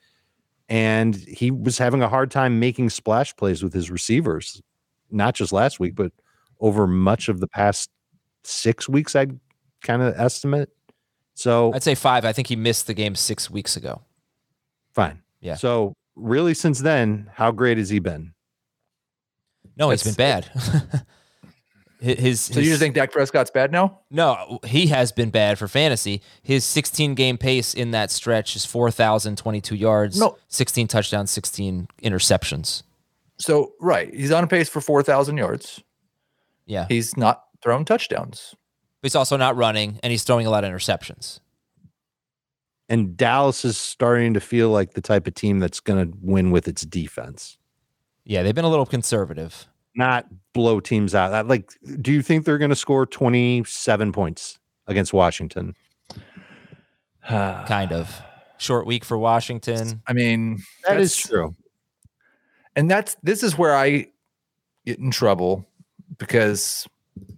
And 0.68 1.16
he 1.16 1.52
was 1.52 1.78
having 1.78 2.02
a 2.02 2.10
hard 2.10 2.32
time 2.32 2.60
making 2.60 2.90
splash 2.90 3.36
plays 3.36 3.62
with 3.62 3.72
his 3.74 3.92
receivers, 3.92 4.62
not 5.12 5.36
just 5.36 5.54
last 5.54 5.80
week, 5.80 5.94
but 5.94 6.12
over 6.60 6.88
much 6.88 7.30
of 7.30 7.40
the 7.40 7.48
past 7.48 7.92
six 8.44 8.90
weeks, 8.90 9.16
I'd 9.16 9.40
kind 9.82 10.02
of 10.02 10.20
estimate. 10.20 10.70
So 11.36 11.72
I'd 11.74 11.84
say 11.84 11.94
five. 11.96 12.26
I 12.26 12.34
think 12.34 12.48
he 12.48 12.56
missed 12.56 12.88
the 12.88 12.94
game 12.96 13.14
six 13.14 13.52
weeks 13.52 13.78
ago. 13.78 14.02
fine. 14.94 15.22
Yeah. 15.42 15.56
So 15.56 15.94
really, 16.16 16.56
since 16.56 16.80
then, 16.80 17.30
how 17.34 17.52
great 17.52 17.78
has 17.78 17.90
he 17.90 18.00
been? 18.00 18.34
No, 19.78 19.90
it's 19.92 20.04
been 20.04 20.14
bad. 20.14 20.46
Hi- 20.56 21.02
his, 22.00 22.42
So 22.42 22.60
you 22.60 22.68
just 22.70 22.80
think 22.82 22.94
Dak 22.94 23.12
Prescott's 23.12 23.50
bad 23.50 23.72
now? 23.72 24.02
No, 24.12 24.60
he 24.66 24.88
has 24.88 25.12
been 25.12 25.30
bad 25.32 25.58
for 25.58 25.68
fantasy. 25.68 26.22
His 26.44 26.64
16 26.66 27.16
game 27.16 27.38
pace 27.38 27.74
in 27.74 27.92
that 27.92 28.12
stretch 28.12 28.56
is 28.56 28.66
4,022 28.66 29.76
yards, 29.76 30.20
No. 30.20 30.38
16 30.50 30.88
touchdowns, 30.88 31.32
16 31.32 31.88
interceptions. 32.04 32.84
So 33.38 33.74
right, 33.82 34.14
he's 34.14 34.32
on 34.32 34.44
a 34.44 34.48
pace 34.48 34.70
for 34.70 34.80
four 34.82 35.04
thousand 35.04 35.38
yards. 35.38 35.82
Yeah. 36.66 36.86
He's 36.88 37.18
not 37.18 37.44
thrown 37.62 37.84
touchdowns. 37.86 38.56
But 39.02 39.08
he's 39.08 39.16
also 39.16 39.36
not 39.36 39.56
running 39.58 40.00
and 40.04 40.12
he's 40.12 40.24
throwing 40.24 40.46
a 40.48 40.50
lot 40.50 40.64
of 40.64 40.72
interceptions. 40.72 41.40
And 42.88 43.18
Dallas 43.18 43.66
is 43.66 43.78
starting 43.78 44.36
to 44.36 44.40
feel 44.40 44.70
like 44.70 44.94
the 44.94 45.02
type 45.02 45.28
of 45.28 45.34
team 45.34 45.60
that's 45.60 45.80
going 45.80 46.06
to 46.12 46.18
win 46.22 46.52
with 46.52 46.68
its 46.68 46.84
defense, 46.84 47.58
Yeah, 48.26 48.44
they've 48.44 48.56
been 48.56 48.66
a 48.66 48.70
little 48.70 48.86
conservative. 48.86 49.68
not 49.96 50.26
blow 50.54 50.80
teams 50.82 51.14
out. 51.16 51.48
Like, 51.48 51.72
do 52.02 52.12
you 52.12 52.22
think 52.22 52.44
they're 52.46 52.58
going 52.58 52.70
to 52.70 52.76
score 52.76 53.06
27 53.06 54.12
points 54.12 54.60
against 54.88 55.14
Washington? 55.14 55.74
Kind 57.28 57.92
of. 57.92 58.22
Short 58.58 58.86
week 58.86 59.04
for 59.06 59.18
Washington. 59.18 60.02
I 60.08 60.14
mean, 60.14 60.60
That 60.88 61.00
is 61.00 61.16
true. 61.16 61.56
and 62.76 62.90
that's 62.90 63.16
this 63.22 63.44
is 63.44 63.58
where 63.58 63.76
I 63.76 64.08
get 64.86 65.00
in 65.00 65.12
trouble 65.12 65.66
because 66.18 66.88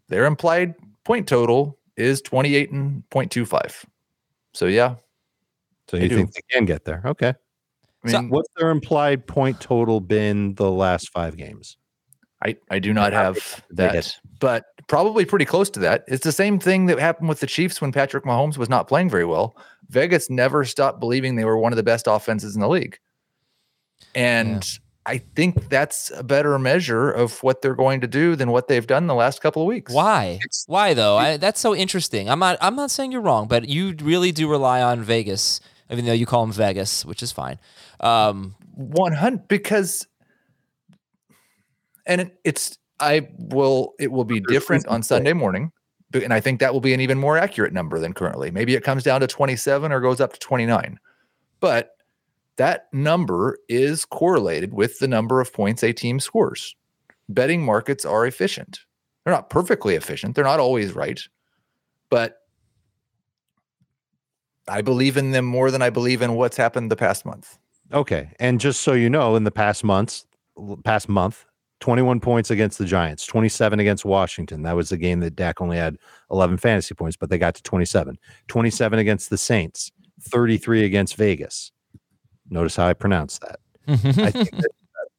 their 0.09 0.25
implied 0.25 0.75
point 1.03 1.27
total 1.27 1.77
is 1.95 2.21
28 2.21 2.71
and 2.71 3.03
0.25. 3.09 3.85
So 4.53 4.67
yeah, 4.67 4.95
So 5.89 5.97
you 5.97 6.07
do. 6.09 6.15
think 6.17 6.33
they 6.33 6.41
can 6.51 6.65
get 6.65 6.85
there? 6.85 7.01
Okay. 7.05 7.33
I 8.07 8.11
So- 8.11 8.21
What's 8.23 8.49
their 8.57 8.69
implied 8.69 9.27
point 9.27 9.59
total 9.61 9.99
been 9.99 10.55
the 10.55 10.71
last 10.71 11.09
five 11.09 11.37
games? 11.37 11.77
I, 12.45 12.55
I 12.69 12.77
do 12.79 12.93
not 12.93 13.13
have 13.13 13.33
big 13.33 13.43
did 13.69 13.77
they 13.77 13.83
that, 13.87 14.19
but 14.39 14.65
probably 14.87 15.25
pretty 15.25 15.45
close 15.45 15.71
to 15.71 15.79
that. 15.79 16.03
It's 16.07 16.23
the 16.23 16.31
same 16.31 16.59
thing 16.59 16.85
that 16.85 16.99
happened 16.99 17.29
with 17.29 17.39
the 17.39 17.47
Chiefs 17.47 17.81
when 17.81 17.91
Patrick 17.91 18.25
Mahomes 18.25 18.57
was 18.57 18.69
not 18.69 18.87
playing 18.87 19.09
very 19.09 19.25
well. 19.25 19.57
Vegas 19.89 20.29
never 20.29 20.63
stopped 20.63 20.99
believing 20.99 21.35
they 21.35 21.45
were 21.45 21.57
one 21.57 21.73
of 21.73 21.77
the 21.77 21.83
best 21.83 22.05
offenses 22.07 22.53
in 22.53 22.61
the 22.61 22.67
league. 22.69 22.99
And 24.13 24.67
I 25.05 25.19
think 25.35 25.69
that's 25.69 26.11
a 26.11 26.23
better 26.23 26.59
measure 26.59 27.09
of 27.09 27.41
what 27.41 27.61
they're 27.61 27.75
going 27.75 28.01
to 28.01 28.07
do 28.07 28.35
than 28.35 28.51
what 28.51 28.67
they've 28.67 28.85
done 28.85 29.07
the 29.07 29.15
last 29.15 29.41
couple 29.41 29.61
of 29.61 29.67
weeks. 29.67 29.91
Why? 29.91 30.39
Why 30.67 30.93
though? 30.93 31.17
I, 31.17 31.37
that's 31.37 31.59
so 31.59 31.75
interesting. 31.75 32.29
I'm 32.29 32.39
not. 32.39 32.57
I'm 32.61 32.75
not 32.75 32.91
saying 32.91 33.11
you're 33.11 33.21
wrong, 33.21 33.47
but 33.47 33.67
you 33.67 33.95
really 34.01 34.31
do 34.31 34.49
rely 34.49 34.81
on 34.81 35.01
Vegas, 35.01 35.59
even 35.89 36.05
though 36.05 36.13
you 36.13 36.25
call 36.25 36.45
them 36.45 36.53
Vegas, 36.53 37.05
which 37.05 37.23
is 37.23 37.31
fine. 37.31 37.59
Um, 37.99 38.55
100 38.75 39.47
because 39.47 40.05
and 42.05 42.21
it, 42.21 42.39
it's 42.43 42.77
i 42.99 43.27
will 43.37 43.93
it 43.99 44.11
will 44.11 44.23
be 44.23 44.39
different 44.39 44.87
on 44.87 45.01
sunday 45.03 45.33
morning 45.33 45.71
but- 46.11 46.23
and 46.23 46.33
i 46.33 46.39
think 46.39 46.59
that 46.59 46.73
will 46.73 46.81
be 46.81 46.93
an 46.93 47.01
even 47.01 47.17
more 47.17 47.37
accurate 47.37 47.73
number 47.73 47.99
than 47.99 48.13
currently. 48.13 48.49
Maybe 48.49 48.75
it 48.75 48.83
comes 48.83 49.03
down 49.03 49.21
to 49.21 49.27
27 49.27 49.91
or 49.91 49.99
goes 49.99 50.21
up 50.21 50.33
to 50.33 50.39
29 50.39 50.99
but 51.59 51.97
that 52.57 52.87
number 52.93 53.57
is 53.67 54.05
correlated 54.05 54.73
with 54.73 54.99
the 54.99 55.07
number 55.07 55.41
of 55.41 55.53
points 55.53 55.83
a 55.83 55.91
team 55.93 56.19
scores. 56.19 56.75
Betting 57.29 57.63
markets 57.63 58.03
are 58.05 58.25
efficient. 58.25 58.79
They're 59.23 59.33
not 59.33 59.49
perfectly 59.51 59.93
efficient. 59.95 60.33
They're 60.33 60.43
not 60.43 60.59
always 60.59 60.93
right 60.93 61.19
but 62.09 62.37
i 64.67 64.81
believe 64.81 65.17
in 65.17 65.31
them 65.31 65.45
more 65.45 65.71
than 65.71 65.81
i 65.81 65.89
believe 65.89 66.21
in 66.21 66.33
what's 66.33 66.57
happened 66.57 66.91
the 66.91 66.95
past 66.95 67.25
month 67.25 67.57
Okay. 67.93 68.31
And 68.37 68.59
just 68.59 68.81
so 68.81 68.91
you 68.91 69.09
know, 69.09 69.37
in 69.37 69.45
the 69.45 69.49
past 69.51 69.81
months, 69.85 70.25
past 70.83 71.07
month, 71.07 71.45
21 71.79 72.19
points 72.19 72.51
against 72.51 72.77
the 72.77 72.83
Giants, 72.83 73.25
27 73.25 73.79
against 73.79 74.03
Washington. 74.03 74.63
That 74.63 74.75
was 74.75 74.89
the 74.89 74.97
game 74.97 75.21
that 75.21 75.37
Dak 75.37 75.61
only 75.61 75.77
had 75.77 75.97
11 76.29 76.57
fantasy 76.57 76.93
points, 76.95 77.15
but 77.15 77.29
they 77.29 77.37
got 77.37 77.55
to 77.55 77.63
27. 77.63 78.17
27 78.49 78.99
against 78.99 79.29
the 79.29 79.37
Saints, 79.37 79.93
33 80.19 80.83
against 80.83 81.15
Vegas. 81.15 81.71
Notice 82.49 82.75
how 82.75 82.87
I 82.87 82.93
pronounce 82.93 83.39
that. 83.39 83.59
I 83.87 83.95
think 84.31 84.51
that 84.51 84.69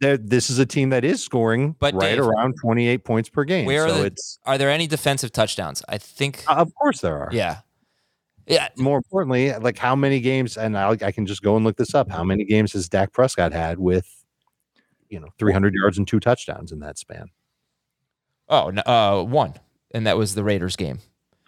there- 0.03 0.19
this 0.19 0.51
is 0.51 0.59
a 0.59 0.67
team 0.67 0.91
that 0.91 1.07
is 1.07 1.25
scoring 1.25 1.75
But 1.79 1.95
right 1.95 2.17
Dave, 2.17 2.21
around 2.27 2.57
28 2.61 3.03
points 3.03 3.31
per 3.31 3.45
game. 3.45 3.65
where 3.65 3.87
are 3.87 3.93
the- 3.93 4.05
it's 4.05 4.39
are 4.45 4.59
there 4.59 4.69
any 4.71 4.87
defensive 4.87 5.33
touchdowns? 5.33 5.83
I 5.89 5.97
think. 5.97 6.45
uh, 6.47 6.57
of 6.57 6.75
course 6.75 7.01
there 7.01 7.17
are. 7.19 7.31
Yeah. 7.33 7.61
Yeah. 8.49 8.69
More 8.77 8.97
importantly, 8.97 9.53
like 9.55 9.79
how 9.79 9.95
many 9.95 10.21
games, 10.21 10.57
and 10.57 10.77
I, 10.77 10.91
I 11.03 11.13
can 11.13 11.27
just 11.27 11.43
go 11.43 11.57
and 11.57 11.65
look 11.65 11.77
this 11.77 11.95
up. 11.95 12.11
How 12.11 12.25
many 12.25 12.45
games 12.45 12.73
has 12.73 12.89
Dak 12.89 13.13
Prescott 13.13 13.53
had 13.53 13.79
with, 13.79 14.07
you 15.09 15.21
know, 15.21 15.29
300 15.39 15.75
yards 15.75 15.99
and 15.99 16.09
two 16.09 16.21
touchdowns 16.21 16.73
in 16.73 16.81
that 16.81 16.99
span? 16.99 17.29
Oh, 18.49 18.73
uh, 18.87 19.23
one, 19.25 19.55
and 19.93 20.07
that 20.07 20.17
was 20.17 20.35
the 20.35 20.43
Raiders 20.43 20.77
game. 20.77 21.01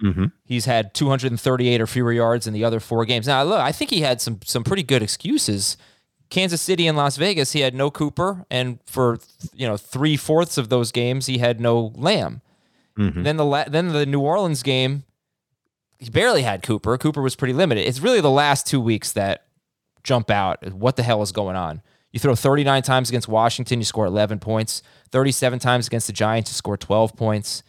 Mm-hmm. 0.02 0.26
He's 0.44 0.64
had 0.66 0.94
238 0.94 1.80
or 1.80 1.86
fewer 1.86 2.12
yards 2.12 2.46
in 2.46 2.52
the 2.52 2.64
other 2.64 2.80
four 2.80 3.04
games. 3.04 3.26
Now, 3.26 3.42
look, 3.42 3.60
I 3.60 3.72
think 3.72 3.90
he 3.90 4.00
had 4.00 4.20
some 4.20 4.40
some 4.44 4.64
pretty 4.64 4.82
good 4.82 5.02
excuses. 5.02 5.76
Kansas 6.30 6.62
City 6.62 6.86
and 6.86 6.96
Las 6.96 7.16
Vegas, 7.16 7.52
he 7.52 7.60
had 7.60 7.74
no 7.74 7.90
Cooper, 7.90 8.46
and 8.50 8.78
for 8.86 9.18
you 9.54 9.66
know 9.66 9.76
three 9.76 10.16
fourths 10.16 10.56
of 10.58 10.68
those 10.68 10.92
games, 10.92 11.26
he 11.26 11.38
had 11.38 11.60
no 11.60 11.92
Lamb. 11.96 12.40
Mhm. 12.98 13.24
Then 13.24 13.36
the 13.36 13.44
la- 13.44 13.64
then 13.68 13.88
the 13.88 14.06
New 14.06 14.20
Orleans 14.20 14.62
game, 14.62 15.04
he 16.00 16.10
barely 16.10 16.42
had 16.42 16.62
Cooper. 16.62 16.96
Cooper 16.98 17.22
was 17.22 17.36
pretty 17.36 17.54
limited. 17.54 17.86
It's 17.86 18.00
really 18.00 18.20
the 18.20 18.30
last 18.30 18.66
two 18.66 18.80
weeks 18.80 19.12
that 19.12 19.46
jump 20.02 20.30
out. 20.30 20.72
What 20.72 20.96
the 20.96 21.02
hell 21.02 21.22
is 21.22 21.30
going 21.30 21.56
on? 21.56 21.82
You 22.10 22.18
throw 22.18 22.34
39 22.34 22.82
times 22.82 23.08
against 23.10 23.28
Washington, 23.28 23.78
you 23.78 23.84
score 23.84 24.06
11 24.06 24.40
points. 24.40 24.82
37 25.12 25.58
times 25.58 25.86
against 25.86 26.06
the 26.06 26.12
Giants, 26.12 26.50
you 26.50 26.54
score 26.54 26.76
12 26.76 27.14
points. 27.16 27.62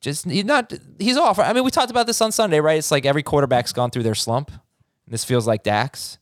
Just 0.00 0.24
he's 0.30 0.44
not 0.44 0.72
he's 0.98 1.16
off. 1.16 1.38
I 1.38 1.52
mean, 1.52 1.64
we 1.64 1.70
talked 1.70 1.90
about 1.90 2.06
this 2.06 2.20
on 2.20 2.32
Sunday, 2.32 2.60
right? 2.60 2.78
It's 2.78 2.90
like 2.90 3.04
every 3.04 3.22
quarterback's 3.22 3.72
gone 3.72 3.90
through 3.90 4.04
their 4.04 4.14
slump. 4.14 4.50
This 5.06 5.24
feels 5.24 5.46
like 5.46 5.62
Dax, 5.62 6.18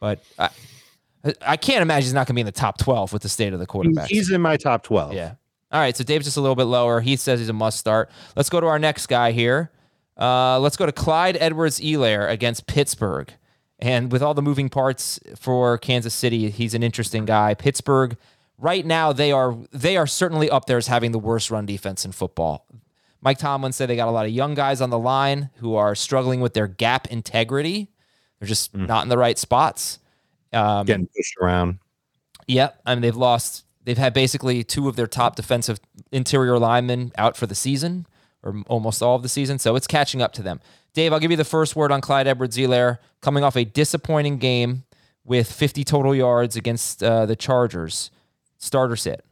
but 0.00 0.20
I, 0.38 0.50
I 1.42 1.56
can't 1.56 1.82
imagine 1.82 2.04
he's 2.06 2.14
not 2.14 2.26
going 2.26 2.34
to 2.34 2.34
be 2.34 2.40
in 2.40 2.46
the 2.46 2.52
top 2.52 2.78
12 2.78 3.12
with 3.12 3.22
the 3.22 3.28
state 3.28 3.52
of 3.52 3.60
the 3.60 3.66
quarterback. 3.66 4.08
He's 4.08 4.30
in 4.30 4.40
my 4.40 4.56
top 4.56 4.82
12. 4.82 5.12
Yeah. 5.12 5.34
All 5.70 5.80
right. 5.80 5.96
So 5.96 6.02
Dave's 6.02 6.24
just 6.24 6.38
a 6.38 6.40
little 6.40 6.56
bit 6.56 6.64
lower. 6.64 7.00
He 7.00 7.16
says 7.16 7.38
he's 7.38 7.48
a 7.48 7.52
must 7.52 7.78
start. 7.78 8.10
Let's 8.34 8.48
go 8.48 8.60
to 8.60 8.66
our 8.66 8.78
next 8.78 9.06
guy 9.06 9.32
here. 9.32 9.70
Uh, 10.18 10.58
let's 10.58 10.76
go 10.76 10.86
to 10.86 10.92
Clyde 10.92 11.36
Edwards-Helaire 11.38 12.28
against 12.28 12.66
Pittsburgh. 12.66 13.32
And 13.78 14.10
with 14.10 14.22
all 14.22 14.34
the 14.34 14.42
moving 14.42 14.68
parts 14.68 15.20
for 15.36 15.78
Kansas 15.78 16.12
City, 16.12 16.50
he's 16.50 16.74
an 16.74 16.82
interesting 16.82 17.24
guy. 17.24 17.54
Pittsburgh, 17.54 18.16
right 18.58 18.84
now, 18.84 19.12
they 19.12 19.30
are 19.30 19.56
they 19.70 19.96
are 19.96 20.06
certainly 20.06 20.50
up 20.50 20.66
there 20.66 20.78
as 20.78 20.88
having 20.88 21.12
the 21.12 21.18
worst 21.18 21.50
run 21.50 21.64
defense 21.64 22.04
in 22.04 22.10
football. 22.10 22.66
Mike 23.20 23.38
Tomlin 23.38 23.72
said 23.72 23.88
they 23.88 23.96
got 23.96 24.08
a 24.08 24.12
lot 24.12 24.26
of 24.26 24.32
young 24.32 24.54
guys 24.54 24.80
on 24.80 24.90
the 24.90 24.98
line 24.98 25.50
who 25.56 25.76
are 25.76 25.94
struggling 25.94 26.40
with 26.40 26.54
their 26.54 26.66
gap 26.66 27.06
integrity. 27.08 27.88
They're 28.38 28.48
just 28.48 28.74
not 28.74 29.02
in 29.04 29.08
the 29.08 29.18
right 29.18 29.38
spots. 29.38 29.98
Um, 30.52 30.86
Getting 30.86 31.08
pushed 31.08 31.36
around. 31.40 31.78
Yep. 32.46 32.80
I 32.86 32.94
mean, 32.94 33.02
they've 33.02 33.16
lost, 33.16 33.64
they've 33.84 33.98
had 33.98 34.14
basically 34.14 34.62
two 34.62 34.88
of 34.88 34.96
their 34.96 35.08
top 35.08 35.36
defensive 35.36 35.80
interior 36.12 36.58
linemen 36.58 37.12
out 37.18 37.36
for 37.36 37.46
the 37.46 37.56
season 37.56 38.06
or 38.48 38.62
almost 38.68 39.02
all 39.02 39.16
of 39.16 39.22
the 39.22 39.28
season. 39.28 39.58
So 39.58 39.76
it's 39.76 39.86
catching 39.86 40.22
up 40.22 40.32
to 40.34 40.42
them. 40.42 40.60
Dave, 40.94 41.12
I'll 41.12 41.20
give 41.20 41.30
you 41.30 41.36
the 41.36 41.44
first 41.44 41.76
word 41.76 41.92
on 41.92 42.00
Clyde 42.00 42.26
Edwards-Helaire 42.26 42.98
coming 43.20 43.44
off 43.44 43.56
a 43.56 43.64
disappointing 43.64 44.38
game 44.38 44.84
with 45.24 45.52
50 45.52 45.84
total 45.84 46.14
yards 46.14 46.56
against 46.56 47.02
uh, 47.02 47.26
the 47.26 47.36
Chargers. 47.36 48.10
Starter 48.56 48.96
sit. 48.96 49.24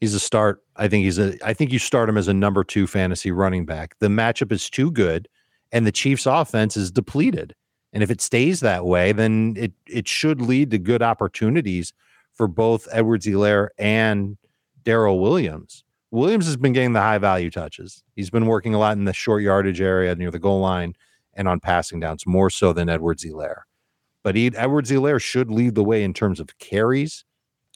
He's 0.00 0.14
a 0.14 0.20
start. 0.20 0.62
I 0.76 0.88
think 0.88 1.04
he's 1.04 1.18
a. 1.18 1.34
I 1.44 1.52
think 1.54 1.72
you 1.72 1.78
start 1.78 2.08
him 2.08 2.16
as 2.16 2.28
a 2.28 2.34
number 2.34 2.64
two 2.64 2.86
fantasy 2.86 3.30
running 3.30 3.66
back. 3.66 3.96
The 3.98 4.08
matchup 4.08 4.52
is 4.52 4.70
too 4.70 4.90
good, 4.90 5.28
and 5.72 5.86
the 5.86 5.92
Chiefs' 5.92 6.26
offense 6.26 6.76
is 6.76 6.90
depleted. 6.90 7.54
And 7.92 8.02
if 8.02 8.10
it 8.10 8.20
stays 8.20 8.60
that 8.60 8.84
way, 8.84 9.12
then 9.12 9.54
it 9.56 9.72
it 9.88 10.06
should 10.06 10.40
lead 10.40 10.70
to 10.70 10.78
good 10.78 11.02
opportunities 11.02 11.92
for 12.34 12.46
both 12.46 12.86
Edwards-Helaire 12.92 13.68
and 13.76 14.38
Darrel 14.84 15.18
Williams. 15.20 15.84
Williams 16.10 16.46
has 16.46 16.56
been 16.56 16.72
getting 16.72 16.94
the 16.94 17.00
high 17.00 17.18
value 17.18 17.50
touches. 17.50 18.02
He's 18.16 18.30
been 18.30 18.46
working 18.46 18.74
a 18.74 18.78
lot 18.78 18.96
in 18.96 19.04
the 19.04 19.12
short 19.12 19.42
yardage 19.42 19.80
area 19.80 20.14
near 20.14 20.30
the 20.30 20.38
goal 20.38 20.60
line 20.60 20.94
and 21.34 21.46
on 21.46 21.60
passing 21.60 22.00
downs 22.00 22.26
more 22.26 22.50
so 22.50 22.72
than 22.72 22.88
Edwards-Helaire. 22.88 23.62
But 24.24 24.36
Edwards-Helaire 24.36 25.20
should 25.20 25.50
lead 25.50 25.74
the 25.74 25.84
way 25.84 26.02
in 26.02 26.14
terms 26.14 26.40
of 26.40 26.58
carries. 26.58 27.24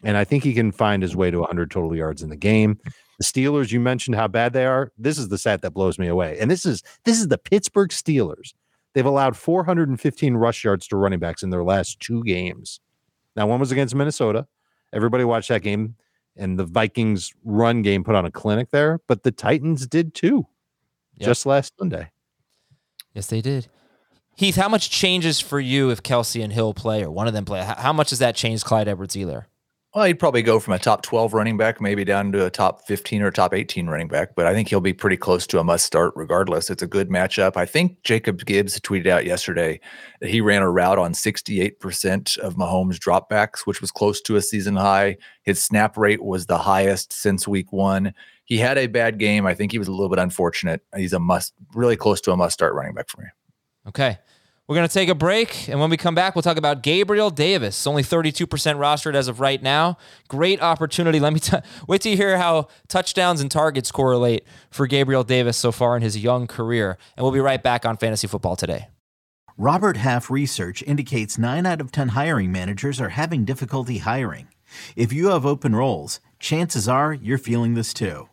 And 0.03 0.16
I 0.16 0.25
think 0.25 0.42
he 0.42 0.55
can 0.55 0.73
find 0.73 1.03
his 1.03 1.14
way 1.14 1.31
to 1.31 1.38
100 1.38 1.71
total 1.71 1.95
yards 1.95 2.23
in 2.23 2.31
the 2.31 2.37
game. 2.37 2.79
The 3.18 3.25
Steelers, 3.25 3.71
you 3.71 3.79
mentioned 3.79 4.16
how 4.16 4.27
bad 4.27 4.53
they 4.53 4.66
are. 4.66 4.90
This 4.99 5.18
is 5.18 5.29
the 5.29 5.38
stat 5.38 5.62
that 5.62 5.71
blows 5.71 5.99
me 5.99 6.09
away. 6.09 6.38
And 6.40 6.51
this 6.51 6.66
is 6.66 6.83
this 7.05 7.21
is 7.21 7.29
the 7.29 7.38
Pittsburgh 7.38 7.90
Steelers. 7.90 8.55
They've 8.95 9.07
allowed 9.07 9.37
415 9.37 10.35
rush 10.35 10.64
yards 10.64 10.88
to 10.88 10.97
running 10.97 11.21
backs 11.21 11.42
in 11.42 11.51
their 11.51 11.62
last 11.62 12.01
two 12.01 12.25
games. 12.25 12.81
Now, 13.37 13.47
one 13.47 13.61
was 13.61 13.73
against 13.73 13.95
Minnesota. 13.95 14.47
Everybody 14.92 15.25
watched 15.25 15.49
that 15.49 15.62
game, 15.62 15.95
and 16.37 16.59
the 16.59 16.64
Vikings 16.64 17.33
run 17.45 17.83
game 17.83 18.05
put 18.05 18.14
on 18.14 18.25
a 18.25 18.31
clinic 18.31 18.71
there, 18.71 19.01
but 19.07 19.23
the 19.23 19.31
Titans 19.33 19.87
did 19.87 20.14
too, 20.14 20.47
Yep. 21.16 21.27
just 21.27 21.47
last 21.47 21.73
Sunday. 21.79 22.11
Yes, 23.14 23.27
they 23.27 23.40
did. 23.40 23.68
Heath, 24.37 24.57
how 24.57 24.68
much 24.68 24.88
changes 24.88 25.40
for 25.40 25.61
you 25.61 25.90
if 25.90 26.03
Kelce 26.03 26.42
and 26.42 26.53
Hill 26.53 26.73
play 26.73 27.03
or 27.05 27.11
one 27.11 27.27
of 27.27 27.35
them 27.35 27.45
play? 27.45 27.62
How, 27.62 27.75
how 27.77 27.92
much 27.92 28.09
does 28.09 28.18
that 28.21 28.35
change 28.35 28.64
Clyde 28.64 28.88
Edwards-Helaire? 28.88 29.45
Well, 29.94 30.07
he'd 30.07 30.18
probably 30.18 30.40
go 30.40 30.59
from 30.59 30.72
a 30.72 30.78
top 30.78 31.02
12 31.02 31.35
running 31.35 31.59
back 31.59 31.78
maybe 31.78 32.02
down 32.02 32.33
to 32.33 32.46
a 32.46 32.50
top 32.50 32.87
15 32.87 33.20
or 33.20 33.31
top 33.31 33.52
18 33.52 33.88
running 33.88 34.09
back, 34.09 34.35
but 34.35 34.46
I 34.46 34.55
think 34.55 34.68
he'll 34.68 34.81
be 34.81 34.94
pretty 34.94 35.18
close 35.18 35.46
to 35.48 35.59
a 35.59 35.64
must 35.64 35.85
start 35.85 36.14
regardless. 36.16 36.70
It's 36.70 36.83
a 36.83 36.87
good 36.87 37.11
matchup. 37.11 37.59
I 37.59 37.66
think 37.66 38.02
Jacob 38.02 38.42
Gibbs 38.46 38.81
tweeted 38.81 39.07
out 39.07 39.26
yesterday 39.26 39.81
that 40.22 40.31
he 40.31 40.40
ran 40.40 40.62
a 40.62 40.70
route 40.70 40.98
on 40.98 41.12
68% 41.12 42.38
of 42.38 42.55
Mahomes 42.55 42.96
dropbacks, 42.96 43.66
which 43.66 43.83
was 43.83 43.90
close 43.90 44.22
to 44.22 44.37
a 44.37 44.40
season 44.40 44.76
high. 44.76 45.18
His 45.42 45.62
snap 45.62 45.98
rate 45.98 46.24
was 46.24 46.46
the 46.46 46.59
highest 46.59 47.12
since 47.12 47.46
week 47.46 47.70
one. 47.70 48.14
He 48.46 48.57
had 48.57 48.78
a 48.78 48.87
bad 48.87 49.18
game. 49.18 49.44
I 49.44 49.52
think 49.52 49.72
he 49.72 49.78
was 49.78 49.88
a 49.88 49.92
little 49.92 50.09
bit 50.09 50.18
unfortunate. 50.18 50.81
He's 50.96 51.12
a 51.12 51.18
must, 51.18 51.52
really 51.74 51.96
close 51.96 52.22
to 52.22 52.33
a 52.33 52.37
must 52.37 52.55
start 52.55 52.72
running 52.72 52.94
back 52.94 53.11
for 53.11 53.20
me. 53.20 53.26
Okay. 53.88 54.18
We're 54.68 54.77
going 54.77 54.88
to 54.88 54.94
take 54.94 55.09
a 55.09 55.14
break. 55.14 55.68
And 55.68 55.81
when 55.81 55.90
we 55.90 55.96
come 55.96 56.14
back, 56.14 56.37
we'll 56.37 56.42
talk 56.42 56.57
about 56.57 56.83
Gabriel 56.83 57.31
Davis. 57.31 57.85
Only 57.87 58.03
32% 58.03 58.46
rostered 58.46 59.14
as 59.14 59.27
of 59.27 59.40
right 59.40 59.61
now. 59.61 59.98
Great 60.29 60.62
opportunity. 60.62 61.18
Let 61.18 61.33
me 61.33 61.40
t- 61.40 61.57
wait 61.88 62.01
till 62.01 62.12
you 62.12 62.16
hear 62.16 62.38
how 62.38 62.68
touchdowns 62.87 63.40
and 63.40 63.51
targets 63.51 63.90
correlate 63.90 64.44
for 64.70 64.87
Gabriel 64.87 65.25
Davis 65.25 65.57
so 65.57 65.72
far 65.72 65.96
in 65.96 66.03
his 66.03 66.16
young 66.16 66.46
career. 66.46 66.96
And 67.16 67.25
we'll 67.25 67.33
be 67.33 67.40
right 67.40 67.62
back 67.62 67.85
on 67.85 67.96
Fantasy 67.96 68.29
Football 68.29 68.55
today. 68.55 68.88
Robert 69.59 69.96
Half 69.98 70.31
research 70.31 70.83
indicates 70.85 71.37
9 71.37 71.66
out 71.66 71.81
of 71.81 71.92
10 71.92 72.09
hiring 72.09 72.53
managers 72.53 73.01
are 73.01 73.11
having 73.11 73.44
difficulty 73.44 73.98
hiring. 73.98 74.48
If 74.96 75.12
you 75.12 75.29
have 75.29 75.44
open 75.44 75.75
roles, 75.75 76.20
chances 76.38 76.88
are 76.88 77.12
you're 77.12 77.37
feeling 77.37 77.75
this 77.75 77.92
too. 77.92 78.29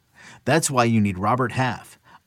That's 0.46 0.72
why 0.72 0.86
you 0.86 1.02
need 1.02 1.18
Robert 1.18 1.52
Half. 1.54 1.99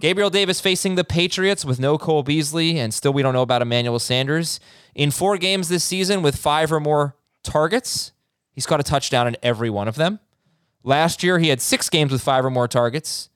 Gabriel 0.00 0.30
Davis 0.30 0.60
facing 0.60 0.94
the 0.94 1.02
Patriots 1.02 1.64
with 1.64 1.80
no 1.80 1.98
Cole 1.98 2.22
Beasley, 2.22 2.78
and 2.78 2.94
still 2.94 3.12
we 3.12 3.22
don't 3.22 3.34
know 3.34 3.42
about 3.42 3.62
Emmanuel 3.62 3.98
Sanders. 3.98 4.60
In 4.94 5.10
four 5.10 5.36
games 5.38 5.68
this 5.68 5.82
season 5.82 6.22
with 6.22 6.36
five 6.36 6.72
or 6.72 6.78
more 6.78 7.16
targets, 7.42 8.12
he's 8.52 8.64
caught 8.64 8.78
a 8.78 8.84
touchdown 8.84 9.26
in 9.26 9.36
every 9.42 9.70
one 9.70 9.88
of 9.88 9.96
them. 9.96 10.20
Last 10.84 11.24
year, 11.24 11.40
he 11.40 11.48
had 11.48 11.60
six 11.60 11.90
games 11.90 12.12
with 12.12 12.22
five 12.22 12.44
or 12.44 12.50
more 12.50 12.68
targets, 12.68 13.28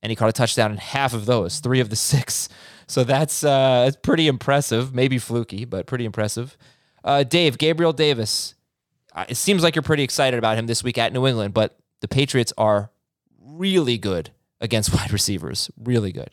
and 0.00 0.10
he 0.10 0.16
caught 0.16 0.28
a 0.28 0.32
touchdown 0.32 0.70
in 0.70 0.78
half 0.78 1.12
of 1.12 1.26
those, 1.26 1.58
three 1.58 1.80
of 1.80 1.90
the 1.90 1.96
six. 1.96 2.48
So 2.88 3.02
that's 3.02 3.42
uh, 3.42 3.82
that's 3.86 3.96
pretty 3.96 4.28
impressive. 4.28 4.94
Maybe 4.94 5.18
fluky, 5.18 5.64
but 5.64 5.88
pretty 5.88 6.04
impressive. 6.04 6.56
Uh, 7.02 7.24
Dave, 7.24 7.58
Gabriel 7.58 7.92
Davis. 7.92 8.54
Uh, 9.12 9.24
it 9.28 9.34
seems 9.34 9.64
like 9.64 9.74
you're 9.74 9.82
pretty 9.82 10.04
excited 10.04 10.38
about 10.38 10.56
him 10.56 10.68
this 10.68 10.84
week 10.84 10.96
at 10.96 11.12
New 11.12 11.26
England, 11.26 11.52
but 11.52 11.76
the 12.00 12.06
Patriots 12.06 12.52
are 12.56 12.92
really 13.40 13.98
good 13.98 14.30
against 14.60 14.92
wide 14.94 15.12
receivers. 15.12 15.70
Really 15.82 16.12
good. 16.12 16.30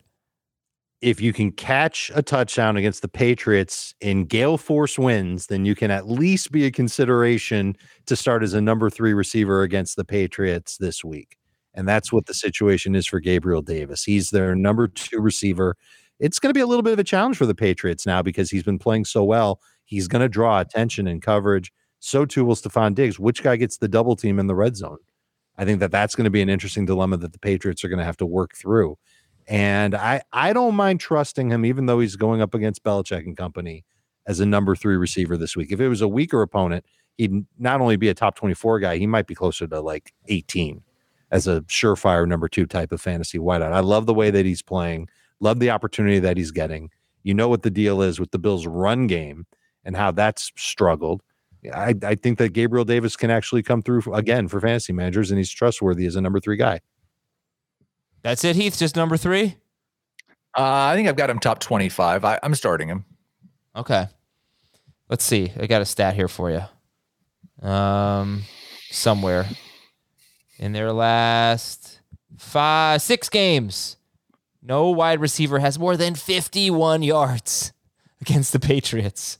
If 1.01 1.19
you 1.19 1.33
can 1.33 1.51
catch 1.51 2.11
a 2.15 2.21
touchdown 2.21 2.77
against 2.77 3.01
the 3.01 3.09
Patriots 3.09 3.93
in 3.99 4.23
gale 4.23 4.57
force 4.57 4.97
wins, 4.97 5.47
then 5.47 5.65
you 5.65 5.75
can 5.75 5.91
at 5.91 6.09
least 6.09 6.49
be 6.49 6.65
a 6.65 6.71
consideration 6.71 7.75
to 8.05 8.15
start 8.15 8.41
as 8.41 8.53
a 8.53 8.61
number 8.61 8.89
three 8.89 9.13
receiver 9.13 9.63
against 9.63 9.97
the 9.97 10.05
Patriots 10.05 10.77
this 10.77 11.03
week. 11.03 11.37
And 11.73 11.87
that's 11.87 12.13
what 12.13 12.27
the 12.27 12.33
situation 12.33 12.95
is 12.95 13.05
for 13.05 13.19
Gabriel 13.19 13.61
Davis. 13.61 14.03
He's 14.05 14.29
their 14.29 14.55
number 14.55 14.87
two 14.87 15.19
receiver. 15.19 15.75
It's 16.19 16.39
going 16.39 16.51
to 16.51 16.57
be 16.57 16.61
a 16.61 16.67
little 16.67 16.83
bit 16.83 16.93
of 16.93 16.99
a 16.99 17.03
challenge 17.03 17.35
for 17.35 17.45
the 17.45 17.55
Patriots 17.55 18.05
now 18.05 18.21
because 18.21 18.49
he's 18.49 18.63
been 18.63 18.79
playing 18.79 19.03
so 19.05 19.25
well. 19.25 19.59
He's 19.83 20.07
going 20.07 20.21
to 20.21 20.29
draw 20.29 20.61
attention 20.61 21.07
and 21.07 21.21
coverage. 21.21 21.73
So 21.99 22.25
too 22.25 22.45
will 22.45 22.55
Stefon 22.55 22.95
Diggs. 22.95 23.19
Which 23.19 23.43
guy 23.43 23.57
gets 23.57 23.77
the 23.77 23.87
double 23.89 24.15
team 24.15 24.39
in 24.39 24.47
the 24.47 24.55
red 24.55 24.77
zone? 24.77 24.99
I 25.57 25.65
think 25.65 25.79
that 25.79 25.91
that's 25.91 26.15
going 26.15 26.25
to 26.25 26.31
be 26.31 26.41
an 26.41 26.49
interesting 26.49 26.85
dilemma 26.85 27.17
that 27.17 27.33
the 27.33 27.39
Patriots 27.39 27.83
are 27.83 27.89
going 27.89 27.99
to 27.99 28.05
have 28.05 28.17
to 28.17 28.25
work 28.25 28.55
through. 28.55 28.97
And 29.47 29.93
I 29.93 30.21
I 30.31 30.53
don't 30.53 30.75
mind 30.75 30.99
trusting 30.99 31.49
him, 31.49 31.65
even 31.65 31.85
though 31.85 31.99
he's 31.99 32.15
going 32.15 32.41
up 32.41 32.53
against 32.53 32.83
Belichick 32.83 33.25
and 33.25 33.35
company 33.35 33.83
as 34.25 34.39
a 34.39 34.45
number 34.45 34.75
three 34.75 34.95
receiver 34.95 35.37
this 35.37 35.55
week. 35.55 35.71
If 35.71 35.79
it 35.79 35.89
was 35.89 36.01
a 36.01 36.07
weaker 36.07 36.41
opponent, 36.41 36.85
he'd 37.17 37.45
not 37.59 37.81
only 37.81 37.97
be 37.97 38.09
a 38.09 38.13
top 38.13 38.35
24 38.35 38.79
guy, 38.79 38.97
he 38.97 39.07
might 39.07 39.27
be 39.27 39.35
closer 39.35 39.67
to 39.67 39.81
like 39.81 40.13
18 40.27 40.81
as 41.31 41.47
a 41.47 41.61
surefire 41.61 42.27
number 42.27 42.47
two 42.47 42.65
type 42.65 42.91
of 42.91 43.01
fantasy 43.01 43.39
wideout. 43.39 43.73
I 43.73 43.79
love 43.79 44.05
the 44.05 44.13
way 44.13 44.29
that 44.29 44.45
he's 44.45 44.61
playing, 44.61 45.09
love 45.39 45.59
the 45.59 45.71
opportunity 45.71 46.19
that 46.19 46.37
he's 46.37 46.51
getting. 46.51 46.89
You 47.23 47.33
know 47.33 47.49
what 47.49 47.63
the 47.63 47.71
deal 47.71 48.01
is 48.01 48.19
with 48.19 48.31
the 48.31 48.39
Bills' 48.39 48.67
run 48.67 49.07
game 49.07 49.45
and 49.83 49.95
how 49.95 50.11
that's 50.11 50.51
struggled. 50.55 51.21
I, 51.71 51.95
I 52.03 52.15
think 52.15 52.37
that 52.39 52.53
Gabriel 52.53 52.85
Davis 52.85 53.15
can 53.15 53.29
actually 53.29 53.63
come 53.63 53.81
through 53.81 54.01
again 54.13 54.47
for 54.47 54.59
fantasy 54.59 54.93
managers, 54.93 55.31
and 55.31 55.37
he's 55.37 55.51
trustworthy 55.51 56.05
as 56.05 56.15
a 56.15 56.21
number 56.21 56.39
three 56.39 56.57
guy. 56.57 56.81
That's 58.21 58.43
it, 58.43 58.55
Heath. 58.55 58.77
Just 58.77 58.95
number 58.95 59.17
three. 59.17 59.57
Uh, 60.57 60.91
I 60.91 60.95
think 60.95 61.07
I've 61.07 61.15
got 61.15 61.29
him 61.29 61.39
top 61.39 61.59
25. 61.59 62.23
I, 62.25 62.39
I'm 62.43 62.55
starting 62.55 62.87
him. 62.87 63.05
Okay. 63.75 64.07
Let's 65.09 65.23
see. 65.23 65.51
I 65.59 65.67
got 65.67 65.81
a 65.81 65.85
stat 65.85 66.15
here 66.15 66.27
for 66.27 66.51
you. 66.51 67.67
Um, 67.67 68.43
somewhere 68.91 69.47
in 70.59 70.73
their 70.73 70.93
last 70.93 71.99
five, 72.37 73.01
six 73.01 73.29
games, 73.29 73.97
no 74.61 74.89
wide 74.89 75.19
receiver 75.19 75.59
has 75.59 75.77
more 75.79 75.97
than 75.97 76.15
51 76.15 77.03
yards 77.03 77.73
against 78.21 78.53
the 78.53 78.59
Patriots. 78.59 79.39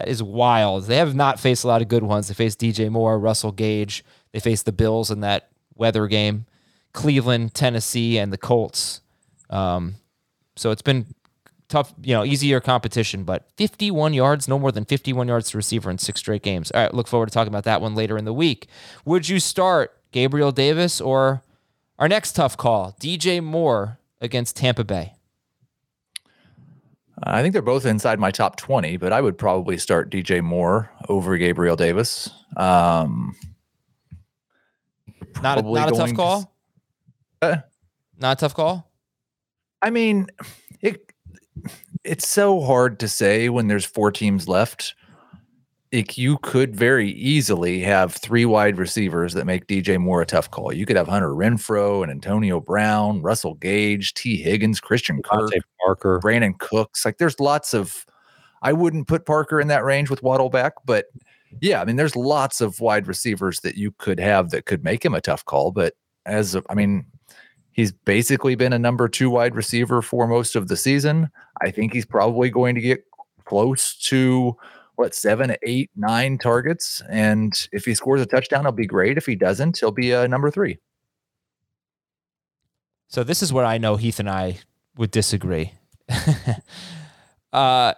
That 0.00 0.08
is 0.08 0.22
wild. 0.22 0.84
They 0.84 0.96
have 0.96 1.14
not 1.14 1.38
faced 1.38 1.62
a 1.62 1.66
lot 1.66 1.82
of 1.82 1.88
good 1.88 2.02
ones. 2.02 2.28
They 2.28 2.34
faced 2.34 2.58
DJ 2.58 2.88
Moore, 2.88 3.18
Russell 3.18 3.52
Gage. 3.52 4.02
They 4.32 4.40
faced 4.40 4.64
the 4.64 4.72
Bills 4.72 5.10
in 5.10 5.20
that 5.20 5.50
weather 5.74 6.06
game, 6.06 6.46
Cleveland, 6.94 7.52
Tennessee, 7.52 8.16
and 8.16 8.32
the 8.32 8.38
Colts. 8.38 9.02
Um, 9.50 9.96
so 10.56 10.70
it's 10.70 10.80
been 10.80 11.04
tough, 11.68 11.92
you 12.02 12.14
know, 12.14 12.24
easier 12.24 12.60
competition, 12.60 13.24
but 13.24 13.50
51 13.58 14.14
yards, 14.14 14.48
no 14.48 14.58
more 14.58 14.72
than 14.72 14.86
51 14.86 15.28
yards 15.28 15.50
to 15.50 15.58
receiver 15.58 15.90
in 15.90 15.98
six 15.98 16.20
straight 16.20 16.42
games. 16.42 16.70
All 16.70 16.80
right, 16.80 16.94
look 16.94 17.06
forward 17.06 17.26
to 17.26 17.32
talking 17.32 17.52
about 17.52 17.64
that 17.64 17.82
one 17.82 17.94
later 17.94 18.16
in 18.16 18.24
the 18.24 18.32
week. 18.32 18.68
Would 19.04 19.28
you 19.28 19.38
start 19.38 19.94
Gabriel 20.12 20.50
Davis 20.50 20.98
or 20.98 21.42
our 21.98 22.08
next 22.08 22.32
tough 22.32 22.56
call, 22.56 22.96
DJ 22.98 23.44
Moore 23.44 23.98
against 24.18 24.56
Tampa 24.56 24.82
Bay? 24.82 25.12
I 27.22 27.42
think 27.42 27.52
they're 27.52 27.62
both 27.62 27.84
inside 27.86 28.18
my 28.18 28.30
top 28.30 28.56
20, 28.56 28.96
but 28.96 29.12
I 29.12 29.20
would 29.20 29.36
probably 29.36 29.76
start 29.78 30.10
DJ 30.10 30.42
Moore 30.42 30.90
over 31.08 31.36
Gabriel 31.36 31.76
Davis. 31.76 32.30
Um, 32.56 33.34
Not 35.42 35.58
a, 35.58 35.62
not 35.62 35.88
a 35.88 35.90
tough 35.92 35.98
going 35.98 36.10
to- 36.10 36.16
call. 36.16 36.54
Uh, 37.42 37.56
Not 38.18 38.38
a 38.38 38.40
tough 38.40 38.54
call. 38.54 38.90
I 39.82 39.90
mean, 39.90 40.26
it 40.80 41.12
it's 42.04 42.28
so 42.28 42.60
hard 42.60 43.00
to 43.00 43.08
say 43.08 43.48
when 43.48 43.66
there's 43.68 43.84
four 43.84 44.10
teams 44.12 44.48
left. 44.48 44.94
Like 45.92 46.16
you 46.16 46.38
could 46.38 46.76
very 46.76 47.10
easily 47.12 47.80
have 47.80 48.14
three 48.14 48.44
wide 48.44 48.78
receivers 48.78 49.34
that 49.34 49.44
make 49.44 49.66
DJ 49.66 49.98
Moore 49.98 50.22
a 50.22 50.26
tough 50.26 50.50
call. 50.50 50.72
You 50.72 50.86
could 50.86 50.96
have 50.96 51.08
Hunter 51.08 51.30
Renfrow 51.30 52.02
and 52.02 52.12
Antonio 52.12 52.60
Brown, 52.60 53.22
Russell 53.22 53.54
Gage, 53.54 54.14
Tee 54.14 54.36
Higgins, 54.36 54.80
Christian 54.80 55.20
Kirk, 55.22 55.50
Parker. 55.84 56.20
Brandin 56.22 56.56
Cooks. 56.58 57.04
Like 57.04 57.18
there's 57.18 57.40
lots 57.40 57.74
of 57.74 58.06
I 58.62 58.72
wouldn't 58.72 59.08
put 59.08 59.26
Parker 59.26 59.60
in 59.60 59.68
that 59.68 59.84
range 59.84 60.10
with 60.10 60.22
Waddle 60.22 60.48
back, 60.48 60.74
but 60.84 61.06
yeah, 61.60 61.80
I 61.80 61.84
mean 61.84 61.96
there's 61.96 62.14
lots 62.14 62.60
of 62.60 62.78
wide 62.78 63.08
receivers 63.08 63.60
that 63.60 63.74
you 63.74 63.90
could 63.98 64.20
have 64.20 64.50
that 64.50 64.66
could 64.66 64.84
make 64.84 65.04
him 65.04 65.14
a 65.14 65.20
tough 65.20 65.44
call. 65.44 65.72
But 65.72 65.94
as 66.24 66.56
I 66.68 66.74
mean, 66.74 67.04
he's 67.72 67.90
basically 67.90 68.54
been 68.54 68.72
a 68.72 68.78
number 68.78 69.08
two 69.08 69.28
wide 69.28 69.56
receiver 69.56 70.02
for 70.02 70.28
most 70.28 70.54
of 70.54 70.68
the 70.68 70.76
season. 70.76 71.30
I 71.60 71.72
think 71.72 71.92
he's 71.92 72.06
probably 72.06 72.48
going 72.48 72.76
to 72.76 72.80
get 72.80 73.04
close 73.44 73.96
to 73.96 74.56
what 75.00 75.14
seven, 75.14 75.56
eight, 75.62 75.90
nine 75.96 76.38
targets. 76.38 77.02
And 77.08 77.52
if 77.72 77.86
he 77.86 77.94
scores 77.94 78.20
a 78.20 78.26
touchdown, 78.26 78.60
it'll 78.60 78.72
be 78.72 78.86
great. 78.86 79.18
If 79.18 79.26
he 79.26 79.34
doesn't, 79.34 79.78
he'll 79.78 79.90
be 79.90 80.12
a 80.12 80.28
number 80.28 80.50
three. 80.50 80.78
So 83.08 83.24
this 83.24 83.42
is 83.42 83.52
where 83.52 83.64
I 83.64 83.78
know 83.78 83.96
Heath 83.96 84.20
and 84.20 84.30
I 84.30 84.60
would 84.96 85.10
disagree. 85.10 85.72
uh, 87.52 87.94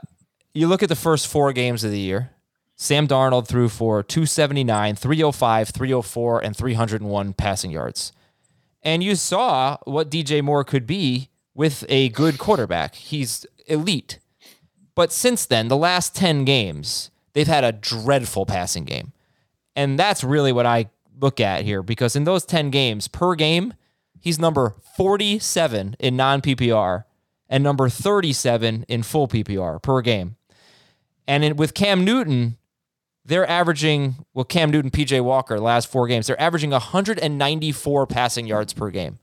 you 0.54 0.68
look 0.68 0.82
at 0.82 0.88
the 0.88 0.96
first 0.96 1.26
four 1.26 1.52
games 1.52 1.84
of 1.84 1.90
the 1.90 2.00
year. 2.00 2.30
Sam 2.76 3.06
Darnold 3.06 3.46
threw 3.46 3.68
for 3.68 4.02
279, 4.02 4.96
305, 4.96 5.68
304, 5.68 6.44
and 6.44 6.56
301 6.56 7.32
passing 7.34 7.70
yards. 7.70 8.12
And 8.82 9.04
you 9.04 9.14
saw 9.14 9.76
what 9.84 10.10
DJ 10.10 10.42
Moore 10.42 10.64
could 10.64 10.86
be 10.86 11.28
with 11.54 11.84
a 11.88 12.08
good 12.08 12.38
quarterback. 12.38 12.94
He's 12.94 13.44
elite. 13.66 14.18
But 14.94 15.12
since 15.12 15.46
then, 15.46 15.68
the 15.68 15.76
last 15.76 16.14
10 16.14 16.44
games, 16.44 17.10
they've 17.32 17.46
had 17.46 17.64
a 17.64 17.72
dreadful 17.72 18.46
passing 18.46 18.84
game. 18.84 19.12
And 19.74 19.98
that's 19.98 20.22
really 20.22 20.52
what 20.52 20.66
I 20.66 20.90
look 21.20 21.40
at 21.40 21.64
here 21.64 21.82
because 21.82 22.14
in 22.14 22.24
those 22.24 22.44
10 22.44 22.70
games 22.70 23.08
per 23.08 23.34
game, 23.34 23.74
he's 24.20 24.38
number 24.38 24.76
47 24.96 25.96
in 25.98 26.16
non 26.16 26.42
PPR 26.42 27.04
and 27.48 27.64
number 27.64 27.88
37 27.88 28.84
in 28.88 29.02
full 29.02 29.28
PPR 29.28 29.82
per 29.82 30.00
game. 30.00 30.36
And 31.26 31.44
in, 31.44 31.56
with 31.56 31.74
Cam 31.74 32.04
Newton, 32.04 32.56
they're 33.24 33.48
averaging, 33.48 34.16
well, 34.34 34.44
Cam 34.44 34.70
Newton, 34.70 34.90
PJ 34.90 35.22
Walker, 35.22 35.60
last 35.60 35.90
four 35.90 36.06
games, 36.06 36.26
they're 36.26 36.40
averaging 36.40 36.70
194 36.70 38.06
passing 38.06 38.46
yards 38.46 38.72
per 38.72 38.90
game. 38.90 39.18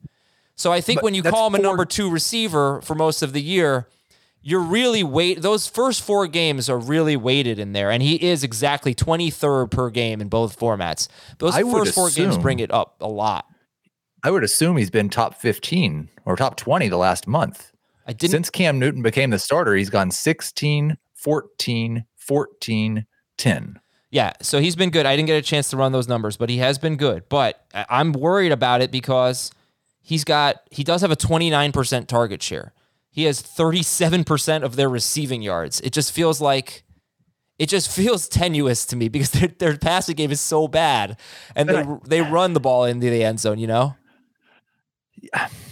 So 0.56 0.72
I 0.72 0.82
think 0.82 0.98
But 0.98 1.06
when 1.06 1.14
you 1.14 1.24
call 1.24 1.48
him 1.48 1.56
a 1.56 1.60
number 1.60 1.86
two 1.86 2.10
receiver 2.10 2.82
for 2.82 2.96
most 2.96 3.22
of 3.22 3.34
the 3.34 3.42
year, 3.42 3.88
you're 4.42 4.62
really 4.62 5.04
weight. 5.04 5.42
Those 5.42 5.68
first 5.68 6.02
four 6.02 6.28
games 6.28 6.70
are 6.70 6.78
really 6.78 7.18
weighted 7.18 7.60
in 7.60 7.74
there, 7.74 7.92
and 7.92 8.02
he 8.02 8.16
is 8.16 8.44
exactly 8.44 8.96
23rd 8.96 9.72
per 9.72 9.90
game 9.90 10.22
in 10.22 10.30
both 10.30 10.58
formats. 10.58 11.08
Those 11.40 11.56
I 11.56 11.64
first 11.64 11.94
four 11.94 12.10
games 12.10 12.38
bring 12.38 12.60
it 12.60 12.72
up 12.72 12.98
a 13.02 13.08
lot. 13.08 13.46
I 14.24 14.32
would 14.32 14.44
assume 14.44 14.78
he's 14.78 14.90
been 14.90 15.10
top 15.10 15.36
15 15.36 16.10
or 16.26 16.36
top 16.36 16.58
20 16.58 16.88
the 16.90 16.98
last 16.98 17.28
month. 17.28 17.72
I 18.06 18.14
didn't. 18.14 18.32
Since 18.32 18.50
Cam 18.50 18.80
Newton 18.80 19.02
became 19.02 19.30
the 19.30 19.40
starter, 19.40 19.76
he's 19.76 19.90
gone 19.90 20.12
16, 20.12 20.98
14, 21.16 22.06
14, 22.18 23.06
10. 23.38 23.80
Yeah, 24.12 24.34
so 24.42 24.60
he's 24.60 24.76
been 24.76 24.90
good. 24.90 25.06
I 25.06 25.16
didn't 25.16 25.28
get 25.28 25.38
a 25.38 25.42
chance 25.42 25.70
to 25.70 25.78
run 25.78 25.92
those 25.92 26.08
numbers, 26.08 26.36
but 26.36 26.50
he 26.50 26.58
has 26.58 26.80
been 26.80 26.98
good. 26.98 27.30
But 27.30 27.64
I'm 27.74 28.12
worried 28.12 28.52
about 28.52 28.82
it 28.82 28.92
because 28.92 29.52
he's 30.02 30.24
got 30.24 30.62
he 30.72 30.84
does 30.84 31.02
have 31.02 31.12
a 31.12 31.16
29% 31.16 32.08
target 32.08 32.42
share. 32.42 32.74
He 33.12 33.24
has 33.26 33.42
37% 33.42 34.64
of 34.64 34.76
their 34.76 34.90
receiving 34.90 35.42
yards. 35.42 35.82
It 35.82 35.94
just 35.94 36.12
feels 36.12 36.40
like 36.40 36.84
it 37.58 37.68
just 37.68 37.92
feels 37.96 38.28
tenuous 38.30 38.86
to 38.88 38.96
me 38.96 39.10
because 39.10 39.32
their 39.32 39.48
their 39.50 39.78
passing 39.78 40.16
game 40.16 40.32
is 40.32 40.42
so 40.42 40.68
bad, 40.68 41.20
and 41.56 41.68
they 41.70 41.86
they 42.06 42.22
run 42.22 42.54
the 42.54 42.60
ball 42.60 42.86
into 42.86 43.10
the 43.10 43.24
end 43.24 43.40
zone. 43.40 43.60
You 43.60 43.68
know. 43.68 43.96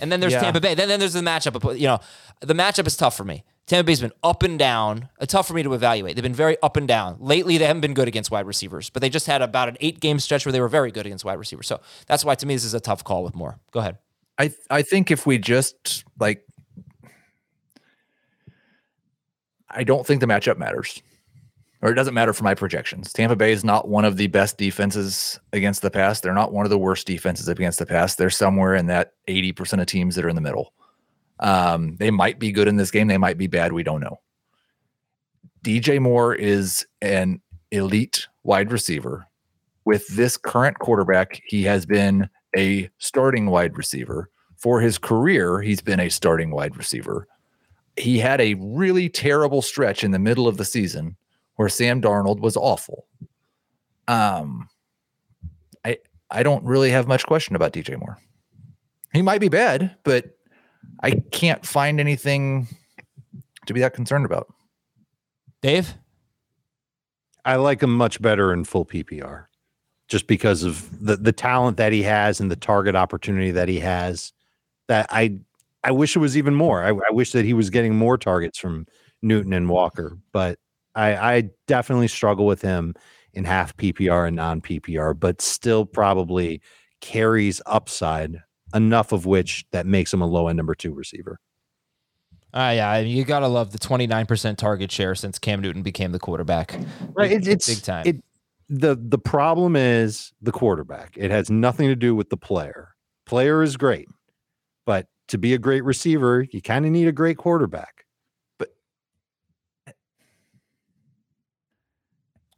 And 0.01 0.11
then 0.11 0.19
there's 0.19 0.33
Yeah. 0.33 0.41
Tampa 0.41 0.59
Bay. 0.59 0.75
Then, 0.75 0.89
then 0.89 0.99
there's 0.99 1.13
the 1.13 1.21
matchup. 1.21 1.79
You 1.79 1.87
know, 1.87 1.99
the 2.41 2.53
matchup 2.53 2.85
is 2.85 2.97
tough 2.97 3.15
for 3.15 3.23
me. 3.23 3.45
Tampa 3.65 3.85
Bay's 3.85 4.01
been 4.01 4.11
up 4.23 4.43
and 4.43 4.57
down. 4.59 5.09
It's 5.19 5.31
tough 5.33 5.47
for 5.47 5.53
me 5.53 5.63
to 5.63 5.73
evaluate. 5.73 6.15
They've 6.15 6.23
been 6.23 6.33
very 6.33 6.57
up 6.61 6.77
and 6.77 6.87
down. 6.87 7.17
Lately, 7.19 7.57
they 7.57 7.65
haven't 7.65 7.81
been 7.81 7.93
good 7.93 8.07
against 8.07 8.31
wide 8.31 8.45
receivers, 8.45 8.89
but 8.89 9.01
they 9.01 9.09
just 9.09 9.25
had 9.25 9.41
about 9.41 9.67
an 9.69 9.77
eight 9.79 9.99
game 9.99 10.19
stretch 10.19 10.45
where 10.45 10.53
they 10.53 10.61
were 10.61 10.69
very 10.69 10.91
good 10.91 11.05
against 11.05 11.23
wide 11.25 11.39
receivers. 11.39 11.67
So 11.67 11.79
that's 12.07 12.23
why, 12.25 12.35
to 12.35 12.45
me, 12.45 12.55
this 12.55 12.63
is 12.65 12.73
a 12.73 12.79
tough 12.79 13.03
call 13.03 13.23
with 13.23 13.35
more. 13.35 13.59
Go 13.71 13.79
ahead. 13.79 13.97
I 14.37 14.53
I 14.69 14.81
think 14.83 15.11
if 15.11 15.25
we 15.25 15.37
just 15.37 16.03
like 16.19 16.43
I 19.77 19.83
don't 19.83 20.05
think 20.05 20.21
the 20.21 20.27
matchup 20.27 20.57
matters. 20.57 21.01
Or 21.83 21.91
it 21.91 21.95
doesn't 21.95 22.15
matter 22.15 22.33
for 22.33 22.43
my 22.43 22.55
projections. 22.55 23.13
Tampa 23.13 23.35
Bay 23.35 23.51
is 23.51 23.63
not 23.63 23.87
one 23.87 24.03
of 24.03 24.17
the 24.17 24.25
best 24.25 24.57
defenses 24.57 25.39
against 25.53 25.83
the 25.83 25.91
pass. 25.91 26.19
They're 26.19 26.33
not 26.33 26.51
one 26.51 26.65
of 26.65 26.71
the 26.71 26.77
worst 26.77 27.05
defenses 27.05 27.47
against 27.47 27.77
the 27.77 27.85
pass. 27.85 28.15
They're 28.15 28.31
somewhere 28.31 28.73
in 28.73 28.87
that 28.87 29.13
80% 29.27 29.79
of 29.79 29.85
teams 29.85 30.15
that 30.15 30.25
are 30.25 30.29
in 30.29 30.35
the 30.35 30.41
middle. 30.41 30.73
Um, 31.39 31.95
they 31.97 32.09
might 32.09 32.39
be 32.39 32.51
good 32.51 32.67
in 32.67 32.77
this 32.77 32.89
game. 32.89 33.07
They 33.07 33.19
might 33.19 33.37
be 33.37 33.45
bad. 33.45 33.73
We 33.73 33.83
don't 33.83 34.01
know. 34.01 34.19
DJ 35.63 36.01
Moore 36.01 36.33
is 36.33 36.83
an 37.03 37.41
elite 37.71 38.27
wide 38.43 38.71
receiver. 38.71 39.27
With 39.85 40.07
this 40.07 40.35
current 40.35 40.79
quarterback, 40.79 41.43
he 41.45 41.63
has 41.63 41.85
been 41.85 42.27
a 42.55 42.89
starting 42.97 43.51
wide 43.51 43.77
receiver. 43.77 44.31
For 44.57 44.81
his 44.81 44.97
career, 44.97 45.61
he's 45.61 45.81
been 45.81 45.99
a 45.99 46.09
starting 46.09 46.49
wide 46.49 46.75
receiver. 46.75 47.27
He 47.97 48.19
had 48.19 48.39
a 48.39 48.53
really 48.55 49.09
terrible 49.09 49.61
stretch 49.61 50.03
in 50.03 50.11
the 50.11 50.19
middle 50.19 50.47
of 50.47 50.57
the 50.57 50.65
season 50.65 51.15
where 51.55 51.69
Sam 51.69 52.01
Darnold 52.01 52.39
was 52.39 52.55
awful. 52.55 53.05
Um, 54.07 54.69
I 55.83 55.97
I 56.29 56.43
don't 56.43 56.63
really 56.63 56.91
have 56.91 57.07
much 57.07 57.25
question 57.25 57.55
about 57.55 57.73
DJ 57.73 57.97
Moore. 57.99 58.17
He 59.13 59.21
might 59.21 59.41
be 59.41 59.49
bad, 59.49 59.95
but 60.03 60.37
I 61.01 61.11
can't 61.31 61.65
find 61.65 61.99
anything 61.99 62.67
to 63.65 63.73
be 63.73 63.81
that 63.81 63.93
concerned 63.93 64.25
about. 64.25 64.53
Dave? 65.61 65.95
I 67.45 67.55
like 67.55 67.81
him 67.81 67.93
much 67.93 68.21
better 68.21 68.53
in 68.53 68.65
full 68.65 68.85
PPR 68.85 69.45
just 70.07 70.27
because 70.27 70.63
of 70.63 71.05
the 71.05 71.17
the 71.17 71.31
talent 71.31 71.77
that 71.77 71.91
he 71.91 72.03
has 72.03 72.39
and 72.39 72.51
the 72.51 72.55
target 72.55 72.95
opportunity 72.95 73.51
that 73.51 73.67
he 73.67 73.79
has. 73.79 74.33
That 74.87 75.07
I 75.09 75.39
I 75.87 75.91
wish 75.91 76.17
it 76.17 76.19
was 76.19 76.35
even 76.35 76.53
more. 76.53 76.83
I, 76.83 76.89
I 76.89 77.11
wish 77.11 77.31
that 77.31 77.45
he 77.45 77.53
was 77.53 77.69
getting 77.69 77.95
more 77.95 78.17
targets 78.17 78.59
from 78.59 78.87
Newton 79.21 79.53
and 79.53 79.69
Walker, 79.69 80.17
but 80.33 80.59
I, 80.95 81.15
I 81.15 81.49
definitely 81.65 82.09
struggle 82.09 82.45
with 82.45 82.61
him 82.61 82.93
in 83.31 83.45
half 83.45 83.75
PPR 83.77 84.27
and 84.27 84.35
non 84.35 84.59
PPR, 84.59 85.17
but 85.17 85.41
still 85.41 85.85
probably 85.85 86.61
carries 86.99 87.61
upside 87.65 88.35
enough 88.75 89.13
of 89.13 89.25
which 89.25 89.65
that 89.71 89.85
makes 89.85 90.13
him 90.13 90.21
a 90.21 90.27
low 90.27 90.49
end 90.49 90.57
number 90.57 90.75
two 90.75 90.93
receiver. 90.93 91.39
Uh, 92.53 92.73
yeah, 92.75 92.91
I 92.91 93.03
mean, 93.03 93.15
you 93.15 93.23
got 93.23 93.39
to 93.39 93.47
love 93.47 93.71
the 93.71 93.79
29% 93.79 94.57
target 94.57 94.91
share 94.91 95.15
since 95.15 95.39
Cam 95.39 95.61
Newton 95.61 95.83
became 95.83 96.11
the 96.11 96.19
quarterback. 96.19 96.77
Right. 97.13 97.31
It, 97.31 97.47
it's 97.47 97.67
big 97.67 97.81
time. 97.81 98.05
It, 98.05 98.23
the 98.67 98.97
the 99.01 99.19
problem 99.19 99.77
is 99.77 100.33
the 100.41 100.51
quarterback. 100.51 101.13
It 101.15 101.31
has 101.31 101.49
nothing 101.49 101.87
to 101.87 101.95
do 101.95 102.13
with 102.13 102.29
the 102.29 102.35
player. 102.35 102.89
Player 103.25 103.63
is 103.63 103.77
great, 103.77 104.09
but 104.85 105.07
to 105.27 105.37
be 105.37 105.53
a 105.53 105.57
great 105.57 105.83
receiver, 105.83 106.45
you 106.51 106.61
kind 106.61 106.85
of 106.85 106.91
need 106.91 107.07
a 107.07 107.11
great 107.11 107.37
quarterback. 107.37 108.05
But 108.57 108.69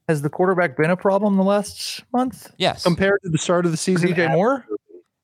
has 0.08 0.22
the 0.22 0.30
quarterback 0.30 0.76
been 0.78 0.90
a 0.90 0.98
problem 0.98 1.38
the 1.38 1.44
last 1.44 2.04
month? 2.14 2.52
yes. 2.58 2.84
Compared 2.84 3.20
to 3.24 3.30
the 3.30 3.38
start 3.38 3.66
of 3.66 3.72
the 3.72 3.78
season, 3.78 4.10
DJ 4.12 4.32
Moore? 4.32 4.66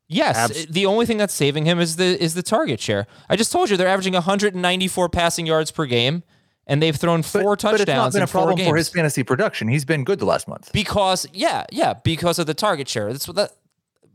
Yes, 0.07 0.37
uh, 0.37 0.39
Abs- 0.41 0.65
the 0.67 0.85
only 0.85 1.07
thing 1.07 1.17
that's 1.17 1.33
saving 1.33 1.65
him 1.65 1.79
is 1.79 1.95
the 1.95 2.21
is 2.23 2.35
the 2.35 2.43
target 2.43 2.79
share. 2.79 3.07
I 3.27 3.35
just 3.35 3.51
told 3.51 3.71
you 3.71 3.77
they're 3.77 3.87
averaging 3.87 4.13
194 4.13 5.09
passing 5.09 5.47
yards 5.47 5.71
per 5.71 5.87
game, 5.87 6.21
and 6.67 6.79
they've 6.79 6.95
thrown 6.95 7.21
But- 7.21 7.41
four 7.41 7.55
touchdowns 7.55 7.79
But 7.79 7.81
it's 7.81 7.87
not 7.97 8.11
been 8.13 8.17
in 8.19 8.23
a 8.23 8.27
four 8.27 8.41
problem 8.43 8.67
for 8.67 8.75
his 8.75 8.89
fantasy 8.89 9.23
production. 9.23 9.67
He's 9.67 9.83
been 9.83 10.03
good 10.03 10.19
the 10.19 10.25
last 10.25 10.47
month. 10.47 10.71
because 10.73 11.25
yeah, 11.33 11.65
yeah, 11.71 11.93
because 11.95 12.37
of 12.37 12.45
the 12.45 12.53
target 12.53 12.87
share. 12.87 13.11
That's 13.11 13.27
what 13.27 13.35
that. 13.37 13.51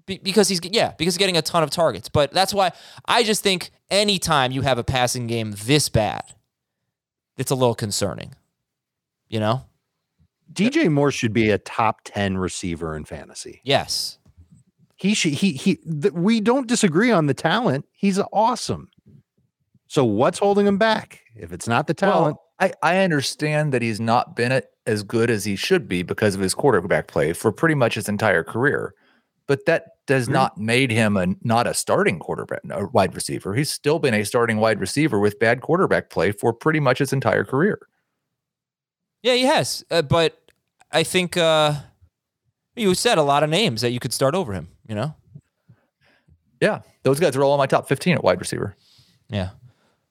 Be- 0.07 0.18
Because 0.22 0.48
he's 0.48 0.61
yeah, 0.64 0.92
because 0.96 1.14
he's 1.14 1.18
getting 1.18 1.36
a 1.36 1.42
ton 1.42 1.62
of 1.62 1.70
targets. 1.70 2.09
But 2.09 2.32
that's 2.32 2.53
why 2.55 2.72
I 3.07 3.22
just 3.22 3.42
think 3.42 3.70
anytime 3.90 4.53
you 4.53 4.62
have 4.62 4.78
a 4.78 4.84
passing 4.84 5.26
game 5.26 5.55
this 5.64 5.88
bad, 5.88 6.22
it's 7.36 7.51
a 7.51 7.55
little 7.55 7.74
concerning. 7.74 8.34
You 9.28 9.40
know? 9.40 9.64
DJ 10.53 10.90
Moore 10.90 11.12
should 11.12 11.32
be 11.32 11.51
a 11.51 11.59
top 11.59 12.01
10 12.05 12.36
receiver 12.36 12.96
in 12.96 13.05
fantasy. 13.05 13.61
Yes. 13.62 14.18
He 14.96 15.14
should 15.14 15.32
he 15.34 15.53
he 15.53 15.76
th- 15.76 16.12
we 16.12 16.40
don't 16.40 16.66
disagree 16.66 17.11
on 17.11 17.26
the 17.26 17.34
talent. 17.34 17.86
He's 17.92 18.18
awesome. 18.32 18.90
So 19.86 20.05
what's 20.05 20.38
holding 20.38 20.66
him 20.66 20.76
back? 20.76 21.20
If 21.34 21.53
it's 21.53 21.66
not 21.66 21.86
the 21.86 21.94
talent, 21.94 22.36
Well, 22.61 22.72
I, 22.82 22.96
I 22.96 22.98
understand 22.98 23.72
that 23.72 23.80
he's 23.80 24.01
not 24.01 24.36
been 24.36 24.53
it 24.53 24.70
as 24.86 25.03
good 25.03 25.30
as 25.30 25.44
he 25.44 25.57
should 25.57 25.88
be 25.88 26.03
because 26.03 26.34
of 26.34 26.40
his 26.40 26.55
quarterback 26.55 27.07
play 27.07 27.32
for 27.32 27.51
pretty 27.51 27.74
much 27.74 27.94
his 27.94 28.09
entire 28.09 28.44
career. 28.44 28.92
But 29.51 29.66
that 29.66 29.96
does 30.07 30.26
Mm-hmm. 30.26 30.32
not 30.32 30.59
made 30.59 30.92
him 30.92 31.16
a 31.16 31.26
not 31.42 31.66
a 31.66 31.74
starting 31.74 32.20
quarterback, 32.20 32.61
a 32.70 32.86
wide 32.86 33.16
receiver. 33.16 33.53
He's 33.55 33.68
still 33.68 33.98
been 33.98 34.14
a 34.14 34.24
starting 34.24 34.59
wide 34.59 34.78
receiver 34.78 35.18
with 35.18 35.40
bad 35.40 35.61
quarterback 35.61 36.09
play 36.09 36.30
for 36.30 36.53
pretty 36.53 36.78
much 36.78 36.98
his 37.01 37.12
entire 37.12 37.42
career. 37.44 37.80
Yeah, 39.24 39.34
he 39.34 39.42
has. 39.46 39.84
Uh, 39.90 40.03
but 40.03 40.38
I 40.92 41.03
think 41.03 41.36
uh, 41.36 41.74
you 42.76 42.94
said 42.94 43.18
a 43.18 43.24
lot 43.24 43.42
of 43.42 43.51
names 43.51 43.80
that 43.80 43.90
you 43.90 43.98
could 43.98 44.12
start 44.12 44.36
over 44.36 44.53
him. 44.53 44.68
You 44.88 44.94
know. 44.94 45.14
Yeah, 46.61 46.82
those 47.03 47.18
guys 47.18 47.34
are 47.34 47.42
all 47.42 47.51
on 47.51 47.59
my 47.59 47.66
top 47.66 47.88
15 47.88 48.14
at 48.14 48.22
wide 48.22 48.38
receiver. 48.38 48.76
Yeah. 49.30 49.51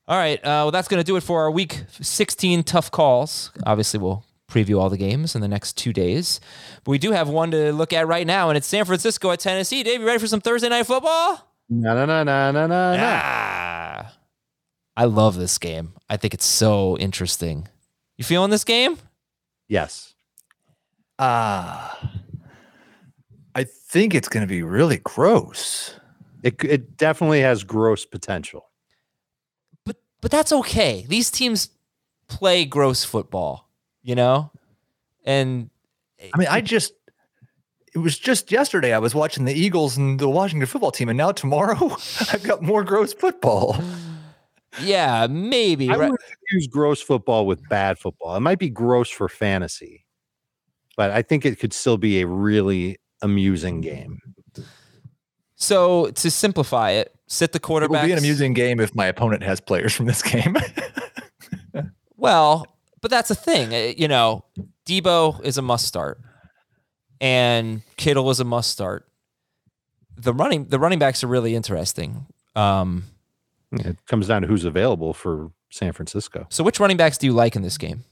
All 0.06 0.18
right. 0.18 0.40
Uh, 0.40 0.68
well, 0.68 0.72
that's 0.72 0.90
going 0.90 1.00
to 1.00 1.06
do 1.06 1.16
it 1.16 1.22
for 1.24 1.44
our 1.44 1.52
week 1.52 1.84
16 2.02 2.64
tough 2.64 2.92
calls. 2.92 3.52
Obviously, 3.66 4.02
we'll 4.02 4.26
preview 4.50 4.80
all 4.80 4.90
the 4.90 4.98
games 4.98 5.36
in 5.36 5.42
the 5.42 5.48
next 5.48 5.78
two 5.78 5.94
days. 5.94 6.40
But 6.84 6.92
we 6.92 6.98
do 6.98 7.12
have 7.12 7.30
one 7.30 7.52
to 7.52 7.72
look 7.72 7.94
at 7.94 8.08
right 8.08 8.26
now, 8.26 8.50
and 8.50 8.58
it's 8.58 8.68
San 8.68 8.86
Francisco 8.86 9.32
at 9.32 9.40
Tennessee. 9.40 9.84
Dave, 9.84 10.02
you 10.02 10.08
ready 10.08 10.20
for 10.20 10.28
some 10.28 10.42
Thursday 10.42 10.70
night 10.70 10.86
football? 10.86 11.54
No, 11.70 11.94
no, 11.94 12.06
no, 12.06 12.24
no, 12.24 12.52
no, 12.52 12.68
no. 12.68 12.96
Ah, 13.00 14.16
I 14.98 15.06
love 15.06 15.36
this 15.36 15.58
game. 15.58 15.94
I 16.10 16.18
think 16.18 16.34
it's 16.34 16.46
so 16.46 16.98
interesting. 16.98 17.68
You 18.18 18.24
feeling 18.26 18.50
this 18.50 18.64
game? 18.64 18.98
Yes. 19.68 20.14
Ah, 21.20 22.12
I 23.54 23.64
think 23.64 24.16
it's 24.16 24.30
going 24.30 24.42
to 24.42 24.48
be 24.48 24.64
really 24.64 24.98
gross. 24.98 26.00
It, 26.44 26.64
it 26.64 26.98
definitely 26.98 27.42
has 27.42 27.64
gross 27.64 28.06
potential. 28.06 28.70
But 29.86 29.98
but 30.22 30.32
that's 30.32 30.52
okay. 30.52 31.06
These 31.08 31.30
teams 31.30 31.70
play 32.28 32.66
gross 32.66 33.04
football, 33.04 33.69
you 34.04 34.16
know? 34.16 34.52
And 35.26 35.70
I 36.34 36.38
mean, 36.38 36.48
I 36.50 36.62
just 36.62 36.94
it 37.94 38.00
was 38.00 38.18
just 38.18 38.52
yesterday 38.52 38.94
I 38.94 39.00
was 39.00 39.16
watching 39.16 39.46
the 39.46 39.54
Eagles 39.54 39.98
and 39.98 40.20
the 40.20 40.30
Washington 40.30 40.66
football 40.68 40.92
team, 40.92 41.10
and 41.10 41.18
now 41.18 41.32
tomorrow 41.32 41.96
I've 42.32 42.44
got 42.44 42.62
more 42.62 42.84
gross 42.84 43.14
football. 43.14 43.78
yeah, 44.82 45.28
maybe. 45.30 45.90
I 45.90 45.96
right? 45.96 46.12
would 46.12 46.20
use 46.52 46.68
gross 46.68 47.02
football 47.02 47.46
with 47.46 47.68
bad 47.70 47.98
football. 47.98 48.36
It 48.36 48.42
might 48.42 48.60
be 48.60 48.70
gross 48.70 49.10
for 49.10 49.28
fantasy, 49.28 50.06
but 50.98 51.12
I 51.12 51.22
think 51.22 51.46
it 51.46 51.60
could 51.60 51.74
still 51.74 51.98
be 51.98 52.22
a 52.22 52.28
really 52.28 52.98
amusing 53.22 53.82
game. 53.82 54.20
So 55.56 56.10
to 56.12 56.32
simplify 56.32 56.92
it, 56.92 57.14
sit 57.28 57.52
the 57.52 57.60
quarterback. 57.60 57.90
It 57.90 57.90
quarterback. 57.90 58.04
will 58.04 58.08
be 58.08 58.14
an 58.14 58.18
amusing 58.20 58.54
game 58.54 58.80
if 58.80 58.96
my 58.96 59.08
opponent 59.08 59.44
has 59.44 59.60
players 59.60 59.94
from 59.94 60.06
this 60.06 60.22
game. 60.22 60.56
Well, 62.20 62.66
but 63.02 63.10
that's 63.12 63.30
the 63.30 63.36
thing. 63.36 63.74
uh, 63.74 63.94
You 63.98 64.08
know, 64.08 64.46
Deebo 64.86 65.44
is 65.44 65.58
a 65.58 65.62
must 65.62 65.86
start, 65.86 66.20
and 67.22 67.82
Kittle 67.98 68.30
is 68.30 68.40
a 68.40 68.44
must 68.46 68.70
start. 68.72 69.06
The 70.18 70.34
running 70.34 70.66
the 70.66 70.80
running 70.80 71.00
backs 71.00 71.24
are 71.24 71.28
really 71.28 71.56
interesting. 71.56 72.26
Um, 72.56 73.04
It 73.72 73.98
comes 74.08 74.28
down 74.28 74.42
to 74.42 74.48
who's 74.48 74.66
available 74.66 75.14
for 75.14 75.52
San 75.70 75.94
Francisco. 75.94 76.48
so 76.50 76.64
which 76.64 76.80
running 76.80 76.98
backs 76.98 77.18
do 77.18 77.28
you 77.28 77.34
like 77.34 77.56
in 77.56 77.62
this 77.62 77.78
game? 77.78 78.04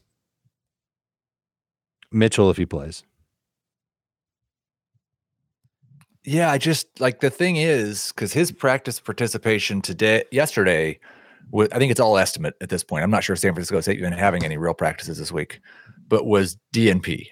Mitchell, 2.12 2.50
if 2.50 2.58
he 2.58 2.66
plays. 2.66 3.04
yeah, 6.24 6.52
I 6.52 6.58
just 6.58 6.88
like 7.00 7.22
the 7.22 7.30
thing 7.30 7.56
is 7.56 8.12
because 8.14 8.34
his 8.34 8.52
practice 8.52 9.00
participation 9.00 9.82
today, 9.82 10.24
yesterday, 10.32 11.00
was 11.52 11.70
I 11.72 11.78
think 11.80 11.92
it's 11.92 12.00
all 12.00 12.18
estimate 12.18 12.56
at 12.62 12.70
this 12.70 12.84
point. 12.84 13.04
I'm 13.04 13.12
not 13.12 13.24
sure 13.24 13.36
San 13.36 13.54
Francisco 13.54 13.78
is 13.78 13.88
even 13.90 14.14
having 14.14 14.44
any 14.44 14.58
real 14.58 14.74
practices 14.74 15.18
this 15.18 15.32
week, 15.32 15.60
but 16.08 16.26
was 16.26 16.58
DNP. 16.74 17.28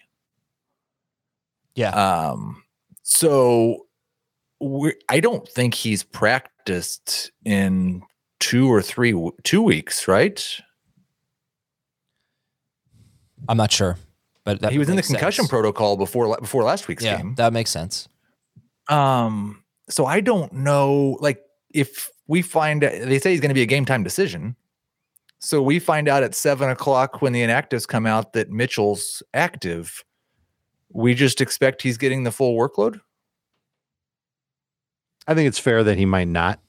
Yeah. 1.76 1.90
Um, 1.90 2.64
so 3.04 3.86
I 5.10 5.20
don't 5.20 5.48
think 5.48 5.74
he's 5.74 6.04
practiced 6.04 7.32
in 7.44 8.02
two 8.40 8.72
or 8.72 8.82
three 8.82 9.14
two 9.44 9.62
weeks, 9.62 10.08
right? 10.08 10.60
I'm 13.48 13.58
not 13.58 13.72
sure, 13.72 13.98
but 14.44 14.62
that 14.62 14.72
he 14.72 14.80
was 14.80 14.90
in 14.90 14.96
the 14.96 15.04
concussion 15.04 15.44
sense. 15.44 15.50
protocol 15.50 15.98
before 15.98 16.36
before 16.40 16.64
last 16.64 16.88
week's 16.88 17.04
Yeah, 17.04 17.18
game. 17.18 17.36
that 17.36 17.54
makes 17.54 17.70
sense. 17.70 18.08
Um, 18.90 19.64
so 19.90 20.06
I 20.06 20.22
don't 20.22 20.52
know, 20.54 21.18
like 21.20 21.42
if 21.72 22.10
we 22.28 22.42
find 22.42 22.82
they 22.82 23.20
say 23.20 23.32
he's 23.32 23.42
going 23.42 23.50
to 23.50 23.56
be 23.56 23.62
a 23.62 23.68
game 23.68 23.86
time 23.86 24.04
decision. 24.04 24.56
So 25.40 25.62
we 25.62 25.80
find 25.80 26.08
out 26.08 26.24
at 26.24 26.34
seven 26.34 26.70
o'clock 26.70 27.22
when 27.22 27.34
the 27.34 27.42
inactives 27.42 27.88
come 27.88 28.06
out 28.06 28.34
that 28.34 28.50
Mitchell's 28.50 29.22
active. 29.34 30.04
We 30.92 31.14
just 31.14 31.42
expect 31.42 31.82
he's 31.82 31.98
getting 31.98 32.24
the 32.24 32.32
full 32.32 32.58
workload. 32.58 33.00
I 35.28 35.34
think 35.34 35.48
it's 35.48 35.60
fair 35.60 35.84
that 35.84 35.98
he 35.98 36.06
might 36.06 36.28
not, 36.28 36.60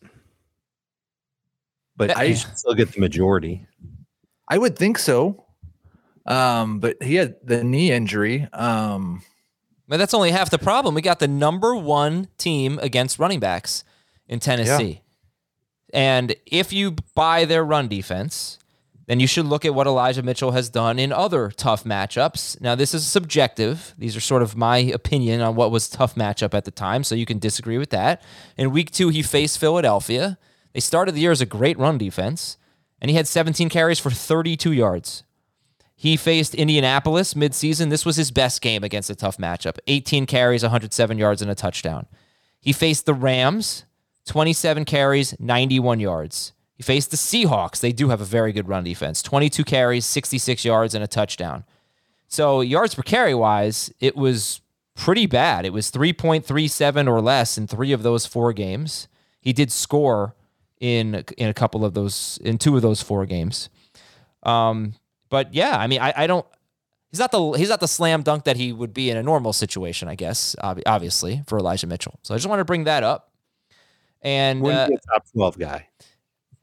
but 1.96 2.09
That- 2.09 2.16
I 2.16 2.34
should 2.34 2.57
still 2.59 2.74
get 2.74 2.92
the 2.92 3.00
majority. 3.00 3.66
I 4.48 4.59
would 4.59 4.76
think 4.78 4.98
so. 4.98 5.44
Um, 6.26 6.80
but 6.80 7.00
he 7.02 7.14
had 7.16 7.36
the 7.44 7.62
knee 7.62 7.92
injury. 7.92 8.48
Um, 8.52 9.22
But 9.88 9.98
that's 9.98 10.14
only 10.14 10.32
half 10.32 10.50
the 10.50 10.59
problem. 10.59 10.96
We 10.96 11.02
got 11.02 11.20
the 11.20 11.28
number 11.28 11.76
one 11.76 12.26
team 12.38 12.80
against 12.82 13.20
running 13.20 13.38
backs 13.38 13.84
in 14.26 14.40
Tennessee. 14.40 15.02
And 15.93 16.34
if 16.47 16.72
you 16.72 16.97
buy 17.14 17.45
their 17.45 17.64
run 17.64 17.89
defense, 17.89 18.59
then 19.07 19.20
you 19.20 19.26
should 19.26 19.47
look 19.47 19.64
at 19.64 19.74
what 19.74 19.87
Elijah 19.87 20.22
Mitchell 20.22 20.51
has 20.51 20.68
done 20.68 20.99
in 20.99 21.12
other 21.12 21.51
tough 21.51 21.84
matchups. 21.84 22.61
Now, 22.61 22.74
this 22.74 22.93
is 22.93 23.07
subjective. 23.07 23.95
These 23.97 24.16
are 24.16 24.20
sort 24.20 24.43
of 24.43 24.57
my 24.57 24.78
opinion 24.78 25.41
on 25.41 25.55
what 25.55 25.70
was 25.70 25.89
tough 25.89 26.16
matchup 26.16 26.55
at 26.55 26.64
the 26.64 26.72
time, 26.72 27.05
so 27.05 27.14
you 27.14 27.26
can 27.26 27.39
disagree 27.39 27.78
with 27.78 27.91
that. 27.91 28.20
In 28.57 28.72
week 28.72 28.91
two, 28.91 29.09
he 29.11 29.22
faced 29.22 29.59
Philadelphia. 29.59 30.39
They 30.72 30.80
started 30.80 31.14
the 31.14 31.20
year 31.20 31.30
as 31.30 31.41
a 31.41 31.47
great 31.47 31.78
run 31.78 31.99
defense, 31.99 32.59
and 33.01 33.11
he 33.11 33.16
had 33.16 33.28
17 33.28 33.68
carries 33.68 34.01
for 34.01 34.11
32 34.11 34.72
yards. 34.72 35.22
He 35.95 36.16
faced 36.16 36.55
Indianapolis 36.55 37.34
midseason. 37.34 37.89
This 37.89 38.05
was 38.05 38.16
his 38.16 38.30
best 38.30 38.61
game 38.61 38.84
against 38.84 39.09
a 39.09 39.14
tough 39.14 39.39
matchup 39.39 39.78
18 39.87 40.26
carries, 40.26 40.62
107 40.62 41.16
yards, 41.16 41.41
and 41.41 41.51
a 41.51 41.55
touchdown. 41.55 42.07
He 42.61 42.72
faced 42.72 43.07
the 43.07 43.14
Rams, 43.14 43.84
27 44.27 44.85
carries, 44.85 45.39
91 45.41 46.01
yards. 46.01 46.53
He 46.74 46.83
faced 46.83 47.11
the 47.11 47.16
Seahawks. 47.16 47.81
They 47.81 47.93
do 47.93 48.11
have 48.11 48.20
a 48.20 48.24
very 48.24 48.53
good 48.53 48.68
run 48.68 48.85
defense 48.85 49.22
22 49.22 49.64
carries, 49.64 50.05
66 50.05 50.64
yards, 50.64 50.95
and 50.95 51.03
a 51.03 51.07
touchdown. 51.07 51.64
So, 52.29 52.61
yards 52.61 52.95
per 52.95 53.03
carry 53.03 53.35
wise, 53.35 53.91
it 54.01 54.16
was 54.16 54.61
pretty 54.95 55.27
bad. 55.27 55.64
It 55.64 55.72
was 55.72 55.91
3.37 55.91 57.09
or 57.09 57.20
less 57.20 57.57
in 57.57 57.66
three 57.66 57.93
of 57.93 58.03
those 58.03 58.27
four 58.27 58.53
games. 58.53 59.09
He 59.41 59.53
did 59.53 59.70
score 59.70 60.35
in 60.81 61.24
in 61.39 61.49
a 61.49 61.55
couple 61.55 61.85
of 61.85 61.95
those 61.95 62.39
in 62.43 62.59
two 62.59 62.77
of 62.77 62.83
those 62.83 63.01
four 63.01 63.27
games. 63.27 63.68
Um, 64.43 64.95
but 65.31 65.55
yeah, 65.55 65.77
I 65.79 65.87
mean, 65.87 66.01
I, 66.01 66.12
I 66.16 66.27
don't. 66.27 66.47
He's 67.11 67.20
not 67.20 67.31
the 67.31 67.53
he's 67.53 67.68
not 67.68 67.81
the 67.81 67.89
slam 67.89 68.22
dunk 68.22 68.45
that 68.45 68.57
he 68.57 68.72
would 68.72 68.93
be 68.93 69.11
in 69.11 69.16
a 69.16 69.22
normal 69.22 69.53
situation, 69.53 70.09
I 70.09 70.16
guess. 70.16 70.57
Obviously, 70.61 71.43
for 71.47 71.59
Elijah 71.59 71.87
Mitchell. 71.87 72.18
So 72.22 72.35
I 72.35 72.37
just 72.37 72.49
wanted 72.49 72.62
to 72.62 72.66
bring 72.66 72.85
that 72.85 73.03
up. 73.03 73.33
And 74.27 74.61
Wouldn't 74.61 74.81
uh, 74.81 74.89
be 74.89 74.95
a 74.95 75.12
top 75.14 75.24
12 75.33 75.59
guy. 75.59 75.89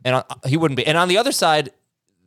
and 0.04 0.16
on, 0.18 0.24
he 0.46 0.58
wouldn't 0.58 0.76
be. 0.76 0.86
And 0.86 0.98
on 0.98 1.08
the 1.08 1.18
other 1.18 1.32
side, 1.32 1.70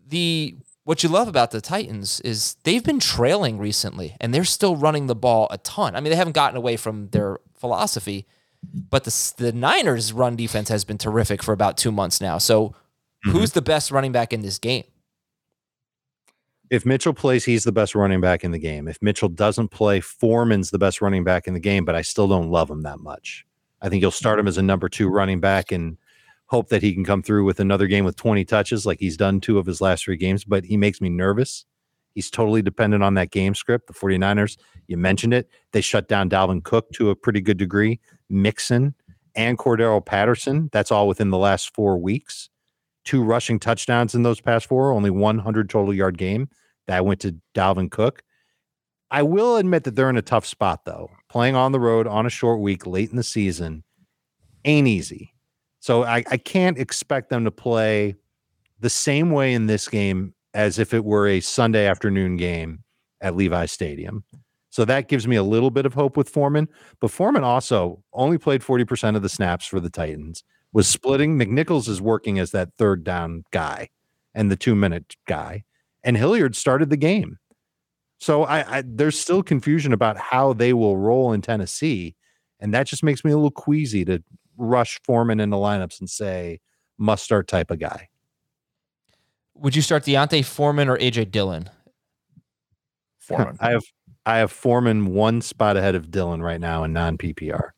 the 0.09 0.57
what 0.85 1.03
you 1.03 1.11
love 1.11 1.29
about 1.29 1.51
the 1.51 1.61
Titans 1.61 2.21
is 2.21 2.57
they've 2.63 2.83
been 2.83 3.01
trailing 3.01 3.59
recently, 3.59 4.17
and 4.19 4.33
they're 4.33 4.45
still 4.45 4.77
running 4.77 5.09
the 5.09 5.15
ball 5.15 5.47
a 5.51 5.59
ton. 5.59 5.95
I 5.95 6.01
mean, 6.01 6.11
they 6.11 6.17
haven't 6.17 6.33
gotten 6.33 6.57
away 6.57 6.77
from 6.79 7.09
their 7.09 7.39
philosophy, 7.55 8.27
but 8.89 9.05
the 9.05 9.35
the 9.37 9.53
Niners' 9.53 10.11
run 10.11 10.37
defense 10.37 10.71
has 10.71 10.87
been 10.87 10.97
terrific 10.97 11.43
for 11.43 11.53
about 11.53 11.77
two 11.77 11.93
months 11.93 12.19
now. 12.21 12.39
So, 12.39 12.75
who's 13.25 13.53
the 13.53 13.61
best 13.63 13.91
running 13.91 14.13
back 14.13 14.33
in 14.33 14.41
this 14.41 14.59
game? 14.59 14.85
If 16.71 16.87
Mitchell 16.87 17.13
plays, 17.13 17.45
he's 17.45 17.65
the 17.65 17.73
best 17.73 17.95
running 17.95 18.23
back 18.23 18.43
in 18.43 18.53
the 18.53 18.59
game. 18.59 18.89
If 18.89 18.97
Mitchell 19.03 19.29
doesn't 19.29 19.69
play, 19.69 20.01
Foreman's 20.01 20.71
the 20.71 20.79
best 20.79 21.03
running 21.03 21.25
back 21.25 21.47
in 21.47 21.53
the 21.53 21.61
game, 21.61 21.85
but 21.85 21.95
I 21.95 22.01
still 22.01 22.27
don't 22.27 22.51
love 22.51 22.71
him 22.71 22.83
that 22.83 23.01
much. 23.01 23.45
I 23.83 23.89
think 23.89 24.03
you'll 24.03 24.11
start 24.11 24.39
him 24.39 24.49
as 24.49 24.59
a 24.59 24.63
number 24.63 24.89
two 24.89 25.09
running 25.09 25.41
back 25.41 25.71
and 25.71 25.99
hope 26.47 26.69
that 26.69 26.83
he 26.83 26.95
can 26.95 27.05
come 27.05 27.23
through 27.23 27.45
with 27.45 27.61
another 27.61 27.87
game 27.87 28.05
with 28.05 28.17
20 28.17 28.45
touches 28.45 28.87
like 28.87 29.01
he's 29.01 29.17
done 29.17 29.41
two 29.41 29.59
of 29.59 29.67
his 29.67 29.81
last 29.81 30.05
three 30.05 30.17
games, 30.17 30.45
but 30.45 30.65
he 30.65 30.77
makes 30.77 31.01
me 31.01 31.09
nervous. 31.09 31.65
He's 32.15 32.31
totally 32.31 32.63
dependent 32.63 33.03
on 33.03 33.15
that 33.15 33.31
game 33.31 33.55
script. 33.55 33.89
The 33.89 33.93
49ers, 33.93 34.57
you 34.87 34.97
mentioned 34.97 35.35
it, 35.35 35.51
they 35.73 35.81
shut 35.81 36.09
down 36.09 36.31
Dalvin 36.31 36.63
Cook 36.63 36.91
to 36.93 37.11
a 37.11 37.17
pretty 37.17 37.41
good 37.41 37.59
degree, 37.59 38.01
Mixon 38.31 38.95
and 39.35 39.59
Cordarrelle 39.59 40.05
Patterson. 40.05 40.71
That's 40.73 40.91
all 40.91 41.09
within 41.09 41.31
the 41.31 41.37
last 41.37 41.75
four 41.75 41.99
weeks. 41.99 42.49
Two 43.05 43.23
rushing 43.23 43.61
touchdowns 43.61 44.15
in 44.15 44.23
those 44.23 44.41
past 44.41 44.67
four, 44.67 44.93
only 44.93 45.11
100 45.11 45.69
total 45.69 45.93
yard 45.93 46.17
game. 46.17 46.49
That 46.87 47.05
went 47.05 47.21
to 47.21 47.37
Dalvin 47.55 47.91
Cook. 47.91 48.23
I 49.11 49.23
will 49.23 49.57
admit 49.57 49.85
that 49.85 49.95
they're 49.95 50.11
in 50.11 50.17
a 50.17 50.23
tough 50.23 50.47
spot, 50.47 50.85
though. 50.85 51.11
Playing 51.29 51.55
on 51.55 51.73
the 51.73 51.81
road 51.81 52.07
on 52.07 52.27
a 52.27 52.31
short 52.31 52.61
week 52.61 52.87
late 52.87 53.11
in 53.11 53.17
the 53.17 53.23
season 53.23 53.85
ain't 54.65 54.89
easy. 54.89 55.33
So 55.81 56.03
I, 56.03 56.25
I 56.31 56.37
can't 56.37 56.79
expect 56.79 57.31
them 57.31 57.45
to 57.45 57.51
play 57.51 58.17
the 58.81 58.91
same 58.91 59.31
way 59.31 59.55
in 59.55 59.67
this 59.67 59.89
game 59.89 60.35
as 60.55 60.79
if 60.79 60.93
it 60.93 61.05
were 61.05 61.29
a 61.29 61.41
Sunday 61.41 61.87
afternoon 61.87 62.37
game 62.37 62.83
at 63.21 63.37
Levi 63.37 63.67
Stadium. 63.67 64.25
So 64.71 64.85
that 64.85 65.09
gives 65.09 65.27
me 65.27 65.37
a 65.37 65.43
little 65.43 65.71
bit 65.71 65.87
of 65.87 65.95
hope 65.95 66.17
with 66.17 66.29
Foreman. 66.29 66.69
But 67.01 67.11
Foreman 67.11 67.45
also 67.45 68.03
only 68.13 68.37
played 68.37 68.63
40% 68.63 69.17
of 69.17 69.23
the 69.23 69.29
snaps 69.29 69.67
for 69.67 69.81
the 69.81 69.89
Titans, 69.89 70.43
was 70.73 70.89
splitting. 70.89 71.39
McNichols 71.39 71.89
is 71.89 72.03
working 72.03 72.39
as 72.39 72.51
that 72.51 72.75
third 72.75 73.05
down 73.05 73.45
guy 73.53 73.89
and 74.35 74.51
the 74.51 74.57
two 74.57 74.75
minute 74.75 75.17
guy. 75.27 75.65
And 76.05 76.17
Hilliard 76.17 76.57
started 76.57 76.91
the 76.91 76.97
game. 76.97 77.39
So 78.19 78.45
I, 78.45 78.79
I 78.79 78.83
there's 78.87 79.19
still 79.19 79.43
confusion 79.43 79.93
about 79.93 80.17
how 80.17 80.53
they 80.53 80.73
will 80.73 80.97
roll 80.97 81.33
in 81.33 81.43
Tennessee, 81.43 82.15
and 82.61 82.73
that 82.75 82.87
just 82.87 83.03
makes 83.03 83.25
me 83.25 83.33
a 83.33 83.37
little 83.37 83.51
queasy 83.51 84.05
to 84.07 84.23
rush 84.57 84.99
Foreman 85.05 85.41
into 85.41 85.57
lineups 85.57 86.01
and 86.01 86.09
say 86.09 86.61
must 86.99 87.25
start 87.25 87.47
type 87.47 87.71
of 87.71 87.79
guy. 87.79 88.09
Would 89.55 89.77
you 89.77 89.83
start 89.83 90.05
D'Onta 90.05 90.45
Foreman 90.45 90.89
or 90.89 90.99
AJ 90.99 91.31
Dillon? 91.31 91.71
Foreman. 93.19 93.57
I 93.61 93.71
have 93.71 93.85
I 94.25 94.39
have 94.39 94.51
Foreman 94.51 95.07
one 95.07 95.41
spot 95.41 95.77
ahead 95.77 95.95
of 95.95 96.11
Dillon 96.11 96.43
right 96.43 96.61
now 96.61 96.85
in 96.85 96.93
non 96.93 97.19
PPR. 97.19 97.71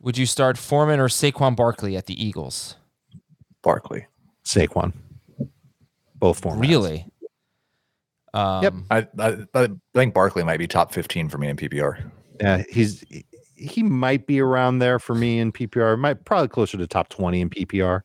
Would 0.00 0.16
you 0.16 0.26
start 0.26 0.56
Foreman 0.58 0.98
or 1.00 1.08
Saquon 1.08 1.54
Barkley 1.54 1.96
at 1.96 2.06
the 2.06 2.22
Eagles? 2.22 2.76
Barkley. 3.62 4.06
Saquon. 4.44 4.92
Both 6.14 6.40
Foreman. 6.40 6.60
Really? 6.60 7.06
Um, 8.34 8.62
Yep. 8.62 8.74
I, 8.90 9.06
I 9.18 9.36
I 9.54 9.68
think 9.94 10.14
Barkley 10.14 10.44
might 10.44 10.58
be 10.58 10.66
top 10.68 10.92
15 10.92 11.28
for 11.28 11.38
me 11.38 11.48
in 11.48 11.56
PPR. 11.56 12.10
Yeah, 12.40 12.62
he's 12.70 13.04
he 13.56 13.82
might 13.82 14.26
be 14.26 14.40
around 14.40 14.78
there 14.78 14.98
for 14.98 15.14
me 15.14 15.38
in 15.40 15.52
PPR. 15.52 15.98
Might 15.98 16.24
probably 16.24 16.48
closer 16.48 16.78
to 16.78 16.86
top 16.86 17.08
twenty 17.10 17.40
in 17.42 17.50
PPR. 17.50 18.00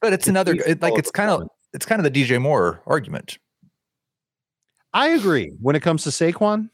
But 0.00 0.12
it's 0.12 0.28
another 0.28 0.52
it, 0.54 0.80
like 0.80 0.96
it's 0.98 1.10
kind 1.10 1.30
of 1.30 1.48
it's 1.72 1.84
kind 1.86 2.04
of 2.04 2.12
the 2.12 2.22
DJ 2.22 2.40
Moore 2.40 2.80
argument. 2.86 3.38
I 4.92 5.08
agree. 5.10 5.52
When 5.60 5.74
it 5.76 5.80
comes 5.80 6.02
to 6.04 6.10
Saquon, 6.10 6.68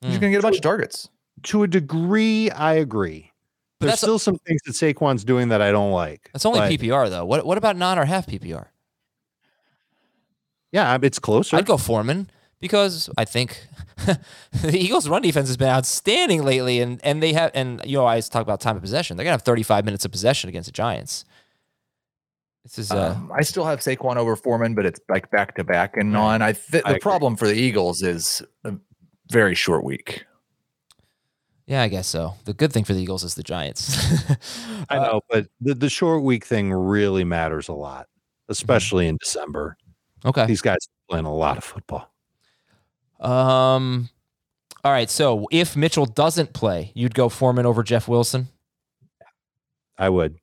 He's 0.00 0.16
Mm. 0.16 0.20
going 0.20 0.32
to 0.32 0.36
get 0.36 0.38
a 0.40 0.42
bunch 0.42 0.56
of 0.56 0.62
targets. 0.62 1.08
to 1.44 1.62
a 1.62 1.68
degree, 1.68 2.50
I 2.50 2.74
agree. 2.74 3.30
But 3.78 3.86
There's 3.86 3.92
that's 3.92 4.02
a- 4.02 4.06
still 4.06 4.18
some 4.18 4.36
things 4.46 4.60
that 4.66 4.72
Saquon's 4.72 5.24
doing 5.24 5.48
that 5.48 5.62
I 5.62 5.70
don't 5.72 5.92
like. 5.92 6.28
That's 6.32 6.44
only 6.46 6.60
but 6.60 6.70
PPR 6.70 7.08
though. 7.08 7.24
What 7.24 7.46
what 7.46 7.56
about 7.58 7.76
non 7.76 7.98
or 7.98 8.04
half 8.04 8.26
PPR? 8.26 8.66
Yeah, 10.72 10.98
it's 11.02 11.18
closer. 11.18 11.56
I'd 11.56 11.66
go 11.66 11.76
Foreman 11.76 12.30
because 12.60 13.08
I 13.18 13.24
think 13.24 13.66
the 14.06 14.18
Eagles' 14.78 15.08
run 15.08 15.22
defense 15.22 15.48
has 15.48 15.56
been 15.56 15.68
outstanding 15.68 16.42
lately, 16.44 16.80
and 16.80 17.00
and 17.04 17.22
they 17.22 17.32
have 17.34 17.50
and 17.54 17.80
you 17.84 17.98
know 17.98 18.04
I 18.06 18.12
always 18.12 18.28
talk 18.28 18.42
about 18.42 18.60
time 18.60 18.76
of 18.76 18.82
possession. 18.82 19.16
They're 19.16 19.24
gonna 19.24 19.32
have 19.34 19.42
35 19.42 19.84
minutes 19.84 20.04
of 20.04 20.10
possession 20.10 20.48
against 20.48 20.66
the 20.66 20.72
Giants. 20.72 21.24
This 22.64 22.78
is 22.78 22.90
uh, 22.92 23.14
Um, 23.16 23.30
I 23.36 23.42
still 23.42 23.64
have 23.64 23.80
Saquon 23.80 24.16
over 24.16 24.36
Foreman, 24.36 24.74
but 24.74 24.86
it's 24.86 25.00
like 25.08 25.30
back 25.30 25.56
to 25.56 25.64
back 25.64 25.96
and 25.96 26.16
on. 26.16 26.42
I 26.42 26.52
th- 26.52 26.82
I 26.84 26.88
the 26.92 26.96
agree. 26.96 27.00
problem 27.00 27.36
for 27.36 27.46
the 27.46 27.54
Eagles 27.54 28.02
is 28.02 28.40
a 28.64 28.74
very 29.30 29.54
short 29.56 29.82
week. 29.84 30.24
yeah, 31.66 31.82
I 31.82 31.88
guess 31.88 32.06
so. 32.06 32.34
The 32.44 32.54
good 32.54 32.72
thing 32.72 32.84
for 32.84 32.92
the 32.94 33.00
Eagles 33.02 33.24
is 33.24 33.34
the 33.34 33.42
Giants. 33.42 33.96
I 34.88 34.96
Uh, 34.96 35.02
know, 35.02 35.20
but 35.28 35.48
the, 35.60 35.74
the 35.74 35.90
short 35.90 36.22
week 36.22 36.44
thing 36.44 36.72
really 36.72 37.24
matters 37.24 37.68
a 37.68 37.72
lot, 37.72 38.06
especially 38.48 39.08
in 39.08 39.16
December. 39.16 39.76
Okay. 40.24 40.46
These 40.46 40.62
guys 40.62 40.76
are 40.76 41.10
playing 41.10 41.26
a 41.26 41.34
lot 41.34 41.58
of 41.58 41.64
football. 41.64 42.12
Um. 43.20 44.08
All 44.84 44.90
right. 44.92 45.08
So 45.10 45.46
if 45.52 45.76
Mitchell 45.76 46.06
doesn't 46.06 46.52
play, 46.52 46.90
you'd 46.94 47.14
go 47.14 47.28
Foreman 47.28 47.66
over 47.66 47.82
Jeff 47.82 48.08
Wilson. 48.08 48.48
I 49.98 50.08
would. 50.08 50.38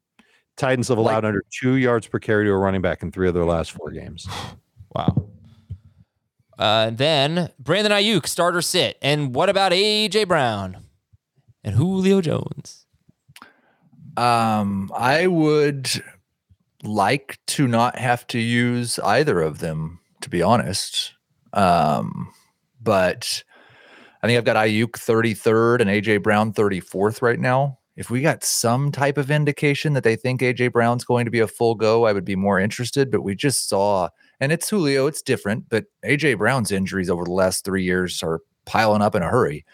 Titans 0.56 0.88
have 0.90 0.98
Like- 0.98 1.12
allowed 1.12 1.26
under 1.26 1.44
two 1.52 1.74
yards 1.76 2.08
per 2.08 2.20
carry 2.20 2.46
to 2.46 2.52
a 2.52 2.58
running 2.58 2.82
back 2.82 3.02
in 3.04 3.12
three 3.12 3.28
of 3.28 3.34
their 3.34 3.46
last 3.46 3.72
four 3.72 3.92
games. 3.92 4.28
Wow. 4.96 5.30
Uh, 6.58 6.90
then 6.90 7.52
Brandon 7.60 7.92
Aiyuk, 7.94 8.26
starter 8.26 8.62
sit. 8.64 8.98
And 9.04 9.36
what 9.36 9.48
about 9.48 9.72
AJ 9.72 10.28
Brown 10.28 10.78
and 11.64 11.76
Julio 11.76 12.22
Jones? 12.22 12.88
Um, 14.18 14.92
I 14.96 15.28
would 15.28 15.88
like 16.84 17.40
to 17.48 17.68
not 17.68 17.98
have 17.98 18.26
to 18.28 18.40
use 18.40 19.00
either 19.00 19.42
of 19.42 19.60
them, 19.60 20.00
to 20.22 20.30
be 20.30 20.42
honest. 20.42 21.14
Um, 21.54 22.32
but 22.82 23.44
I 24.22 24.28
think 24.28 24.38
I've 24.38 24.46
got 24.46 24.56
Aiyuk 24.56 24.92
33rd 24.92 25.82
and 25.82 25.90
AJ 25.90 26.24
Brown 26.24 26.54
34th 26.54 27.22
right 27.22 27.40
now. 27.40 27.78
If 27.96 28.10
we 28.10 28.22
got 28.22 28.46
some 28.46 28.94
type 28.94 29.18
of 29.18 29.30
indication 29.30 29.92
that 29.94 30.06
they 30.06 30.16
think 30.16 30.40
AJ 30.40 30.72
Brown's 30.72 31.04
going 31.04 31.26
to 31.26 31.32
be 31.32 31.42
a 31.42 31.48
full 31.48 31.76
go, 31.76 32.06
I 32.06 32.14
would 32.14 32.24
be 32.24 32.36
more 32.36 32.60
interested. 32.60 33.12
But 33.12 33.24
we 33.24 33.36
just 33.36 33.68
saw, 33.68 34.08
and 34.40 34.54
it's 34.54 34.70
Julio, 34.70 35.08
it's 35.08 35.22
different, 35.22 35.68
but 35.68 35.86
AJ 36.06 36.38
Brown's 36.38 36.72
injuries 36.72 37.10
over 37.10 37.26
the 37.26 37.32
last 37.32 37.66
three 37.66 37.84
years 37.84 38.24
are 38.24 38.40
piling 38.66 39.02
up 39.02 39.16
in 39.16 39.22
a 39.22 39.28
hurry. 39.28 39.66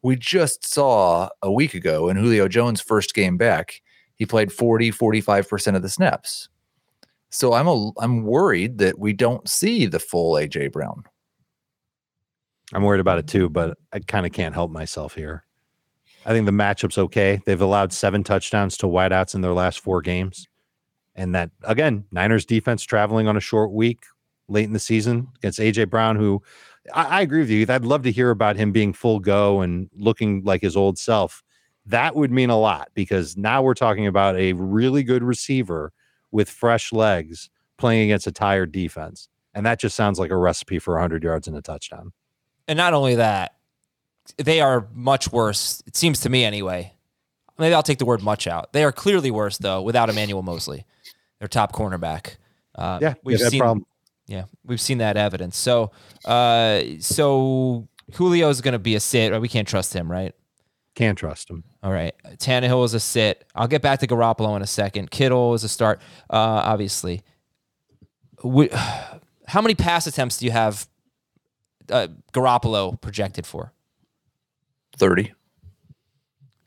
We 0.00 0.16
just 0.16 0.66
saw 0.66 1.28
a 1.42 1.52
week 1.52 1.74
ago 1.74 2.08
in 2.08 2.16
Julio 2.16 2.48
Jones' 2.48 2.80
first 2.80 3.14
game 3.14 3.36
back, 3.36 3.82
he 4.16 4.26
played 4.26 4.52
40, 4.52 4.92
45% 4.92 5.76
of 5.76 5.82
the 5.82 5.88
snaps. 5.88 6.48
So 7.34 7.52
I'm 7.52 7.66
a 7.66 7.90
I'm 7.98 8.22
worried 8.22 8.78
that 8.78 8.96
we 8.96 9.12
don't 9.12 9.48
see 9.48 9.86
the 9.86 9.98
full 9.98 10.34
AJ 10.34 10.70
Brown. 10.70 11.02
I'm 12.72 12.84
worried 12.84 13.00
about 13.00 13.18
it 13.18 13.26
too, 13.26 13.48
but 13.48 13.76
I 13.92 13.98
kind 13.98 14.24
of 14.24 14.30
can't 14.30 14.54
help 14.54 14.70
myself 14.70 15.16
here. 15.16 15.44
I 16.24 16.30
think 16.30 16.46
the 16.46 16.52
matchup's 16.52 16.96
okay. 16.96 17.40
They've 17.44 17.60
allowed 17.60 17.92
seven 17.92 18.22
touchdowns 18.22 18.76
to 18.78 18.86
wideouts 18.86 19.34
in 19.34 19.40
their 19.40 19.52
last 19.52 19.80
four 19.80 20.00
games. 20.00 20.46
And 21.16 21.34
that, 21.34 21.50
again, 21.64 22.04
Niners 22.12 22.46
defense 22.46 22.84
traveling 22.84 23.26
on 23.26 23.36
a 23.36 23.40
short 23.40 23.72
week 23.72 24.04
late 24.46 24.64
in 24.66 24.72
the 24.72 24.78
season 24.78 25.26
against 25.38 25.58
AJ 25.58 25.90
Brown, 25.90 26.14
who 26.14 26.40
I, 26.94 27.18
I 27.18 27.20
agree 27.22 27.40
with 27.40 27.50
you. 27.50 27.66
I'd 27.68 27.84
love 27.84 28.04
to 28.04 28.12
hear 28.12 28.30
about 28.30 28.54
him 28.54 28.70
being 28.70 28.92
full 28.92 29.18
go 29.18 29.60
and 29.60 29.90
looking 29.96 30.44
like 30.44 30.62
his 30.62 30.76
old 30.76 30.98
self. 30.98 31.42
That 31.84 32.14
would 32.14 32.30
mean 32.30 32.50
a 32.50 32.58
lot 32.58 32.90
because 32.94 33.36
now 33.36 33.60
we're 33.60 33.74
talking 33.74 34.06
about 34.06 34.36
a 34.36 34.52
really 34.52 35.02
good 35.02 35.24
receiver 35.24 35.92
with 36.34 36.50
fresh 36.50 36.92
legs 36.92 37.48
playing 37.78 38.02
against 38.02 38.26
a 38.26 38.32
tired 38.32 38.72
defense. 38.72 39.28
And 39.54 39.64
that 39.64 39.78
just 39.78 39.94
sounds 39.94 40.18
like 40.18 40.32
a 40.32 40.36
recipe 40.36 40.80
for 40.80 40.94
100 40.94 41.22
yards 41.22 41.46
and 41.46 41.56
a 41.56 41.62
touchdown. 41.62 42.12
And 42.66 42.76
not 42.76 42.92
only 42.92 43.14
that, 43.14 43.54
they 44.36 44.60
are 44.60 44.88
much 44.92 45.30
worse. 45.30 45.80
It 45.86 45.96
seems 45.96 46.18
to 46.20 46.28
me 46.28 46.44
anyway. 46.44 46.92
Maybe 47.56 47.72
I'll 47.72 47.84
take 47.84 47.98
the 47.98 48.04
word 48.04 48.20
much 48.20 48.48
out. 48.48 48.72
They 48.72 48.82
are 48.82 48.90
clearly 48.90 49.30
worse 49.30 49.58
though 49.58 49.80
without 49.80 50.10
Emmanuel 50.10 50.42
Moseley, 50.42 50.84
their 51.38 51.46
top 51.46 51.72
cornerback. 51.72 52.36
Uh, 52.74 52.98
Yeah, 53.00 53.14
we've 53.22 53.38
that 53.38 53.52
seen. 53.52 53.60
problem. 53.60 53.86
Yeah, 54.26 54.44
we've 54.64 54.80
seen 54.80 54.98
that 54.98 55.16
evidence. 55.16 55.56
So, 55.56 55.92
uh, 56.24 56.82
so 56.98 57.86
Julio 58.14 58.48
is 58.48 58.60
going 58.60 58.72
to 58.72 58.78
be 58.80 58.96
a 58.96 59.00
sit. 59.00 59.40
We 59.40 59.48
can't 59.48 59.68
trust 59.68 59.92
him, 59.94 60.10
right? 60.10 60.34
Can't 60.94 61.18
trust 61.18 61.50
him. 61.50 61.64
All 61.82 61.90
right. 61.92 62.14
Tannehill 62.36 62.84
is 62.84 62.94
a 62.94 63.00
sit. 63.00 63.44
I'll 63.54 63.66
get 63.66 63.82
back 63.82 63.98
to 64.00 64.06
Garoppolo 64.06 64.54
in 64.56 64.62
a 64.62 64.66
second. 64.66 65.10
Kittle 65.10 65.54
is 65.54 65.64
a 65.64 65.68
start, 65.68 66.00
uh, 66.30 66.36
obviously. 66.36 67.22
We, 68.44 68.68
how 69.48 69.60
many 69.60 69.74
pass 69.74 70.06
attempts 70.06 70.38
do 70.38 70.46
you 70.46 70.52
have 70.52 70.86
uh, 71.90 72.08
Garoppolo 72.32 73.00
projected 73.00 73.44
for? 73.46 73.72
30. 74.96 75.32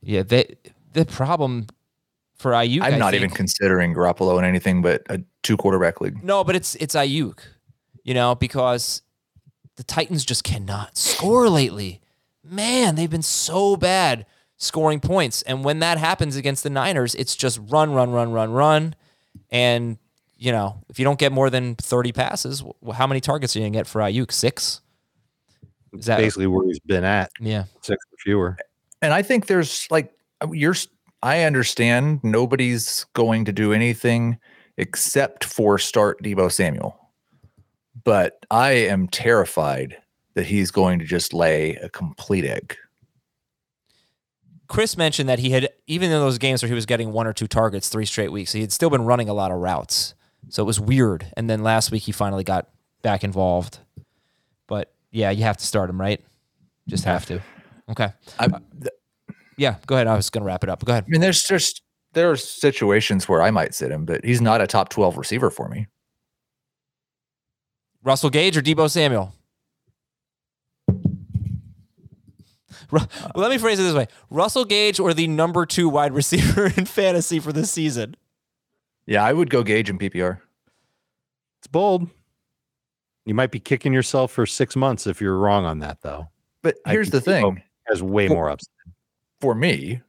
Yeah, 0.02 0.24
they, 0.24 0.56
the 0.94 1.06
problem 1.06 1.68
for 2.36 2.52
Aiyuk. 2.52 2.82
I'm 2.82 2.96
I 2.96 2.98
not 2.98 3.12
think- 3.12 3.24
even 3.24 3.36
considering 3.36 3.94
Garoppolo 3.96 4.38
in 4.40 4.46
anything 4.46 4.82
but 4.82 5.04
a 5.10 5.22
two 5.44 5.56
quarterback 5.58 6.02
league. 6.02 6.24
No, 6.24 6.44
but 6.44 6.56
it's 6.56 6.76
it's 6.76 6.96
Aiyuk, 6.96 7.40
you 8.04 8.14
know, 8.14 8.36
because 8.36 9.02
the 9.78 9.84
Titans 9.84 10.24
just 10.26 10.44
cannot 10.44 10.98
score 10.98 11.50
lately. 11.50 12.02
Man, 12.50 12.96
they've 12.96 13.10
been 13.10 13.22
so 13.22 13.76
bad 13.78 14.26
scoring 14.58 15.00
points, 15.00 15.42
and 15.44 15.64
when 15.64 15.80
that 15.80 15.98
happens 15.98 16.36
against 16.36 16.64
the 16.64 16.70
Niners, 16.70 17.14
it's 17.16 17.36
just 17.36 17.60
run, 17.70 17.94
run, 17.94 18.12
run, 18.12 18.32
run, 18.32 18.52
run, 18.52 18.96
and 19.52 19.98
you 20.38 20.52
know, 20.52 20.84
if 20.90 21.00
you 21.00 21.06
don't 21.06 21.18
get 21.20 21.32
more 21.32 21.50
than 21.50 21.76
thirty 21.76 22.12
passes, 22.12 22.64
wh- 22.86 22.94
how 22.94 23.08
many 23.08 23.20
targets 23.20 23.56
are 23.56 23.60
you 23.60 23.66
gonna 23.66 23.74
get 23.74 23.88
for 23.88 24.02
Aiyuk? 24.02 24.32
Six. 24.32 24.82
Is 25.94 26.06
that 26.06 26.18
Basically, 26.18 26.48
where 26.48 26.68
he's 26.68 26.80
been 26.80 27.04
at 27.04 27.32
yeah? 27.40 27.64
six 27.82 28.04
or 28.12 28.18
fewer. 28.20 28.58
And 29.02 29.14
I 29.14 29.22
think 29.22 29.48
there's 29.48 29.88
like 29.90 30.14
you're 30.52 30.74
s- 30.74 30.88
I 31.24 31.44
understand 31.44 32.20
nobody's 32.24 33.06
going 33.14 33.46
to 33.46 33.52
do 33.52 33.74
anything 33.74 34.38
except 34.78 35.44
for 35.44 35.80
start 35.80 36.22
Deebo 36.22 36.52
Samuel. 36.52 36.96
But 38.04 38.46
I 38.52 38.72
am 38.72 39.08
terrified 39.08 39.98
that 40.38 40.46
he's 40.46 40.70
going 40.70 41.00
to 41.00 41.06
just 41.06 41.34
lay 41.34 41.76
a 41.78 41.90
complete 41.90 42.46
egg. 42.46 42.78
Chris 44.68 44.96
mentioned 44.96 45.28
that 45.28 45.40
he 45.40 45.50
had 45.50 45.68
even 45.88 46.12
in 46.12 46.20
those 46.20 46.38
games 46.38 46.62
where 46.62 46.68
he 46.68 46.76
was 46.76 46.86
getting 46.86 47.12
one 47.12 47.26
or 47.26 47.34
two 47.34 47.48
targets 47.48 47.90
three 47.90 48.06
straight 48.06 48.32
weeks, 48.32 48.52
he 48.52 48.62
had 48.62 48.72
still 48.72 48.92
been 48.92 49.02
running 49.04 49.30
a 49.30 49.34
lot 49.34 49.50
of 49.50 49.58
routes. 49.58 50.14
So 50.50 50.62
it 50.62 50.68
was 50.68 50.80
weird. 50.80 51.26
And 51.36 51.50
then 51.50 51.64
last 51.64 51.92
week 51.92 52.04
he 52.04 52.12
finally 52.12 52.44
got 52.44 52.70
back 53.02 53.24
involved. 53.24 53.80
But 54.68 54.94
yeah, 55.10 55.32
you 55.32 55.44
have 55.44 55.58
to 55.58 55.66
start 55.66 55.90
him, 55.90 56.00
right? 56.00 56.24
Just 56.88 57.06
have 57.06 57.26
to. 57.26 57.42
Okay. 57.90 58.10
I, 58.38 58.48
th- 58.48 58.62
Yeah, 59.58 59.78
go 59.88 59.96
ahead. 59.96 60.06
I 60.06 60.16
was 60.16 60.30
going 60.30 60.44
to 60.44 60.46
wrap 60.46 60.64
it 60.64 60.70
up. 60.70 60.86
Go 60.86 60.92
ahead. 60.92 61.06
I 61.08 61.10
mean, 61.10 61.22
there's 61.22 61.42
just 61.42 61.82
there 62.14 62.30
are 62.30 62.36
situations 62.36 63.28
where 63.28 63.42
I 63.42 63.50
might 63.50 63.74
sit 63.74 63.92
him, 63.92 64.06
but 64.06 64.24
he's 64.24 64.42
not 64.42 64.62
a 64.62 64.68
top 64.68 64.90
12 64.90 65.18
receiver 65.18 65.50
for 65.50 65.68
me. 65.68 65.88
Russell 68.04 68.30
Gage 68.30 68.56
or 68.56 68.62
Deebo 68.62 68.90
Samuel? 68.90 69.34
Well, 72.92 73.08
let 73.36 73.50
me 73.52 73.58
phrase 73.58 73.80
it 73.80 73.84
this 73.84 73.94
way: 73.94 74.08
Russell 74.30 74.66
Gage 74.66 75.00
or 75.00 75.14
the 75.14 75.28
number 75.28 75.66
two 75.66 75.90
wide 75.90 76.14
receiver 76.14 76.66
in 76.78 76.86
fantasy 76.86 77.40
for 77.40 77.52
this 77.54 77.72
season? 77.72 78.16
Yeah, 79.06 79.24
I 79.24 79.34
would 79.34 79.50
go 79.50 79.64
Gage 79.64 79.90
in 79.90 79.98
PPR. 79.98 80.40
It's 81.60 81.68
bold. 81.68 82.10
You 83.26 83.34
might 83.34 83.52
be 83.52 83.60
kicking 83.60 83.94
yourself 83.94 84.32
for 84.32 84.46
six 84.46 84.76
months 84.76 85.06
if 85.08 85.20
you're 85.20 85.38
wrong 85.38 85.66
on 85.66 85.80
that, 85.80 86.02
though. 86.02 86.30
But 86.62 86.76
here's 86.86 87.10
the 87.10 87.22
thing 87.22 87.62
Has 87.88 88.02
way 88.04 88.28
Well- 88.28 88.36
more 88.36 88.50
upside. 88.50 88.70
for 89.42 89.54
me, 89.56 90.02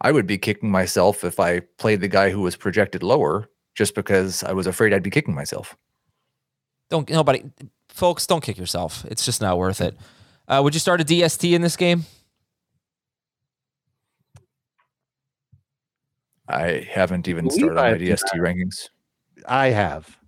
I 0.00 0.12
would 0.12 0.26
be 0.26 0.38
kicking 0.38 0.70
myself 0.70 1.24
if 1.24 1.38
I 1.40 1.60
played 1.60 2.00
the 2.00 2.08
guy 2.08 2.30
who 2.30 2.40
was 2.40 2.56
projected 2.56 3.02
lower 3.02 3.48
just 3.74 3.94
because 3.94 4.42
I 4.44 4.52
was 4.52 4.66
afraid 4.66 4.92
I'd 4.92 5.02
be 5.02 5.10
kicking 5.10 5.34
myself. 5.34 5.76
Don't 6.90 7.08
nobody, 7.08 7.44
folks, 7.88 8.26
don't 8.26 8.42
kick 8.42 8.58
yourself. 8.58 9.04
It's 9.06 9.24
just 9.24 9.40
not 9.40 9.58
worth 9.58 9.80
it. 9.80 9.96
Uh, 10.46 10.60
would 10.62 10.74
you 10.74 10.80
start 10.80 11.00
a 11.00 11.04
DST 11.04 11.52
in 11.52 11.62
this 11.62 11.76
game? 11.76 12.04
I 16.48 16.86
haven't 16.90 17.26
even 17.28 17.50
started 17.50 17.70
on 17.70 17.76
my 17.76 17.88
have 17.90 17.98
DST 17.98 18.34
rankings. 18.36 18.90
I 19.46 19.68
have. 19.68 20.18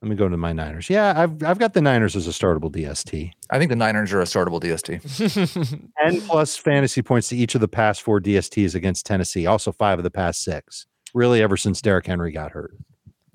Let 0.00 0.10
me 0.10 0.14
go 0.14 0.28
to 0.28 0.36
my 0.36 0.52
Niners. 0.52 0.88
Yeah, 0.88 1.12
I've 1.16 1.42
I've 1.42 1.58
got 1.58 1.74
the 1.74 1.80
Niners 1.80 2.14
as 2.14 2.28
a 2.28 2.30
startable 2.30 2.70
DST. 2.70 3.32
I 3.50 3.58
think 3.58 3.68
the 3.68 3.76
Niners 3.76 4.12
are 4.12 4.20
a 4.20 4.24
startable 4.24 4.62
DST. 4.62 5.90
Ten 5.98 6.20
plus 6.20 6.56
fantasy 6.56 7.02
points 7.02 7.30
to 7.30 7.36
each 7.36 7.56
of 7.56 7.60
the 7.60 7.66
past 7.66 8.02
four 8.02 8.20
DSTs 8.20 8.76
against 8.76 9.06
Tennessee. 9.06 9.46
Also 9.46 9.72
five 9.72 9.98
of 9.98 10.04
the 10.04 10.10
past 10.10 10.44
six. 10.44 10.86
Really, 11.14 11.42
ever 11.42 11.56
since 11.56 11.82
Derrick 11.82 12.06
Henry 12.06 12.30
got 12.30 12.52
hurt. 12.52 12.76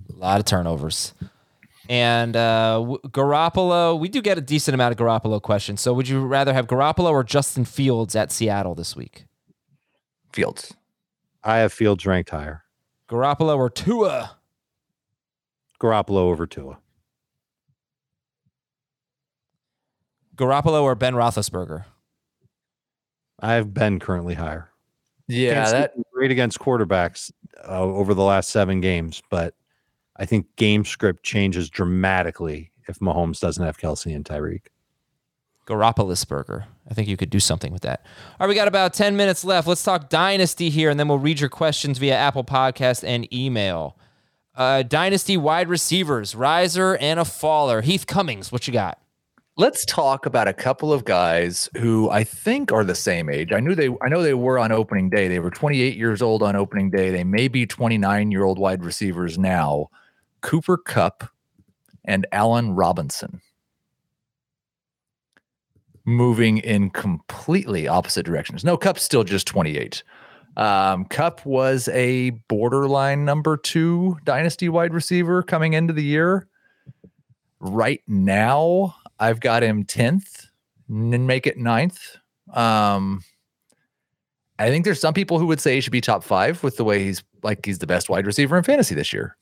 A 0.10 0.16
lot 0.16 0.40
of 0.40 0.46
turnovers. 0.46 1.14
And 1.90 2.36
uh, 2.36 2.76
w- 2.80 3.00
Garoppolo, 3.08 4.00
we 4.00 4.08
do 4.08 4.22
get 4.22 4.38
a 4.38 4.42
decent 4.42 4.74
amount 4.74 4.94
of 4.94 4.98
Garoppolo 4.98 5.42
questions. 5.42 5.82
So 5.82 5.94
would 5.94 6.08
you 6.08 6.26
rather 6.26 6.54
have 6.54 6.68
Garoppolo 6.68 7.12
or 7.12 7.24
Justin 7.24 7.66
Fields 7.66 8.16
at 8.16 8.32
Seattle 8.32 8.76
this 8.76 8.96
week? 8.96 9.26
Fields. 10.32 10.74
I 11.44 11.58
have 11.58 11.74
Fields 11.74 12.06
ranked 12.06 12.30
higher. 12.30 12.64
Garoppolo 13.10 13.58
or 13.58 13.70
Tua? 13.70 14.38
Garoppolo 15.80 16.18
over 16.18 16.48
Tua. 16.48 16.80
Garoppolo 20.36 20.82
or 20.84 20.96
Ben 20.96 21.14
Roethlisberger? 21.14 21.86
I 23.40 23.54
have 23.54 23.74
Ben 23.74 24.00
currently 24.00 24.36
higher. 24.36 24.70
Yeah, 25.28 25.54
Kansas 25.54 25.72
that 25.72 25.94
great 26.14 26.32
against 26.32 26.60
quarterbacks 26.60 27.32
uh, 27.68 27.82
over 27.82 28.14
the 28.14 28.24
last 28.24 28.50
seven 28.50 28.82
games, 28.82 29.22
but 29.30 29.54
I 30.16 30.26
think 30.26 30.56
game 30.56 30.86
script 30.86 31.24
changes 31.24 31.70
dramatically 31.70 32.72
if 32.88 33.00
Mahomes 33.00 33.40
doesn't 33.40 33.64
have 33.64 33.78
Kelce 33.78 34.16
and 34.16 34.26
Tyreek. 34.26 34.68
Garopolisberger. 35.66 36.66
I 36.90 36.94
think 36.94 37.08
you 37.08 37.16
could 37.16 37.30
do 37.30 37.40
something 37.40 37.72
with 37.72 37.84
that. 37.84 38.06
All 38.40 38.46
right, 38.46 38.50
we 38.50 38.56
got 38.56 38.68
about 38.68 38.94
10 38.94 39.16
minutes 39.16 39.46
left. 39.46 39.68
Let's 39.68 39.84
talk 39.84 40.10
Dynasty 40.10 40.70
here, 40.70 40.90
and 40.90 41.00
then 41.00 41.08
we'll 41.08 41.20
read 41.20 41.40
your 41.40 41.50
questions 41.50 41.98
via 42.00 42.16
Apple 42.16 42.44
Podcast 42.44 43.04
and 43.08 43.32
email. 43.34 43.98
Uh, 44.56 44.84
Dynasty 44.84 45.38
wide 45.38 45.70
receivers, 45.70 46.36
riser 46.36 46.98
and 46.98 47.20
a 47.20 47.26
faller. 47.26 47.82
Heath 47.82 48.06
Cummings, 48.06 48.52
what 48.52 48.68
you 48.68 48.74
got? 48.74 49.00
let's 49.56 49.86
talk 49.86 50.26
about 50.26 50.48
a 50.48 50.54
couple 50.54 50.92
of 50.92 51.06
guys 51.06 51.70
who 51.78 52.10
I 52.10 52.24
think 52.24 52.72
are 52.72 52.84
the 52.84 52.96
same 52.96 53.30
age. 53.30 53.52
I 53.52 53.60
knew 53.60 53.76
they 53.76 53.90
I 54.02 54.10
know 54.10 54.22
they 54.22 54.34
were 54.34 54.58
on 54.60 54.72
opening 54.72 55.10
day. 55.10 55.28
They 55.28 55.40
were 55.40 55.52
28 55.52 55.96
years 55.96 56.22
old 56.22 56.42
on 56.44 56.56
opening 56.56 56.90
day. 56.90 57.12
They 57.12 57.24
may 57.24 57.48
be 57.48 57.66
29 57.66 58.32
year 58.32 58.44
old 58.44 58.60
wide 58.60 58.84
receivers 58.84 59.38
now. 59.38 59.90
Cooper 60.44 60.78
Kupp 60.78 61.24
and 62.06 62.28
Allen 62.32 62.76
Robinson. 62.76 63.42
Moving 66.06 66.60
in 66.60 66.90
completely 66.92 67.88
opposite 67.88 68.26
directions. 68.26 68.64
No, 68.64 68.78
Kupp's 68.78 69.02
still 69.02 69.24
just 69.24 69.48
28. 69.48 70.04
Um, 70.58 71.06
Kupp 71.06 71.44
was 71.46 71.88
a 71.88 72.32
borderline 72.50 73.26
number 73.26 73.58
two 73.58 74.18
dynasty 74.26 74.70
wide 74.70 74.94
receiver 74.94 75.42
coming 75.42 75.74
into 75.74 75.94
the 75.94 76.04
year. 76.04 76.48
Right 77.60 78.02
now, 78.06 78.96
I've 79.20 79.40
got 79.40 79.64
him 79.64 79.86
10th 79.86 80.48
and 80.90 81.26
make 81.26 81.48
it 81.48 81.58
ninth. 81.58 82.18
Um, 82.54 83.24
I 84.60 84.70
think 84.70 84.86
there's 84.86 85.00
some 85.00 85.14
people 85.14 85.40
who 85.40 85.48
would 85.48 85.62
say 85.62 85.76
he 85.76 85.82
should 85.82 85.92
be 85.92 86.02
top 86.02 86.24
five 86.24 86.62
with 86.62 86.78
the 86.78 86.84
way 86.84 87.04
he's 87.04 87.24
like 87.42 87.66
he's 87.66 87.80
the 87.80 87.88
best 87.88 88.10
wide 88.10 88.28
receiver 88.28 88.58
in 88.58 88.64
fantasy 88.64 88.94
this 88.94 89.12
year. 89.12 89.36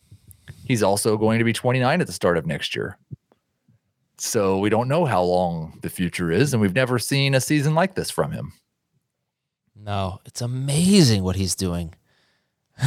He's 0.72 0.84
also 0.84 1.18
going 1.18 1.38
to 1.40 1.44
be 1.44 1.52
29 1.52 2.00
at 2.00 2.08
the 2.08 2.14
start 2.14 2.38
of 2.38 2.46
next 2.46 2.78
year. 2.78 2.98
So 4.18 4.58
we 4.58 4.70
don't 4.70 4.88
know 4.88 5.04
how 5.04 5.22
long 5.22 5.80
the 5.82 5.90
future 5.90 6.32
is, 6.32 6.54
and 6.54 6.62
we've 6.62 6.74
never 6.74 6.98
seen 6.98 7.36
a 7.36 7.42
season 7.42 7.76
like 7.76 7.96
this 7.96 8.10
from 8.10 8.32
him. 8.32 8.54
No, 9.76 10.22
it's 10.26 10.40
amazing 10.40 11.24
what 11.24 11.36
he's 11.36 11.56
doing. 11.56 11.94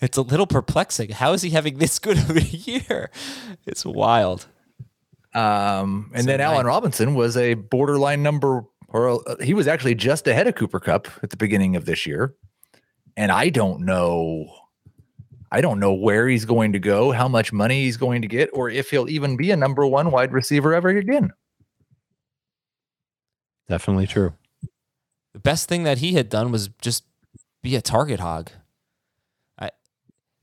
it's 0.00 0.18
a 0.18 0.22
little 0.22 0.48
perplexing. 0.48 1.10
How 1.10 1.34
is 1.34 1.42
he 1.42 1.50
having 1.50 1.78
this 1.78 1.98
good 2.00 2.18
of 2.18 2.36
a 2.36 2.42
year? 2.42 3.12
It's 3.64 3.84
wild. 3.84 4.48
Um, 5.34 6.10
and 6.12 6.24
So 6.24 6.26
then 6.26 6.40
Allen. 6.40 6.66
Robinson 6.66 7.14
was 7.14 7.36
a 7.36 7.54
borderline 7.54 8.24
number, 8.24 8.64
or 8.88 9.20
uh, 9.30 9.36
he 9.40 9.54
was 9.54 9.68
actually 9.68 9.94
just 9.94 10.26
ahead 10.26 10.48
of 10.48 10.56
Cooper 10.56 10.80
Kupp 10.80 11.06
at 11.22 11.30
the 11.30 11.36
beginning 11.36 11.76
of 11.76 11.84
this 11.84 12.06
year. 12.06 12.34
And 13.16 13.30
I 13.30 13.50
don't 13.50 13.82
know, 13.84 14.46
I 15.50 15.60
don't 15.60 15.80
know 15.80 15.94
where 15.94 16.28
he's 16.28 16.44
going 16.44 16.72
to 16.72 16.78
go, 16.78 17.10
how 17.12 17.28
much 17.28 17.52
money 17.52 17.84
he's 17.84 17.96
going 17.96 18.22
to 18.22 18.28
get, 18.28 18.50
or 18.52 18.68
if 18.68 18.90
he'll 18.90 19.08
even 19.08 19.36
be 19.36 19.50
a 19.50 19.56
number 19.56 19.86
one 19.86 20.10
wide 20.10 20.32
receiver 20.32 20.74
ever 20.74 20.90
again. 20.90 21.32
Definitely 23.68 24.06
true. 24.06 24.34
The 25.32 25.40
best 25.40 25.68
thing 25.68 25.84
that 25.84 25.98
he 25.98 26.14
had 26.14 26.28
done 26.28 26.52
was 26.52 26.68
just 26.80 27.04
be 27.62 27.76
a 27.76 27.82
target 27.82 28.20
hog. 28.20 28.50
I, 29.58 29.70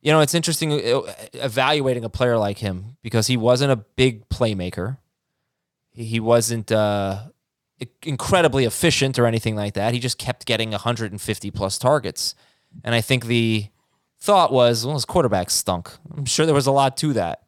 you 0.02 0.12
know, 0.12 0.22
it's 0.22 0.34
interesting 0.34 0.72
uh, 0.72 1.02
evaluating 1.34 2.04
a 2.04 2.10
player 2.10 2.38
like 2.38 2.60
him 2.60 2.98
because 3.02 3.28
he 3.28 3.38
wasn't 3.38 3.72
a 3.72 3.76
big 3.76 4.30
playmaker. 4.30 4.98
He 5.92 6.06
he 6.06 6.20
wasn't 6.20 6.72
uh, 6.72 7.24
incredibly 8.04 8.66
efficient 8.66 9.18
or 9.18 9.26
anything 9.26 9.56
like 9.56 9.74
that. 9.74 9.94
He 9.94 10.00
just 10.00 10.18
kept 10.18 10.46
getting 10.46 10.72
150 10.72 11.52
plus 11.52 11.78
targets, 11.78 12.36
and 12.84 12.94
I 12.94 13.02
think 13.02 13.26
the 13.26 13.68
thought 14.26 14.52
was, 14.52 14.86
well, 14.86 14.96
his 14.96 15.06
quarterback 15.06 15.52
stunk. 15.52 15.92
I'm 16.18 16.26
sure 16.26 16.46
there 16.46 16.56
was 16.56 16.68
a 16.68 16.72
lot 16.72 16.98
to 16.98 17.14
that, 17.14 17.44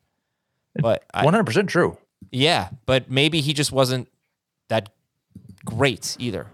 but 0.75 1.03
100% 1.13 1.67
true. 1.67 1.97
yeah, 2.31 2.69
but 2.85 3.09
maybe 3.09 3.41
he 3.41 3.53
just 3.53 3.71
wasn't 3.71 4.07
that 4.69 4.89
great 5.65 6.15
either. 6.19 6.47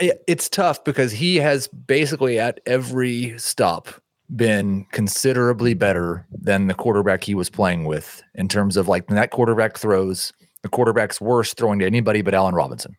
It's 0.00 0.48
tough 0.48 0.82
because 0.84 1.12
he 1.12 1.36
has 1.36 1.68
basically 1.68 2.38
at 2.38 2.60
every 2.66 3.36
stop 3.38 3.88
been 4.34 4.86
considerably 4.92 5.74
better 5.74 6.26
than 6.30 6.68
the 6.68 6.74
quarterback 6.74 7.24
he 7.24 7.34
was 7.34 7.50
playing 7.50 7.84
with 7.84 8.22
in 8.34 8.48
terms 8.48 8.76
of 8.76 8.88
like 8.88 9.08
when 9.08 9.16
that 9.16 9.30
quarterback 9.30 9.76
throws, 9.76 10.32
the 10.62 10.68
quarterback's 10.68 11.20
worse 11.20 11.52
throwing 11.52 11.80
to 11.80 11.86
anybody 11.86 12.22
but 12.22 12.34
Allen 12.34 12.54
Robinson. 12.54 12.96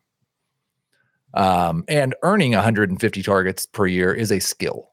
Um, 1.32 1.84
and 1.88 2.14
earning 2.22 2.52
150 2.52 3.22
targets 3.22 3.66
per 3.66 3.86
year 3.86 4.12
is 4.12 4.30
a 4.30 4.40
skill. 4.40 4.89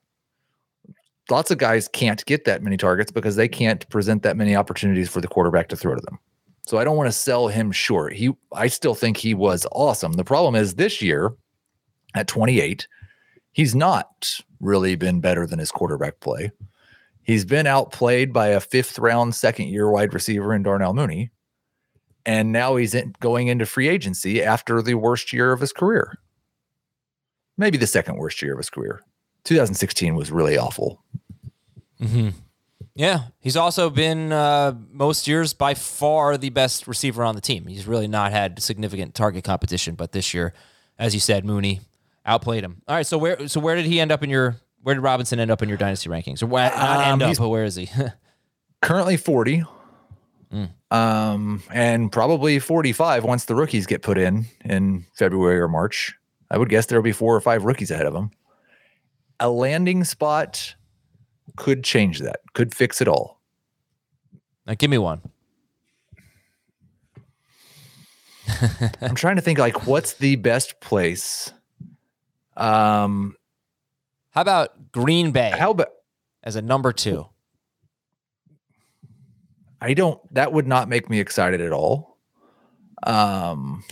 Lots 1.29 1.51
of 1.51 1.57
guys 1.57 1.87
can't 1.89 2.23
get 2.25 2.45
that 2.45 2.63
many 2.63 2.77
targets 2.77 3.11
because 3.11 3.35
they 3.35 3.47
can't 3.47 3.87
present 3.89 4.23
that 4.23 4.37
many 4.37 4.55
opportunities 4.55 5.09
for 5.09 5.19
the 5.19 5.27
quarterback 5.27 5.67
to 5.69 5.75
throw 5.75 5.93
to 5.93 6.01
them. 6.01 6.19
So 6.65 6.77
I 6.77 6.83
don't 6.83 6.97
want 6.97 7.07
to 7.07 7.13
sell 7.13 7.47
him 7.47 7.71
short. 7.71 8.13
He 8.13 8.31
I 8.53 8.67
still 8.67 8.95
think 8.95 9.17
he 9.17 9.33
was 9.33 9.65
awesome. 9.71 10.13
The 10.13 10.23
problem 10.23 10.55
is 10.55 10.75
this 10.75 11.01
year 11.01 11.33
at 12.13 12.27
28, 12.27 12.87
he's 13.51 13.75
not 13.75 14.39
really 14.59 14.95
been 14.95 15.21
better 15.21 15.45
than 15.47 15.59
his 15.59 15.71
quarterback 15.71 16.19
play. 16.19 16.51
He's 17.23 17.45
been 17.45 17.67
outplayed 17.67 18.31
by 18.31 18.47
a 18.47 18.59
fifth 18.59 18.97
round, 18.99 19.35
second 19.35 19.67
year 19.67 19.89
wide 19.89 20.13
receiver 20.13 20.53
in 20.53 20.63
Darnell 20.63 20.93
Mooney. 20.93 21.31
And 22.25 22.51
now 22.51 22.75
he's 22.75 22.93
in, 22.93 23.13
going 23.19 23.47
into 23.47 23.65
free 23.65 23.87
agency 23.87 24.43
after 24.43 24.81
the 24.81 24.95
worst 24.95 25.31
year 25.31 25.53
of 25.53 25.61
his 25.61 25.73
career. 25.73 26.17
Maybe 27.57 27.77
the 27.77 27.87
second 27.87 28.17
worst 28.17 28.41
year 28.41 28.53
of 28.53 28.59
his 28.59 28.69
career. 28.69 29.01
2016 29.47 30.15
was 30.15 30.31
really 30.31 30.57
awful. 30.57 31.01
Mm-hmm. 32.01 32.29
Yeah, 32.95 33.25
he's 33.39 33.55
also 33.55 33.89
been 33.89 34.31
uh, 34.31 34.73
most 34.91 35.27
years 35.27 35.53
by 35.53 35.73
far 35.73 36.37
the 36.37 36.49
best 36.49 36.87
receiver 36.87 37.23
on 37.23 37.35
the 37.35 37.41
team. 37.41 37.67
He's 37.67 37.87
really 37.87 38.07
not 38.07 38.31
had 38.31 38.61
significant 38.61 39.13
target 39.13 39.43
competition, 39.43 39.95
but 39.95 40.11
this 40.11 40.33
year, 40.33 40.53
as 40.97 41.13
you 41.13 41.19
said, 41.19 41.45
Mooney 41.45 41.81
outplayed 42.25 42.63
him. 42.63 42.81
All 42.87 42.95
right, 42.95 43.05
so 43.05 43.17
where 43.17 43.47
so 43.47 43.59
where 43.59 43.75
did 43.75 43.85
he 43.85 43.99
end 43.99 44.11
up 44.11 44.23
in 44.23 44.29
your 44.29 44.57
where 44.81 44.95
did 44.95 45.01
Robinson 45.01 45.39
end 45.39 45.51
up 45.51 45.61
in 45.61 45.69
your 45.69 45.77
dynasty 45.77 46.09
rankings? 46.09 46.41
Or 46.41 46.47
where, 46.47 46.69
not 46.69 47.07
end 47.07 47.21
Um, 47.21 47.29
up, 47.31 47.37
but 47.37 47.49
where 47.49 47.65
is 47.65 47.75
he? 47.75 47.89
Currently 48.81 49.17
40. 49.17 49.63
Mm. 50.53 50.69
Um, 50.91 51.63
and 51.71 52.11
probably 52.11 52.59
45 52.59 53.23
once 53.23 53.45
the 53.45 53.55
rookies 53.55 53.85
get 53.85 54.01
put 54.01 54.17
in 54.17 54.45
in 54.63 55.05
February 55.13 55.59
or 55.59 55.67
March. 55.67 56.15
I 56.49 56.57
would 56.57 56.69
guess 56.69 56.85
there'll 56.85 57.03
be 57.03 57.11
four 57.11 57.35
or 57.35 57.41
five 57.41 57.65
rookies 57.65 57.91
ahead 57.91 58.05
of 58.05 58.15
him. 58.15 58.31
A 59.39 59.49
landing 59.49 60.03
spot 60.03 60.75
could 61.55 61.83
change 61.83 62.19
that, 62.19 62.39
could 62.53 62.73
fix 62.73 63.01
it 63.01 63.07
all. 63.07 63.39
now, 64.65 64.73
give 64.75 64.89
me 64.89 64.97
one. 64.97 65.21
I'm 69.01 69.15
trying 69.15 69.35
to 69.35 69.41
think 69.41 69.59
like 69.59 69.85
what's 69.85 70.13
the 70.13 70.35
best 70.37 70.79
place. 70.79 71.51
Um, 72.55 73.35
How 74.31 74.41
about 74.41 74.91
Green 74.91 75.31
Bay 75.31 75.51
how 75.55 75.71
about 75.71 75.89
as 76.43 76.55
a 76.55 76.61
number 76.61 76.91
two? 76.91 77.27
I 79.79 79.93
don't 79.93 80.19
that 80.33 80.53
would 80.53 80.65
not 80.67 80.89
make 80.89 81.09
me 81.09 81.19
excited 81.19 81.61
at 81.61 81.71
all. 81.71 82.17
Um 83.03 83.83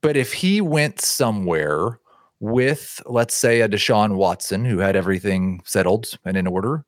but 0.00 0.16
if 0.16 0.32
he 0.32 0.60
went 0.60 1.00
somewhere 1.00 2.00
with 2.40 3.00
let's 3.06 3.34
say 3.34 3.60
a 3.60 3.68
Deshaun 3.68 4.16
Watson 4.16 4.64
who 4.64 4.78
had 4.78 4.96
everything 4.96 5.60
settled 5.64 6.18
and 6.24 6.36
in 6.36 6.46
order 6.46 6.84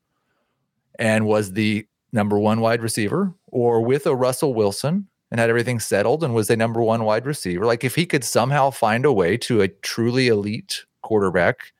and 0.99 1.27
was 1.27 1.53
the 1.53 1.87
number 2.13 2.39
1 2.39 2.61
wide 2.61 2.83
receiver 2.83 3.33
or 3.47 3.81
with 3.81 4.07
a 4.07 4.15
Russell 4.15 4.55
Wilson 4.55 5.09
and 5.31 5.41
had 5.41 5.51
everything 5.51 5.81
settled 5.81 6.23
and 6.23 6.35
was 6.35 6.51
a 6.51 6.57
number 6.57 6.83
1 6.83 7.05
wide 7.05 7.27
receiver 7.27 7.65
like 7.65 7.85
if 7.85 7.95
he 7.95 8.05
could 8.05 8.25
somehow 8.25 8.71
find 8.71 9.05
a 9.07 9.13
way 9.13 9.37
to 9.39 9.63
a 9.63 9.69
truly 9.69 10.29
elite 10.29 10.85
quarterback 11.03 11.73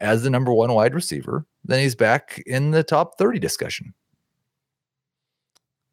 as 0.00 0.22
the 0.22 0.30
number 0.30 0.52
1 0.52 0.72
wide 0.72 0.94
receiver 0.94 1.46
then 1.64 1.80
he's 1.80 1.94
back 1.94 2.42
in 2.46 2.70
the 2.70 2.84
top 2.84 3.16
30 3.18 3.38
discussion. 3.38 3.94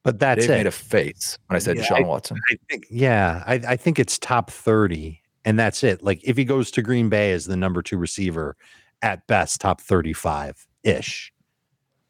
But 0.03 0.19
that's 0.19 0.41
Dave 0.41 0.49
it. 0.49 0.57
made 0.57 0.67
a 0.67 0.71
face 0.71 1.37
when 1.47 1.55
I 1.55 1.59
said 1.59 1.77
Yeah, 1.77 1.83
Deshaun 1.83 2.07
Watson. 2.07 2.39
I 2.51 2.55
think, 2.69 2.87
yeah, 2.89 3.43
I, 3.45 3.53
I 3.53 3.75
think 3.77 3.99
it's 3.99 4.17
top 4.17 4.49
30, 4.49 5.21
and 5.45 5.57
that's 5.57 5.83
it. 5.83 6.03
Like 6.03 6.21
if 6.23 6.37
he 6.37 6.45
goes 6.45 6.71
to 6.71 6.81
Green 6.81 7.09
Bay 7.09 7.31
as 7.31 7.45
the 7.45 7.57
number 7.57 7.81
two 7.81 7.97
receiver, 7.97 8.55
at 9.01 9.25
best, 9.27 9.61
top 9.61 9.81
35 9.81 10.67
ish. 10.83 11.33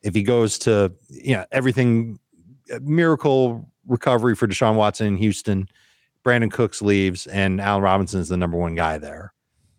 If 0.02 0.16
he 0.16 0.24
goes 0.24 0.58
to, 0.60 0.92
you 1.10 1.36
know, 1.36 1.46
everything, 1.52 2.20
uh, 2.74 2.80
miracle 2.82 3.70
recovery 3.88 4.36
for 4.36 4.48
Deshaun 4.48 4.76
Watson 4.76 5.08
in 5.08 5.18
Houston, 5.18 5.68
Brandin 6.24 6.52
Cooks 6.52 6.82
leaves, 6.82 7.28
and 7.28 7.62
Allen 7.62 7.84
Robinson 7.84 8.20
is 8.20 8.30
the 8.30 8.38
number 8.38 8.58
one 8.58 8.76
guy 8.76 8.98
there. 8.98 9.34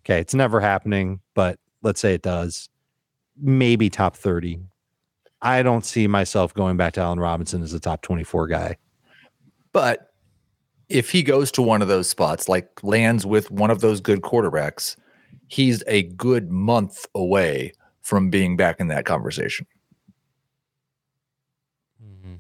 Okay. 0.05 0.21
It's 0.21 0.35
never 0.35 0.61
happening, 0.61 1.21
but 1.35 1.59
let's 1.83 2.01
say 2.01 2.15
it 2.15 2.23
does. 2.23 2.69
Maybe 3.41 3.91
top 3.91 4.17
30. 4.17 4.61
I 5.41 5.63
don't 5.63 5.85
see 5.85 6.07
myself 6.07 6.55
going 6.55 6.77
back 6.77 6.95
to 6.95 7.01
Allen 7.01 7.21
Robinson 7.21 7.63
as 7.63 7.73
a 7.73 7.81
top 7.81 8.03
24 8.03 8.47
guy. 8.47 8.77
But 9.73 10.12
if 10.93 11.11
he 11.11 11.22
goes 11.22 11.51
to 11.53 11.62
one 11.62 11.80
of 11.80 11.88
those 11.88 12.09
spots, 12.09 12.49
like 12.49 12.82
lands 12.82 13.24
with 13.24 13.51
one 13.51 13.70
of 13.70 13.80
those 13.80 14.01
good 14.01 14.20
quarterbacks, 14.20 14.97
he's 15.49 15.82
a 15.86 16.03
good 16.03 16.51
month 16.51 17.07
away 17.14 17.72
from 18.03 18.28
being 18.30 18.57
back 18.57 18.78
in 18.78 18.88
that 18.88 19.07
conversation. 19.07 19.66
Mm-hmm. 22.03 22.34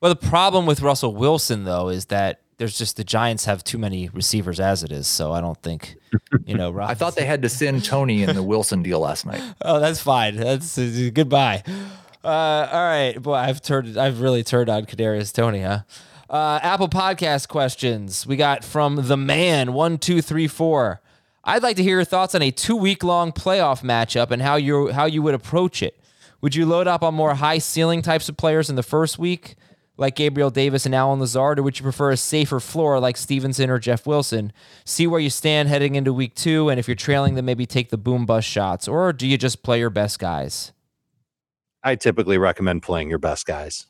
Well, 0.00 0.14
the 0.14 0.28
problem 0.28 0.66
with 0.66 0.82
Russell 0.82 1.14
Wilson 1.14 1.64
though 1.64 1.88
is 1.88 2.06
that 2.06 2.42
there's 2.58 2.76
just 2.76 2.96
the 2.96 3.04
Giants 3.04 3.44
have 3.46 3.64
too 3.64 3.78
many 3.78 4.08
receivers 4.10 4.60
as 4.60 4.82
it 4.82 4.92
is. 4.92 5.06
So 5.06 5.32
I 5.32 5.40
don't 5.40 5.60
think, 5.62 5.96
you 6.44 6.56
know. 6.56 6.76
I 6.80 6.94
thought 6.94 7.16
they 7.16 7.24
had 7.24 7.42
to 7.42 7.48
send 7.48 7.84
Toney 7.84 8.24
in 8.24 8.34
the 8.34 8.42
Wilson 8.42 8.82
deal 8.82 9.00
last 9.00 9.24
night. 9.24 9.42
Oh, 9.62 9.80
that's 9.80 10.00
fine. 10.00 10.36
That's 10.36 10.78
uh, 10.78 11.10
goodbye. 11.12 11.62
Uh, 12.24 12.28
all 12.72 12.84
right, 12.84 13.14
boy, 13.20 13.34
I've 13.34 13.62
turned. 13.62 13.96
I've 13.96 14.20
really 14.20 14.42
turned 14.42 14.68
on 14.68 14.86
Kadarius 14.86 15.32
Toney, 15.32 15.62
huh? 15.62 15.80
Uh, 16.28 16.60
Apple 16.62 16.88
Podcast 16.88 17.48
questions 17.48 18.26
we 18.26 18.36
got 18.36 18.62
from 18.62 18.96
the 19.08 19.16
man 19.16 19.72
one 19.72 19.96
two 19.96 20.20
three 20.20 20.46
four. 20.46 21.00
I'd 21.42 21.62
like 21.62 21.76
to 21.76 21.82
hear 21.82 21.96
your 21.96 22.04
thoughts 22.04 22.34
on 22.34 22.42
a 22.42 22.50
two 22.50 22.76
week 22.76 23.02
long 23.02 23.32
playoff 23.32 23.82
matchup 23.82 24.30
and 24.30 24.42
how 24.42 24.56
you 24.56 24.88
how 24.88 25.06
you 25.06 25.22
would 25.22 25.34
approach 25.34 25.82
it. 25.82 25.98
Would 26.42 26.54
you 26.54 26.66
load 26.66 26.86
up 26.86 27.02
on 27.02 27.14
more 27.14 27.34
high 27.34 27.56
ceiling 27.56 28.02
types 28.02 28.28
of 28.28 28.36
players 28.36 28.68
in 28.68 28.76
the 28.76 28.82
first 28.82 29.18
week, 29.18 29.54
like 29.96 30.16
Gabriel 30.16 30.50
Davis 30.50 30.84
and 30.84 30.94
Allen 30.94 31.18
Lazard, 31.18 31.58
or 31.58 31.62
would 31.62 31.78
you 31.78 31.82
prefer 31.82 32.10
a 32.10 32.16
safer 32.18 32.60
floor 32.60 33.00
like 33.00 33.16
Stevenson 33.16 33.70
or 33.70 33.78
Jeff 33.78 34.06
Wilson? 34.06 34.52
See 34.84 35.06
where 35.06 35.20
you 35.20 35.30
stand 35.30 35.70
heading 35.70 35.94
into 35.94 36.12
week 36.12 36.34
two, 36.34 36.68
and 36.68 36.78
if 36.78 36.86
you're 36.86 36.94
trailing, 36.94 37.36
then 37.36 37.46
maybe 37.46 37.64
take 37.64 37.88
the 37.88 37.96
boom 37.96 38.26
bust 38.26 38.46
shots, 38.46 38.86
or 38.86 39.14
do 39.14 39.26
you 39.26 39.38
just 39.38 39.62
play 39.62 39.78
your 39.78 39.90
best 39.90 40.18
guys? 40.18 40.72
I 41.82 41.96
typically 41.96 42.36
recommend 42.36 42.82
playing 42.82 43.08
your 43.08 43.18
best 43.18 43.46
guys. 43.46 43.86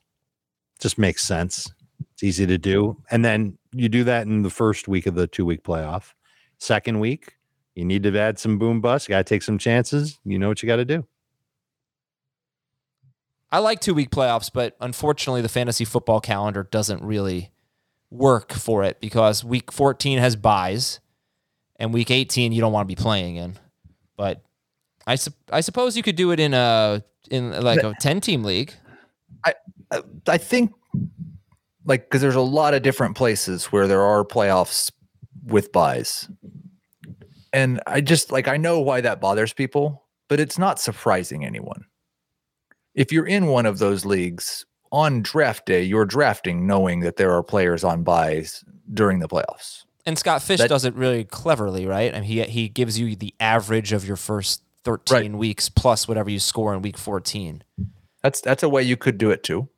Just 0.78 0.98
makes 0.98 1.26
sense. 1.26 1.68
It's 2.18 2.24
easy 2.24 2.46
to 2.48 2.58
do. 2.58 3.00
And 3.12 3.24
then 3.24 3.56
you 3.70 3.88
do 3.88 4.02
that 4.02 4.26
in 4.26 4.42
the 4.42 4.50
first 4.50 4.88
week 4.88 5.06
of 5.06 5.14
the 5.14 5.28
two 5.28 5.44
week 5.44 5.62
playoff. 5.62 6.14
Second 6.58 6.98
week, 6.98 7.36
you 7.76 7.84
need 7.84 8.02
to 8.02 8.18
add 8.18 8.40
some 8.40 8.58
boom 8.58 8.80
bust. 8.80 9.08
You 9.08 9.12
got 9.12 9.18
to 9.18 9.24
take 9.24 9.42
some 9.42 9.56
chances. 9.56 10.18
You 10.24 10.36
know 10.36 10.48
what 10.48 10.60
you 10.60 10.66
got 10.66 10.76
to 10.76 10.84
do. 10.84 11.06
I 13.52 13.60
like 13.60 13.78
two 13.78 13.94
week 13.94 14.10
playoffs, 14.10 14.50
but 14.52 14.76
unfortunately, 14.80 15.42
the 15.42 15.48
fantasy 15.48 15.84
football 15.84 16.20
calendar 16.20 16.64
doesn't 16.68 17.04
really 17.04 17.52
work 18.10 18.52
for 18.52 18.82
it 18.82 19.00
because 19.00 19.44
week 19.44 19.70
14 19.70 20.18
has 20.18 20.34
buys 20.34 20.98
and 21.76 21.94
week 21.94 22.10
18 22.10 22.50
you 22.50 22.60
don't 22.60 22.72
want 22.72 22.88
to 22.88 22.92
be 22.96 23.00
playing 23.00 23.36
in. 23.36 23.56
But 24.16 24.42
I, 25.06 25.14
su- 25.14 25.30
I 25.52 25.60
suppose 25.60 25.96
you 25.96 26.02
could 26.02 26.16
do 26.16 26.32
it 26.32 26.40
in 26.40 26.52
a 26.52 27.04
in 27.30 27.52
like 27.62 27.84
a 27.84 27.94
10 28.00 28.20
team 28.20 28.42
league. 28.42 28.74
I 29.44 29.54
I 30.26 30.36
think 30.36 30.72
like 31.88 32.04
because 32.04 32.20
there's 32.20 32.36
a 32.36 32.40
lot 32.40 32.74
of 32.74 32.82
different 32.82 33.16
places 33.16 33.66
where 33.66 33.88
there 33.88 34.02
are 34.02 34.24
playoffs 34.24 34.92
with 35.44 35.72
buys. 35.72 36.30
And 37.52 37.80
I 37.86 38.02
just 38.02 38.30
like 38.30 38.46
I 38.46 38.58
know 38.58 38.78
why 38.80 39.00
that 39.00 39.20
bothers 39.20 39.52
people, 39.52 40.04
but 40.28 40.38
it's 40.38 40.58
not 40.58 40.78
surprising 40.78 41.44
anyone. 41.44 41.86
If 42.94 43.10
you're 43.10 43.26
in 43.26 43.46
one 43.46 43.66
of 43.66 43.78
those 43.78 44.04
leagues 44.04 44.66
on 44.92 45.22
draft 45.22 45.66
day, 45.66 45.82
you're 45.82 46.04
drafting 46.04 46.66
knowing 46.66 47.00
that 47.00 47.16
there 47.16 47.32
are 47.32 47.42
players 47.42 47.84
on 47.84 48.02
buys 48.02 48.62
during 48.92 49.20
the 49.20 49.28
playoffs. 49.28 49.84
And 50.04 50.18
Scott 50.18 50.42
Fish 50.42 50.58
That- 50.58 50.68
does 50.68 50.84
it 50.84 50.94
really 50.94 51.24
cleverly, 51.24 51.86
right? 51.86 52.14
I 52.14 52.20
mean, 52.20 52.28
he 52.28 52.42
he 52.44 52.68
gives 52.68 52.98
you 52.98 53.16
the 53.16 53.34
average 53.40 53.92
of 53.92 54.06
your 54.06 54.16
first 54.16 54.62
13 54.84 55.38
weeks 55.38 55.68
plus 55.68 56.06
whatever 56.06 56.30
you 56.30 56.38
score 56.38 56.74
in 56.74 56.82
week 56.82 56.98
14. 56.98 57.62
That's 58.22 58.40
that's 58.40 58.62
a 58.62 58.68
way 58.68 58.82
you 58.82 58.96
could 58.96 59.16
do 59.16 59.30
it 59.30 59.42
too. 59.42 59.68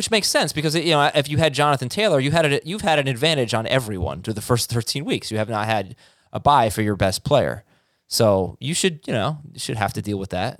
Which 0.00 0.10
makes 0.10 0.28
sense 0.28 0.54
because 0.54 0.74
you 0.74 0.92
know 0.92 1.10
if 1.14 1.28
you 1.28 1.36
had 1.36 1.52
Jonathan 1.52 1.90
Taylor, 1.90 2.18
you 2.20 2.30
had 2.30 2.46
it. 2.50 2.64
You've 2.64 2.80
had 2.80 2.98
an 2.98 3.06
advantage 3.06 3.52
on 3.52 3.66
everyone 3.66 4.22
through 4.22 4.32
the 4.32 4.40
first 4.40 4.70
13 4.70 5.04
weeks. 5.04 5.30
You 5.30 5.36
have 5.36 5.50
not 5.50 5.66
had 5.66 5.94
a 6.32 6.40
buy 6.40 6.70
for 6.70 6.80
your 6.80 6.96
best 6.96 7.22
player, 7.22 7.64
so 8.06 8.56
you 8.60 8.72
should 8.72 9.06
you 9.06 9.12
know 9.12 9.40
you 9.52 9.60
should 9.60 9.76
have 9.76 9.92
to 9.92 10.00
deal 10.00 10.18
with 10.18 10.30
that 10.30 10.58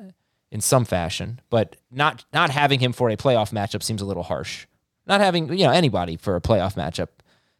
in 0.51 0.61
some 0.61 0.84
fashion. 0.84 1.41
But 1.49 1.76
not 1.91 2.26
not 2.34 2.51
having 2.51 2.80
him 2.80 2.93
for 2.93 3.09
a 3.09 3.16
playoff 3.16 3.51
matchup 3.51 3.82
seems 3.82 4.03
a 4.03 4.05
little 4.05 4.24
harsh. 4.24 4.66
Not 5.07 5.22
having 5.22 5.51
you 5.59 5.64
know 5.64 5.72
anybody 5.72 6.16
for 6.18 6.36
a 6.36 6.41
playoff 6.43 6.74
matchup 6.74 7.09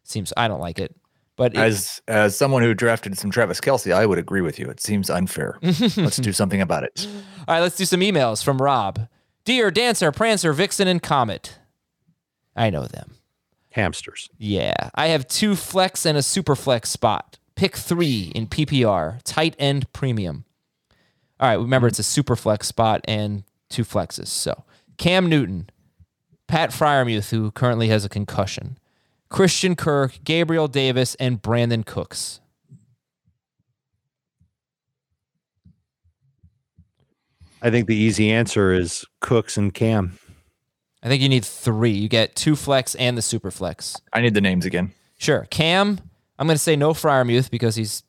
seems 0.03 0.31
I 0.37 0.47
don't 0.47 0.61
like 0.61 0.77
it. 0.77 0.95
But 1.35 1.55
it- 1.55 1.59
As 1.61 1.99
as 2.07 2.37
someone 2.37 2.61
who 2.61 2.75
drafted 2.75 3.17
some 3.17 3.31
Travis 3.31 3.59
Kelce, 3.59 3.91
I 3.91 4.05
would 4.05 4.19
agree 4.19 4.41
with 4.41 4.59
you. 4.59 4.67
It 4.69 4.79
seems 4.81 5.09
unfair. 5.09 5.57
Let's 5.63 6.17
do 6.17 6.31
something 6.31 6.61
about 6.61 6.83
it. 6.83 7.07
All 7.47 7.55
right, 7.55 7.61
let's 7.61 7.75
do 7.75 7.85
some 7.85 8.01
emails 8.01 8.43
from 8.43 8.61
Rob. 8.61 9.07
Dear 9.45 9.71
Dancer, 9.71 10.11
Prancer, 10.11 10.53
Vixen, 10.53 10.87
and 10.87 11.01
Comet. 11.01 11.57
I 12.55 12.69
know 12.69 12.85
them. 12.85 13.15
Hamsters. 13.71 14.29
Yeah. 14.37 14.89
I 14.95 15.07
have 15.07 15.27
two 15.27 15.55
flex 15.55 16.05
and 16.05 16.17
a 16.17 16.21
super 16.21 16.55
flex 16.55 16.89
spot. 16.89 17.37
Pick 17.55 17.75
three 17.75 18.31
in 18.35 18.47
PPR, 18.47 19.19
tight 19.23 19.55
end 19.59 19.91
premium. 19.93 20.45
All 21.39 21.47
right, 21.47 21.59
remember 21.59 21.87
it's 21.87 21.99
a 21.99 22.03
super 22.03 22.35
flex 22.35 22.67
spot 22.67 23.01
and 23.05 23.43
two 23.69 23.83
flexes. 23.83 24.27
So 24.27 24.63
Cam 24.97 25.27
Newton, 25.27 25.69
Pat 26.47 26.71
Freiermuth, 26.71 27.31
who 27.31 27.51
currently 27.51 27.87
has 27.87 28.05
a 28.05 28.09
concussion, 28.09 28.77
Christian 29.29 29.75
Kirk, 29.75 30.19
Gabriel 30.23 30.67
Davis, 30.67 31.15
and 31.15 31.41
Brandin 31.41 31.85
Cooks. 31.85 32.41
I 37.61 37.69
think 37.69 37.87
the 37.87 37.95
easy 37.95 38.31
answer 38.31 38.73
is 38.73 39.05
Cooks 39.19 39.55
and 39.55 39.73
Cam. 39.73 40.17
I 41.03 41.07
think 41.07 41.21
you 41.21 41.29
need 41.29 41.45
three. 41.45 41.91
You 41.91 42.07
get 42.07 42.35
two 42.35 42.55
flex 42.55 42.95
and 42.95 43.17
the 43.17 43.21
super 43.21 43.51
flex. 43.51 43.99
I 44.13 44.21
need 44.21 44.33
the 44.33 44.41
names 44.41 44.65
again. 44.65 44.93
Sure. 45.17 45.47
Cam, 45.49 45.99
I'm 46.37 46.47
going 46.47 46.55
to 46.55 46.61
say 46.61 46.75
no 46.75 46.93
Freiermuth 46.93 47.49
because 47.49 47.75
he's, 47.75 48.03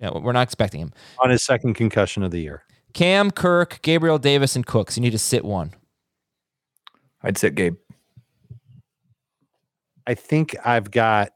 you 0.00 0.06
know, 0.06 0.20
we're 0.22 0.32
not 0.32 0.42
expecting 0.42 0.80
him. 0.80 0.92
On 1.20 1.30
his 1.30 1.44
second 1.44 1.74
concussion 1.74 2.22
of 2.22 2.30
the 2.30 2.40
year. 2.40 2.64
Cam, 2.92 3.30
Kirk, 3.30 3.80
Gabriel 3.82 4.18
Davis, 4.18 4.56
and 4.56 4.64
Cooks. 4.64 4.96
You 4.96 5.02
need 5.02 5.10
to 5.10 5.18
sit 5.18 5.44
one. 5.44 5.74
I'd 7.22 7.38
sit 7.38 7.54
Gabe. 7.54 7.76
I 10.06 10.14
think 10.14 10.54
I've 10.64 10.90
got 10.90 11.32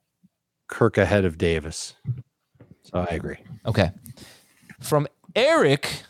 Kirk 0.69 0.99
ahead 0.99 1.25
of 1.25 1.39
Davis. 1.39 1.95
So 2.83 3.01
I 3.01 3.15
agree. 3.15 3.39
Okay. 3.67 3.91
From 4.81 5.09
Eric, 5.35 6.03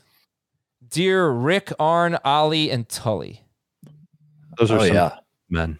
dear 0.89 1.31
Rick, 1.31 1.73
Arn, 1.79 2.19
Ali, 2.25 2.71
and 2.71 2.89
Tully. 2.89 3.45
Those 4.59 4.71
are 4.71 4.79
Oh 4.79 4.87
some 4.87 4.95
yeah. 4.95 5.17
men. 5.49 5.79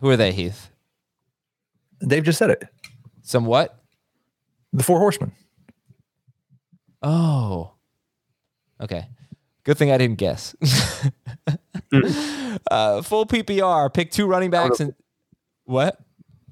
Who 0.00 0.08
are 0.10 0.16
they, 0.16 0.32
Heath? 0.32 0.70
Dave 2.06 2.24
just 2.24 2.38
said 2.38 2.50
it. 2.50 2.64
Some 3.22 3.46
what? 3.46 3.78
The 4.72 4.82
Four 4.82 4.98
Horsemen. 4.98 5.32
Oh. 7.02 7.72
Okay. 8.80 9.06
Good 9.64 9.78
thing 9.78 9.92
I 9.92 9.98
didn't 9.98 10.18
guess. 10.18 10.56
uh, 12.70 13.02
full 13.02 13.26
PPR. 13.26 13.92
Pick 13.92 14.10
two 14.10 14.26
running 14.26 14.50
backs 14.50 14.80
and 14.80 14.94
what? 15.64 15.98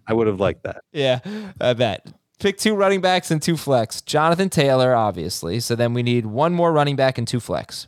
I 0.07 0.13
would 0.13 0.27
have 0.27 0.39
liked 0.41 0.63
that. 0.65 0.83
Yeah, 0.93 1.21
I 1.61 1.73
bet. 1.73 2.07
Pick 2.39 2.57
two 2.59 2.75
running 2.75 3.01
backs 3.01 3.31
and 3.31 3.43
two 3.43 3.57
flex. 3.57 4.01
Jonathan 4.01 4.49
Taylor, 4.49 4.95
obviously. 4.95 5.61
So 5.61 5.75
then 5.75 5.93
we 5.93 6.03
need 6.03 6.27
one 6.27 6.53
more 6.53 6.73
running 6.73 6.97
back 6.97 7.19
and 7.19 7.27
two 7.27 7.41
flex. 7.41 7.87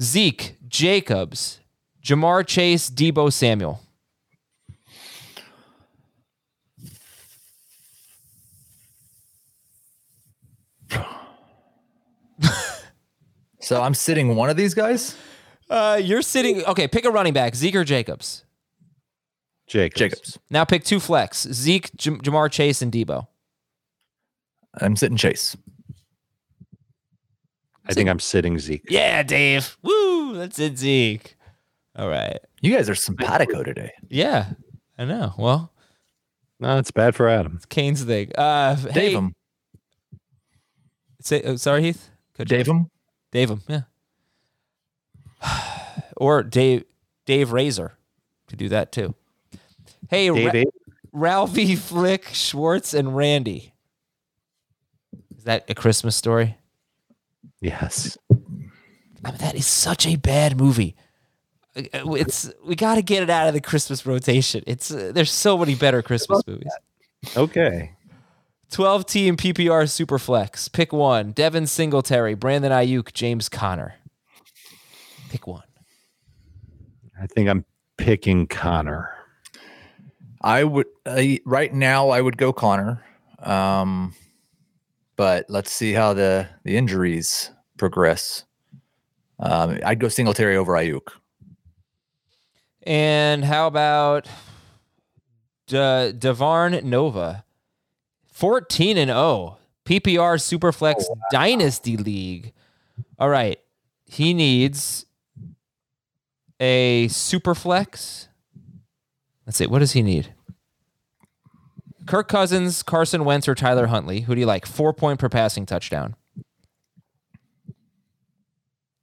Zeke, 0.00 0.56
Jacobs, 0.68 1.60
Ja'Marr 2.08 2.46
Chase, 2.46 2.88
Deebo 2.88 3.30
Samuel. 3.30 3.80
so 13.60 13.82
I'm 13.82 13.92
sitting 13.92 14.36
one 14.36 14.48
of 14.48 14.56
these 14.56 14.72
guys? 14.72 15.18
Uh, 15.68 16.00
you're 16.02 16.22
sitting. 16.22 16.64
Okay, 16.64 16.88
pick 16.88 17.04
a 17.04 17.10
running 17.10 17.34
back 17.34 17.54
Zeke 17.54 17.74
or 17.76 17.84
Jacobs. 17.84 18.46
Jacobs. 19.66 19.98
Jacobs. 19.98 20.38
Now 20.48 20.64
pick 20.64 20.84
two 20.84 21.00
flex 21.00 21.46
Zeke, 21.52 21.90
Ja'Marr 21.98 22.50
Chase, 22.50 22.80
and 22.80 22.90
Deebo. 22.90 23.26
I'm 24.80 24.96
sitting 24.96 25.18
Chase. 25.18 25.58
I 27.86 27.92
think 27.92 28.08
I'm 28.08 28.18
sitting 28.18 28.58
Zeke. 28.58 28.86
Yeah, 28.88 29.22
Dave. 29.22 29.76
Woo! 29.82 30.38
That's 30.38 30.58
it, 30.58 30.78
Zeke. 30.78 31.36
All 31.98 32.08
right. 32.08 32.38
You 32.60 32.74
guys 32.74 32.88
are 32.88 32.94
simpatico 32.94 33.64
today. 33.64 33.90
Yeah, 34.08 34.52
I 34.96 35.04
know. 35.04 35.34
Well, 35.36 35.72
No, 36.60 36.78
it's 36.78 36.92
bad 36.92 37.16
for 37.16 37.28
Adam. 37.28 37.54
it's 37.56 37.66
Kane's 37.66 38.04
thing. 38.04 38.30
Uh, 38.38 38.76
Dave 38.76 38.92
hey, 38.92 39.12
him. 39.14 39.34
Say, 41.20 41.42
oh, 41.42 41.56
sorry, 41.56 41.82
Heath. 41.82 42.08
Could 42.34 42.46
Dave 42.48 42.68
him. 42.68 42.90
Dave 43.32 43.50
him. 43.50 43.62
Yeah. 43.66 43.82
or 46.16 46.44
Dave 46.44 46.84
Dave 47.26 47.52
Razor 47.52 47.98
could 48.46 48.58
do 48.58 48.68
that 48.68 48.92
too. 48.92 49.14
Hey, 50.08 50.28
Dave, 50.30 50.54
Ra- 50.54 50.62
Ralphie, 51.12 51.74
Flick, 51.76 52.28
Schwartz, 52.32 52.94
and 52.94 53.16
Randy. 53.16 53.74
Is 55.36 55.44
that 55.44 55.64
a 55.68 55.74
Christmas 55.74 56.14
story? 56.16 56.56
yes. 57.60 58.16
I 58.30 58.34
mean, 59.30 59.38
that 59.38 59.56
is 59.56 59.66
such 59.66 60.06
a 60.06 60.16
bad 60.16 60.56
movie. 60.56 60.94
It's 61.74 62.50
we 62.64 62.74
got 62.74 62.96
to 62.96 63.02
get 63.02 63.22
it 63.22 63.30
out 63.30 63.46
of 63.48 63.54
the 63.54 63.60
Christmas 63.60 64.04
rotation. 64.04 64.64
It's 64.66 64.90
uh, 64.90 65.12
there's 65.14 65.30
so 65.30 65.56
many 65.56 65.74
better 65.74 66.02
Christmas 66.02 66.42
movies. 66.46 66.72
Okay. 67.36 67.92
12 68.70 69.06
team 69.06 69.36
PPR 69.36 69.84
Superflex. 69.84 70.70
Pick 70.72 70.92
one. 70.92 71.32
Devin 71.32 71.66
Singletary, 71.66 72.34
Brandon 72.34 72.70
Aiyuk, 72.70 73.14
James 73.14 73.48
Conner. 73.48 73.94
Pick 75.30 75.46
one. 75.46 75.62
I 77.20 77.26
think 77.26 77.48
I'm 77.48 77.64
picking 77.96 78.46
Conner. 78.46 79.10
I 80.40 80.64
would 80.64 80.86
uh, 81.04 81.22
right 81.44 81.72
now. 81.72 82.10
I 82.10 82.20
would 82.20 82.36
go 82.36 82.52
Conner, 82.52 83.02
um, 83.40 84.14
but 85.16 85.46
let's 85.48 85.72
see 85.72 85.92
how 85.92 86.14
the 86.14 86.48
the 86.64 86.76
injuries 86.76 87.50
progress. 87.76 88.44
Um, 89.40 89.78
I'd 89.84 89.98
go 89.98 90.08
Singletary 90.08 90.56
over 90.56 90.72
Ayuk. 90.72 91.08
And 92.88 93.44
how 93.44 93.66
about 93.66 94.26
De- 95.66 96.14
Devarn 96.16 96.82
Nova? 96.84 97.44
14 98.32 98.96
and 98.96 99.10
0. 99.10 99.58
PPR 99.84 100.38
Superflex 100.38 101.04
oh, 101.10 101.16
Dynasty 101.30 101.98
League. 101.98 102.54
All 103.18 103.28
right. 103.28 103.60
He 104.06 104.32
needs 104.32 105.04
a 106.58 107.08
Superflex. 107.08 108.28
Let's 109.44 109.58
see. 109.58 109.66
What 109.66 109.80
does 109.80 109.92
he 109.92 110.02
need? 110.02 110.32
Kirk 112.06 112.28
Cousins, 112.28 112.82
Carson 112.82 113.26
Wentz, 113.26 113.46
or 113.48 113.54
Tyler 113.54 113.88
Huntley. 113.88 114.22
Who 114.22 114.34
do 114.34 114.40
you 114.40 114.46
like? 114.46 114.64
Four 114.64 114.94
point 114.94 115.20
per 115.20 115.28
passing 115.28 115.66
touchdown. 115.66 116.16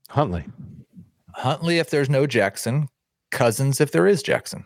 Huntley. 0.09 0.45
Huntley, 1.35 1.77
if 1.77 1.91
there's 1.91 2.09
no 2.09 2.25
Jackson. 2.25 2.89
Cousins, 3.35 3.79
if 3.79 3.91
there 3.91 4.07
is 4.07 4.23
Jackson. 4.23 4.65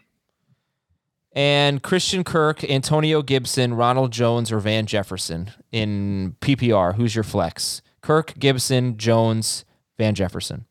and 1.34 1.84
Christian 1.84 2.24
Kirk, 2.24 2.63
Antonio 2.63 3.22
Gibson, 3.22 3.74
Ronald 3.74 4.11
Jones, 4.11 4.51
or 4.51 4.59
Van 4.59 4.86
Jefferson 4.86 5.51
in 5.72 6.36
PPR. 6.41 6.95
Who's 6.95 7.13
your 7.15 7.24
flex? 7.24 7.82
Kirk, 8.01 8.34
Gibson, 8.39 8.97
Jones, 8.97 9.65
Van 9.97 10.15
Jefferson. 10.15 10.65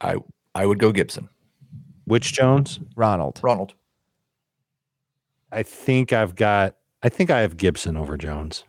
I 0.00 0.16
I 0.54 0.66
would 0.66 0.78
go 0.78 0.92
Gibson. 0.92 1.28
Which 2.04 2.32
Jones? 2.32 2.78
Ronald. 2.96 3.40
Ronald. 3.42 3.74
I 5.50 5.62
think 5.62 6.12
I've 6.12 6.34
got. 6.36 6.76
I 7.02 7.08
think 7.08 7.30
I 7.30 7.40
have 7.40 7.56
Gibson 7.56 7.96
over 7.96 8.16
Jones. 8.16 8.64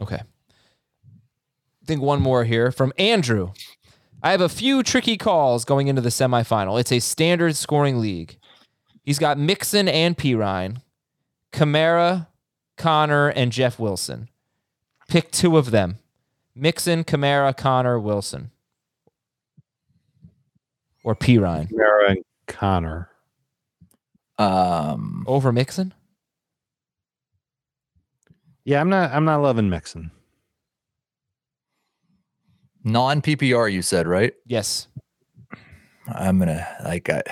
Okay. 0.00 0.20
I 0.20 1.84
think 1.86 2.02
one 2.02 2.20
more 2.20 2.44
here 2.44 2.70
from 2.70 2.92
Andrew. 2.98 3.52
I 4.22 4.32
have 4.32 4.40
a 4.40 4.48
few 4.48 4.82
tricky 4.82 5.16
calls 5.16 5.64
going 5.64 5.88
into 5.88 6.02
the 6.02 6.08
semifinal. 6.08 6.80
It's 6.80 6.92
a 6.92 6.98
standard 6.98 7.54
scoring 7.56 8.00
league. 8.00 8.36
He's 9.04 9.18
got 9.18 9.38
Mixon 9.38 9.88
and 9.88 10.16
Perine, 10.16 10.82
Kamara, 11.52 12.26
Conner, 12.76 13.28
and 13.28 13.52
Jeff 13.52 13.78
Wilson. 13.78 14.28
Pick 15.08 15.30
two 15.30 15.56
of 15.56 15.70
them. 15.70 15.98
Mixon, 16.54 17.04
Kamara, 17.04 17.56
Conner, 17.56 17.98
Wilson. 17.98 18.50
Or 21.04 21.14
Perine. 21.14 21.68
Mara 21.70 22.10
and 22.10 22.24
Conner. 22.46 23.08
Um, 24.36 25.24
Over 25.26 25.52
Mixon? 25.52 25.94
Yeah, 28.64 28.80
I'm 28.80 28.90
not. 28.90 29.12
I'm 29.12 29.24
not 29.24 29.40
loving 29.40 29.70
Mixon. 29.70 30.10
Non 32.88 33.20
PPR, 33.20 33.70
you 33.70 33.82
said 33.82 34.06
right? 34.06 34.32
Yes. 34.46 34.88
I'm 36.06 36.38
gonna 36.38 36.66
like 36.84 37.10
I, 37.10 37.22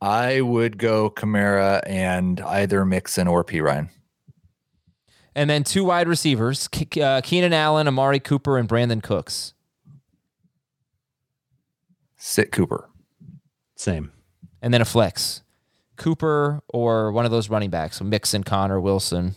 I 0.00 0.40
would 0.42 0.76
go 0.76 1.08
Kamara 1.10 1.80
and 1.86 2.38
either 2.40 2.84
Mixon 2.84 3.26
or 3.28 3.44
Perine. 3.44 3.88
And 5.34 5.48
then 5.48 5.64
two 5.64 5.84
wide 5.84 6.06
receivers 6.06 6.68
Ke- 6.68 6.98
uh, 6.98 7.22
Keenan 7.22 7.54
Allen, 7.54 7.88
Amari 7.88 8.20
Cooper, 8.20 8.58
and 8.58 8.68
Brandin 8.68 9.02
Cooks. 9.02 9.54
Sit 12.18 12.52
Cooper. 12.52 12.90
Same. 13.76 14.12
and 14.60 14.74
then 14.74 14.82
a 14.82 14.84
flex. 14.84 15.42
Cooper 15.96 16.62
or 16.68 17.10
one 17.12 17.24
of 17.24 17.30
those 17.30 17.48
running 17.48 17.70
backs, 17.70 17.96
so 17.98 18.04
Mixon, 18.04 18.42
Conner, 18.44 18.78
Wilson, 18.80 19.34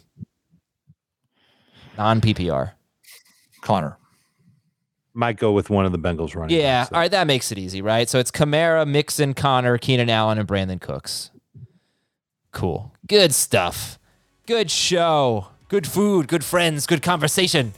non 1.98 2.20
PPR. 2.20 2.74
Conner. 3.62 3.98
Might 5.16 5.38
go 5.38 5.52
with 5.52 5.70
one 5.70 5.86
of 5.86 5.92
the 5.92 6.00
Bengals 6.00 6.36
running. 6.36 6.58
Yeah, 6.58 6.82
backs, 6.82 6.90
though. 6.90 6.96
all 6.96 7.02
right, 7.02 7.12
that 7.12 7.28
makes 7.28 7.52
it 7.52 7.60
easy, 7.60 7.82
right? 7.82 8.10
So 8.10 8.20
it's 8.20 8.32
Kamara, 8.32 8.88
Mixon, 8.88 9.34
Conner, 9.36 9.78
Keenan 9.78 10.10
Allen, 10.10 10.40
and 10.40 10.48
Brandin 10.48 10.82
Cooks. 10.82 11.30
Cool. 12.52 12.92
Good 13.08 13.34
stuff. 13.34 14.00
Good 14.48 14.72
show. 14.72 15.48
Good 15.68 15.86
food. 15.86 16.28
Good 16.28 16.44
friends. 16.44 16.88
Good 16.88 17.02
conversation. 17.02 17.74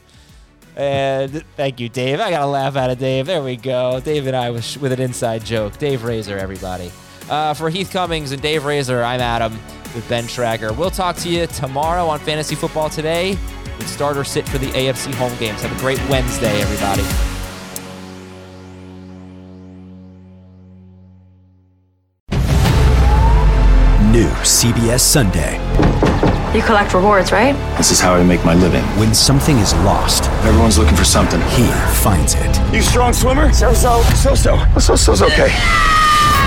And 0.76 1.44
thank 1.56 1.80
you, 1.80 1.90
Dave. 1.90 2.20
I 2.20 2.30
got 2.30 2.42
a 2.42 2.48
laugh 2.48 2.76
out 2.76 2.90
of 2.90 3.00
Dave. 3.00 3.26
There 3.26 3.42
we 3.42 3.56
go. 3.56 4.00
Dave 4.00 4.28
and 4.28 4.36
I 4.36 4.50
with, 4.52 4.78
with 4.78 4.92
an 4.92 5.02
inside 5.02 5.46
joke. 5.46 5.78
Dave 5.78 6.04
Razor, 6.04 6.38
everybody. 6.38 6.92
Uh, 7.30 7.54
for 7.54 7.70
Heath 7.70 7.92
Cummings 7.92 8.32
and 8.32 8.42
Dave 8.42 8.66
Razor, 8.66 9.04
I'm 9.04 9.22
Adam 9.22 9.54
with 9.94 10.08
Ben 10.10 10.26
Schragg. 10.26 10.76
We'll 10.78 10.92
talk 10.92 11.16
to 11.18 11.30
you 11.30 11.48
tomorrow 11.48 12.06
on 12.08 12.20
Fantasy 12.20 12.56
Football 12.56 12.90
Today 12.90 13.38
with 13.78 13.88
starter 13.88 14.24
sit 14.24 14.48
for 14.48 14.58
the 14.58 14.68
AFC 14.68 15.14
home 15.14 15.36
games. 15.38 15.62
Have 15.62 15.76
a 15.76 15.80
great 15.80 16.00
Wednesday, 16.10 16.62
everybody. 16.62 17.04
New 24.12 24.30
CBS 24.44 25.02
Sunday. 25.02 25.60
You 26.56 26.62
collect 26.62 26.94
rewards, 26.94 27.34
right? 27.34 27.54
This 27.76 27.92
is 27.92 28.00
how 28.00 28.14
I 28.14 28.24
make 28.24 28.46
my 28.46 28.54
living. 28.54 28.84
When 28.98 29.14
something 29.14 29.58
is 29.58 29.74
lost, 29.84 30.30
everyone's 30.46 30.78
looking 30.78 30.96
for 30.96 31.04
something. 31.04 31.42
He 31.50 31.68
finds 32.02 32.34
it. 32.36 32.74
You 32.74 32.82
strong 32.82 33.12
swimmer? 33.12 33.52
So 33.52 33.74
so. 33.74 34.02
So 34.16 34.36
so. 34.36 34.58
So 34.80 34.96
so's 34.96 35.22
okay. 35.22 35.50